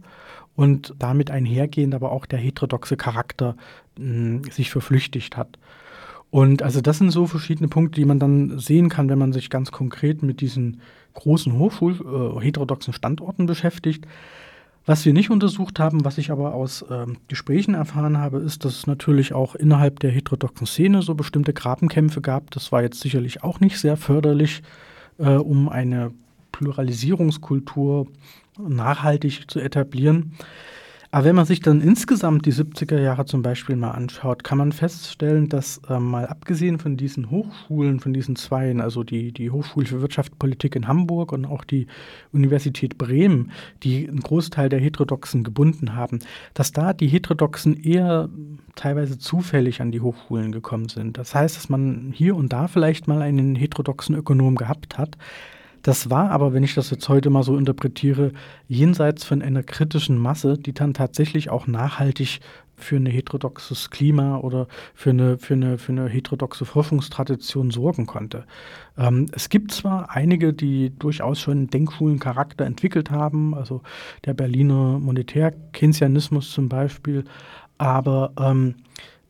und 0.54 0.94
damit 0.98 1.30
einhergehend 1.30 1.94
aber 1.94 2.10
auch 2.12 2.26
der 2.26 2.38
heterodoxe 2.38 2.96
Charakter 2.96 3.56
mh, 3.98 4.50
sich 4.50 4.70
verflüchtigt 4.70 5.36
hat. 5.36 5.58
Und 6.30 6.62
also 6.62 6.80
das 6.80 6.98
sind 6.98 7.10
so 7.10 7.26
verschiedene 7.26 7.68
Punkte, 7.68 8.00
die 8.00 8.04
man 8.04 8.18
dann 8.18 8.58
sehen 8.58 8.88
kann, 8.88 9.08
wenn 9.08 9.18
man 9.18 9.32
sich 9.32 9.48
ganz 9.48 9.70
konkret 9.70 10.22
mit 10.22 10.40
diesen 10.40 10.80
großen 11.14 11.56
Hochschul 11.56 11.94
äh, 11.94 12.40
heterodoxen 12.40 12.92
Standorten 12.92 13.46
beschäftigt. 13.46 14.06
Was 14.86 15.04
wir 15.04 15.12
nicht 15.12 15.30
untersucht 15.30 15.80
haben, 15.80 16.04
was 16.04 16.16
ich 16.16 16.30
aber 16.30 16.54
aus 16.54 16.84
ähm, 16.88 17.18
Gesprächen 17.26 17.74
erfahren 17.74 18.18
habe, 18.18 18.38
ist, 18.38 18.64
dass 18.64 18.76
es 18.76 18.86
natürlich 18.86 19.34
auch 19.34 19.56
innerhalb 19.56 19.98
der 19.98 20.12
heterodoxen 20.12 20.64
Szene 20.64 21.02
so 21.02 21.16
bestimmte 21.16 21.52
Grabenkämpfe 21.52 22.20
gab. 22.20 22.52
Das 22.52 22.70
war 22.70 22.82
jetzt 22.82 23.00
sicherlich 23.00 23.42
auch 23.42 23.58
nicht 23.58 23.80
sehr 23.80 23.96
förderlich, 23.96 24.62
äh, 25.18 25.30
um 25.30 25.68
eine 25.68 26.12
Pluralisierungskultur 26.52 28.06
nachhaltig 28.58 29.50
zu 29.50 29.58
etablieren. 29.58 30.34
Aber 31.16 31.24
wenn 31.24 31.36
man 31.36 31.46
sich 31.46 31.60
dann 31.60 31.80
insgesamt 31.80 32.44
die 32.44 32.52
70er 32.52 33.00
Jahre 33.00 33.24
zum 33.24 33.40
Beispiel 33.40 33.74
mal 33.74 33.92
anschaut, 33.92 34.44
kann 34.44 34.58
man 34.58 34.70
feststellen, 34.70 35.48
dass 35.48 35.80
äh, 35.88 35.98
mal 35.98 36.26
abgesehen 36.26 36.78
von 36.78 36.98
diesen 36.98 37.30
Hochschulen, 37.30 38.00
von 38.00 38.12
diesen 38.12 38.36
zweien, 38.36 38.82
also 38.82 39.02
die, 39.02 39.32
die 39.32 39.50
Hochschule 39.50 39.86
für 39.86 40.02
Wirtschaftspolitik 40.02 40.76
in 40.76 40.88
Hamburg 40.88 41.32
und 41.32 41.46
auch 41.46 41.64
die 41.64 41.86
Universität 42.32 42.98
Bremen, 42.98 43.50
die 43.82 44.06
einen 44.06 44.20
Großteil 44.20 44.68
der 44.68 44.78
Heterodoxen 44.78 45.42
gebunden 45.42 45.94
haben, 45.96 46.18
dass 46.52 46.72
da 46.72 46.92
die 46.92 47.08
Heterodoxen 47.08 47.82
eher 47.82 48.28
teilweise 48.74 49.16
zufällig 49.16 49.80
an 49.80 49.92
die 49.92 50.02
Hochschulen 50.02 50.52
gekommen 50.52 50.90
sind. 50.90 51.16
Das 51.16 51.34
heißt, 51.34 51.56
dass 51.56 51.70
man 51.70 52.12
hier 52.14 52.36
und 52.36 52.52
da 52.52 52.68
vielleicht 52.68 53.08
mal 53.08 53.22
einen 53.22 53.54
heterodoxen 53.54 54.14
Ökonom 54.16 54.56
gehabt 54.56 54.98
hat, 54.98 55.16
das 55.86 56.10
war 56.10 56.32
aber, 56.32 56.52
wenn 56.52 56.64
ich 56.64 56.74
das 56.74 56.90
jetzt 56.90 57.08
heute 57.08 57.30
mal 57.30 57.44
so 57.44 57.56
interpretiere, 57.56 58.32
jenseits 58.66 59.22
von 59.22 59.40
einer 59.40 59.62
kritischen 59.62 60.18
Masse, 60.18 60.58
die 60.58 60.72
dann 60.72 60.94
tatsächlich 60.94 61.48
auch 61.48 61.68
nachhaltig 61.68 62.40
für 62.74 62.96
ein 62.96 63.06
heterodoxes 63.06 63.90
Klima 63.90 64.38
oder 64.38 64.66
für 64.94 65.10
eine, 65.10 65.38
für 65.38 65.54
eine, 65.54 65.78
für 65.78 65.92
eine 65.92 66.08
heterodoxe 66.08 66.64
Forschungstradition 66.64 67.70
sorgen 67.70 68.06
konnte. 68.06 68.46
Ähm, 68.98 69.26
es 69.30 69.48
gibt 69.48 69.70
zwar 69.70 70.10
einige, 70.10 70.52
die 70.52 70.90
durchaus 70.98 71.38
schon 71.38 71.68
Denkschulencharakter 71.68 72.64
entwickelt 72.64 73.12
haben, 73.12 73.54
also 73.54 73.82
der 74.24 74.34
Berliner 74.34 74.98
Monetär-Keynesianismus 74.98 76.50
zum 76.50 76.68
Beispiel, 76.68 77.22
Aber 77.78 78.32
ähm, 78.40 78.74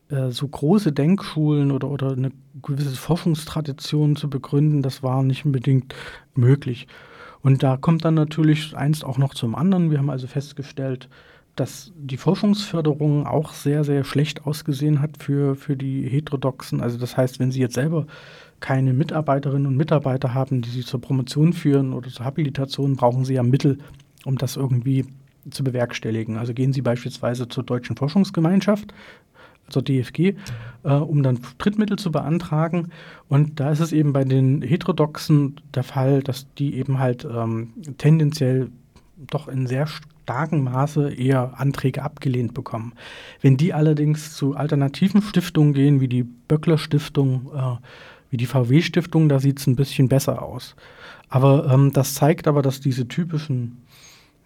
äh, 0.09 0.31
so 0.31 0.47
große 0.47 0.91
Denkschulen 0.91 1.71
oder, 1.71 1.89
oder 1.89 2.11
eine 2.11 2.31
gewisse 2.61 2.95
Forschungstradition 2.95 4.15
zu 4.15 4.29
begründen, 4.29 4.81
das 4.81 5.03
war 5.03 5.23
nicht 5.23 5.45
unbedingt 5.45 5.93
möglich. 6.35 6.87
Und 7.41 7.63
da 7.63 7.77
kommt 7.77 8.05
dann 8.05 8.15
natürlich 8.15 8.75
eins 8.75 9.03
auch 9.03 9.17
noch 9.17 9.33
zum 9.33 9.55
anderen. 9.55 9.91
Wir 9.91 9.99
haben 9.99 10.09
also 10.09 10.27
festgestellt, 10.27 11.07
dass 11.55 11.91
die 11.95 12.17
Forschungsförderung 12.17 13.25
auch 13.25 13.51
sehr, 13.51 13.83
sehr 13.83 14.03
schlecht 14.03 14.45
ausgesehen 14.45 15.01
hat 15.01 15.17
für, 15.17 15.55
für 15.55 15.75
die 15.75 16.07
Heterodoxen. 16.07 16.81
Also 16.81 16.97
das 16.97 17.17
heißt, 17.17 17.39
wenn 17.39 17.51
Sie 17.51 17.59
jetzt 17.59 17.75
selber 17.75 18.05
keine 18.59 18.93
Mitarbeiterinnen 18.93 19.67
und 19.67 19.75
Mitarbeiter 19.75 20.33
haben, 20.33 20.61
die 20.61 20.69
Sie 20.69 20.81
zur 20.81 21.01
Promotion 21.01 21.53
führen 21.53 21.93
oder 21.93 22.09
zur 22.09 22.25
Habilitation, 22.25 22.95
brauchen 22.95 23.25
Sie 23.25 23.33
ja 23.33 23.43
Mittel, 23.43 23.79
um 24.23 24.37
das 24.37 24.55
irgendwie 24.55 25.05
zu 25.49 25.63
bewerkstelligen. 25.63 26.37
Also 26.37 26.53
gehen 26.53 26.73
Sie 26.73 26.81
beispielsweise 26.81 27.47
zur 27.47 27.63
Deutschen 27.63 27.95
Forschungsgemeinschaft, 27.95 28.93
zur 29.69 29.81
DFG, 29.81 30.35
äh, 30.83 30.93
um 30.93 31.23
dann 31.23 31.39
Drittmittel 31.57 31.97
zu 31.97 32.11
beantragen. 32.11 32.89
Und 33.27 33.59
da 33.59 33.71
ist 33.71 33.79
es 33.79 33.91
eben 33.91 34.13
bei 34.13 34.23
den 34.23 34.61
Heterodoxen 34.61 35.59
der 35.73 35.83
Fall, 35.83 36.21
dass 36.23 36.47
die 36.55 36.75
eben 36.75 36.99
halt 36.99 37.25
ähm, 37.25 37.73
tendenziell 37.97 38.69
doch 39.17 39.47
in 39.47 39.67
sehr 39.67 39.87
starkem 39.87 40.63
Maße 40.63 41.13
eher 41.13 41.59
Anträge 41.59 42.03
abgelehnt 42.03 42.53
bekommen. 42.53 42.93
Wenn 43.41 43.57
die 43.57 43.73
allerdings 43.73 44.33
zu 44.33 44.55
alternativen 44.55 45.21
Stiftungen 45.21 45.73
gehen, 45.73 46.01
wie 46.01 46.07
die 46.07 46.23
Böckler 46.23 46.77
Stiftung, 46.77 47.49
äh, 47.55 47.77
wie 48.29 48.37
die 48.37 48.45
VW 48.45 48.81
Stiftung, 48.81 49.29
da 49.29 49.39
sieht 49.39 49.59
es 49.59 49.67
ein 49.67 49.75
bisschen 49.75 50.09
besser 50.09 50.41
aus. 50.41 50.75
Aber 51.29 51.69
ähm, 51.71 51.91
das 51.93 52.13
zeigt 52.13 52.47
aber, 52.47 52.61
dass 52.61 52.79
diese 52.79 53.07
typischen 53.07 53.77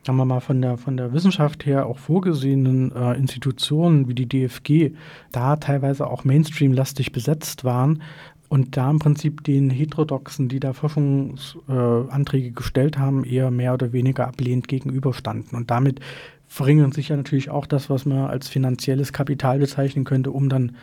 sagen 0.06 0.18
wir 0.18 0.26
mal, 0.26 0.40
von 0.40 0.62
der, 0.62 0.78
von 0.78 0.98
der 0.98 1.14
Wissenschaft 1.14 1.66
her 1.66 1.86
auch 1.86 1.98
vorgesehenen 1.98 2.92
äh, 2.96 3.14
Institutionen 3.14 4.08
wie 4.08 4.16
die 4.16 4.28
DFG 4.28 4.92
da 5.32 5.56
teilweise 5.58 6.08
auch 6.08 6.24
Mainstream-lastig 6.24 7.12
besetzt 7.12 7.64
waren 7.64 8.02
und 8.50 8.76
da 8.76 8.90
im 8.90 9.00
Prinzip 9.00 9.46
den 9.46 9.70
Heterodoxen, 9.70 10.50
die 10.50 10.60
da 10.60 10.74
Forschungsanträge 10.74 12.48
äh, 12.50 12.52
gestellt 12.52 12.98
haben, 12.98 13.24
eher 13.24 13.50
mehr 13.50 13.74
oder 13.74 13.94
weniger 13.94 14.28
ablehnend 14.28 14.68
gegenüberstanden. 14.68 15.58
Und 15.58 15.72
damit 15.72 16.02
verringert 16.48 16.94
sich 16.94 17.10
ja 17.10 17.16
natürlich 17.16 17.50
auch 17.50 17.66
das, 17.66 17.90
was 17.90 18.06
man 18.06 18.26
als 18.26 18.50
finanzielles 18.50 19.14
Kapital 19.14 19.60
bezeichnen 19.60 20.04
könnte, 20.04 20.32
um 20.32 20.50
dann 20.50 20.76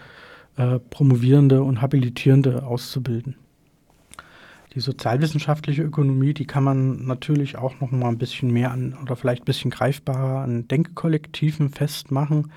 äh, 0.57 0.79
Promovierende 0.79 1.63
und 1.63 1.83
Habilitierende 1.83 2.65
auszubilden. 2.65 3.37
Die 4.75 4.81
sozialwissenschaftliche 4.81 5.83
Ökonomie, 5.83 6.35
die 6.35 6.47
kann 6.47 6.65
man 6.65 7.07
natürlich 7.07 7.57
auch 7.57 7.81
noch 7.81 7.91
mal 7.91 8.09
ein 8.09 8.19
bisschen 8.19 8.53
mehr 8.53 8.71
an 8.71 8.97
oder 9.03 9.17
vielleicht 9.17 9.43
ein 9.43 9.47
bisschen 9.47 9.71
greifbarer 9.71 10.41
an 10.43 10.69
Denkkollektiven 10.69 11.71
festmachen. 11.71 12.53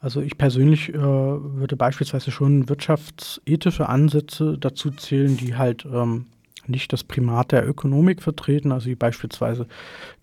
Also 0.00 0.20
ich 0.20 0.36
persönlich 0.36 0.88
äh, 0.88 0.98
würde 0.98 1.76
beispielsweise 1.76 2.32
schon 2.32 2.68
wirtschaftsethische 2.68 3.88
Ansätze 3.88 4.58
dazu 4.58 4.90
zählen, 4.90 5.36
die 5.36 5.54
halt 5.54 5.84
ähm, 5.84 6.26
nicht 6.66 6.92
das 6.92 7.04
Primat 7.04 7.52
der 7.52 7.68
Ökonomik 7.68 8.22
vertreten, 8.22 8.72
also 8.72 8.86
wie 8.86 8.94
beispielsweise 8.94 9.66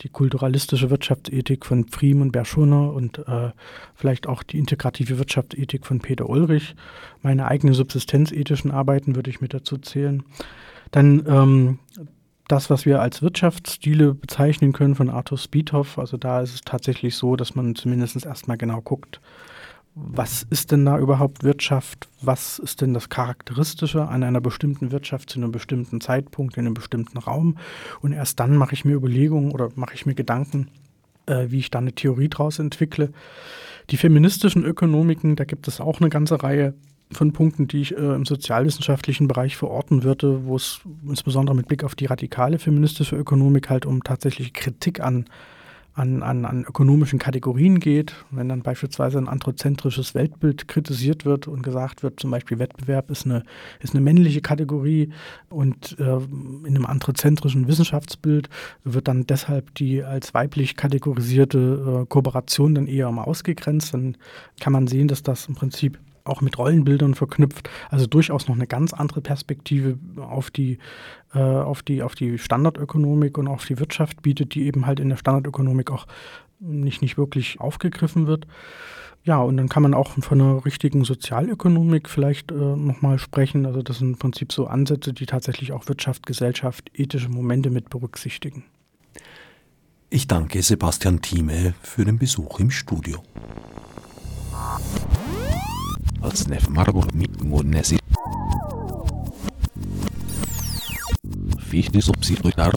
die 0.01 0.10
kulturalistische 0.10 0.89
Wirtschaftsethik 0.89 1.65
von 1.65 1.85
Pfriem 1.85 2.22
und 2.22 2.31
Berschonner 2.31 2.93
und 2.93 3.19
äh, 3.19 3.51
vielleicht 3.95 4.27
auch 4.27 4.43
die 4.43 4.57
integrative 4.57 5.18
Wirtschaftsethik 5.18 5.85
von 5.85 5.99
Peter 5.99 6.30
Ulrich. 6.30 6.76
Meine 7.22 7.47
eigenen 7.47 7.73
subsistenzethischen 7.73 8.72
Arbeiten 8.72 9.15
würde 9.15 9.30
ich 9.30 9.41
mit 9.41 9.53
dazu 9.53 9.77
zählen. 9.77 10.23
Dann 10.91 11.24
ähm, 11.28 11.80
das, 12.48 12.70
was 12.70 12.86
wir 12.86 13.02
als 13.02 13.22
Wirtschaftsstile 13.22 14.16
bezeichnen 14.16 14.74
können 14.74 14.95
von 14.95 15.10
Arthur 15.10 15.38
Spiethoff, 15.38 15.99
also 15.99 16.18
da 16.18 16.41
ist 16.41 16.56
es 16.56 16.61
tatsächlich 16.61 17.16
so, 17.16 17.36
dass 17.36 17.56
man 17.56 17.76
zumindest 17.76 18.26
erstmal 18.26 18.57
genau 18.57 18.82
guckt, 18.82 19.22
was 19.95 20.44
ist 20.49 20.72
denn 20.72 20.86
da 20.86 20.98
überhaupt 20.98 21.44
Wirtschaft? 21.44 22.07
Was 22.22 22.60
ist 22.60 22.82
denn 22.82 22.94
das 22.94 23.10
Charakteristische 23.10 24.07
an 24.07 24.24
einer 24.24 24.40
bestimmten 24.40 24.91
Wirtschaft 24.91 25.30
zu 25.30 25.40
einem 25.40 25.52
bestimmten 25.52 25.99
Zeitpunkt, 25.99 26.57
in 26.57 26.66
einem 26.66 26.74
bestimmten 26.74 27.18
Raum? 27.18 27.57
Und 28.02 28.14
erst 28.14 28.40
dann 28.40 28.56
mache 28.56 28.74
ich 28.74 28.86
mir 28.86 28.95
Überlegungen 28.95 29.52
oder 29.52 29.70
mache 29.76 29.95
ich 29.95 30.06
mir 30.06 30.16
Gedanken, 30.16 30.70
äh, 31.26 31.48
wie 31.49 31.60
ich 31.60 31.72
da 31.72 31.80
eine 31.80 31.94
Theorie 31.94 32.30
draus 32.30 32.60
entwickle. 32.60 33.11
Die 33.90 33.98
feministischen 33.98 34.64
Ökonomiken, 34.64 35.36
da 35.36 35.44
gibt 35.44 35.68
es 35.68 35.82
auch 35.82 35.99
eine 35.99 36.10
ganze 36.10 36.41
Reihe 36.44 36.76
von 37.11 37.34
Punkten, 37.34 37.68
die 37.68 37.81
ich 37.81 37.98
äh, 37.98 38.15
im 38.15 38.26
sozialwissenschaftlichen 38.26 39.27
Bereich 39.27 39.57
verorten 39.57 40.03
würde, 40.03 40.45
wo 40.45 40.56
es 40.56 40.81
insbesondere 41.07 41.56
mit 41.56 41.68
Blick 41.68 41.84
auf 41.84 41.95
die 41.95 42.06
radikale 42.06 42.60
feministische 42.60 43.15
Ökonomik 43.15 43.69
halt 43.69 43.86
um 43.86 44.03
tatsächliche 44.03 44.52
Kritik 44.52 44.99
an, 44.99 45.26
an, 45.95 46.22
an, 46.22 46.45
an 46.45 46.64
ökonomischen 46.65 47.18
Kategorien 47.18 47.80
geht. 47.80 48.14
Wenn 48.30 48.48
dann 48.48 48.61
beispielsweise 48.61 49.18
ein 49.18 49.27
anthropozentrisches 49.27 50.14
Weltbild 50.14 50.68
kritisiert 50.68 51.26
wird 51.26 51.48
und 51.48 51.64
gesagt 51.64 52.03
wird, 52.03 52.19
zum 52.19 52.30
Beispiel 52.30 52.60
Wettbewerb 52.60 53.10
ist 53.10 53.26
eine, 53.26 53.44
ist 53.80 53.95
eine 53.95 54.02
männliche 54.02 54.41
Kategorie 54.41 55.10
und 55.49 55.98
äh, 55.99 56.03
in 56.03 56.68
einem 56.68 56.86
anthropozentrischen 56.86 57.68
Wissenschaftsbild 57.68 58.49
wird 58.84 59.07
dann 59.07 59.26
deshalb 59.26 59.73
die 59.73 60.03
als 60.03 60.36
weiblich 60.36 60.76
kategorisierte 60.76 62.03
äh, 62.03 62.06
Kooperation 62.06 62.76
dann 62.76 62.86
eher 62.86 63.11
mal 63.11 63.23
ausgegrenzt, 63.23 63.95
dann 63.95 64.15
kann 64.60 64.73
man 64.73 64.86
sehen, 64.86 65.07
dass 65.07 65.23
das 65.23 65.48
im 65.48 65.56
Prinzip 65.56 65.98
auch 66.23 66.41
mit 66.41 66.57
Rollenbildern 66.57 67.15
verknüpft. 67.15 67.69
Also 67.89 68.05
durchaus 68.07 68.47
noch 68.47 68.55
eine 68.55 68.67
ganz 68.67 68.93
andere 68.93 69.21
Perspektive 69.21 69.97
auf 70.17 70.51
die, 70.51 70.79
äh, 71.33 71.39
auf 71.39 71.83
die, 71.83 72.03
auf 72.03 72.15
die 72.15 72.37
Standardökonomik 72.37 73.37
und 73.37 73.47
auf 73.47 73.65
die 73.65 73.79
Wirtschaft 73.79 74.21
bietet, 74.21 74.55
die 74.55 74.65
eben 74.65 74.85
halt 74.85 74.99
in 74.99 75.09
der 75.09 75.17
Standardökonomik 75.17 75.91
auch 75.91 76.07
nicht, 76.59 77.01
nicht 77.01 77.17
wirklich 77.17 77.59
aufgegriffen 77.59 78.27
wird. 78.27 78.47
Ja, 79.23 79.39
und 79.41 79.57
dann 79.57 79.69
kann 79.69 79.83
man 79.83 79.93
auch 79.93 80.11
von 80.11 80.41
einer 80.41 80.65
richtigen 80.65 81.03
Sozialökonomik 81.03 82.09
vielleicht 82.09 82.51
äh, 82.51 82.55
nochmal 82.55 83.19
sprechen. 83.19 83.65
Also 83.65 83.81
das 83.81 83.99
sind 83.99 84.13
im 84.13 84.17
Prinzip 84.17 84.53
so 84.53 84.67
Ansätze, 84.67 85.13
die 85.13 85.25
tatsächlich 85.25 85.71
auch 85.73 85.87
Wirtschaft, 85.87 86.25
Gesellschaft, 86.25 86.89
ethische 86.93 87.29
Momente 87.29 87.69
mit 87.69 87.89
berücksichtigen. 87.89 88.63
Ich 90.09 90.27
danke 90.27 90.63
Sebastian 90.63 91.21
Thieme 91.21 91.75
für 91.83 92.05
den 92.05 92.17
Besuch 92.17 92.59
im 92.59 92.71
Studio. 92.71 93.21
Atsnef 96.21 96.67
Margot 96.69 97.13
Mitngunesi. 97.15 97.97
Fichte 101.59 102.01
subsidiar 102.01 102.73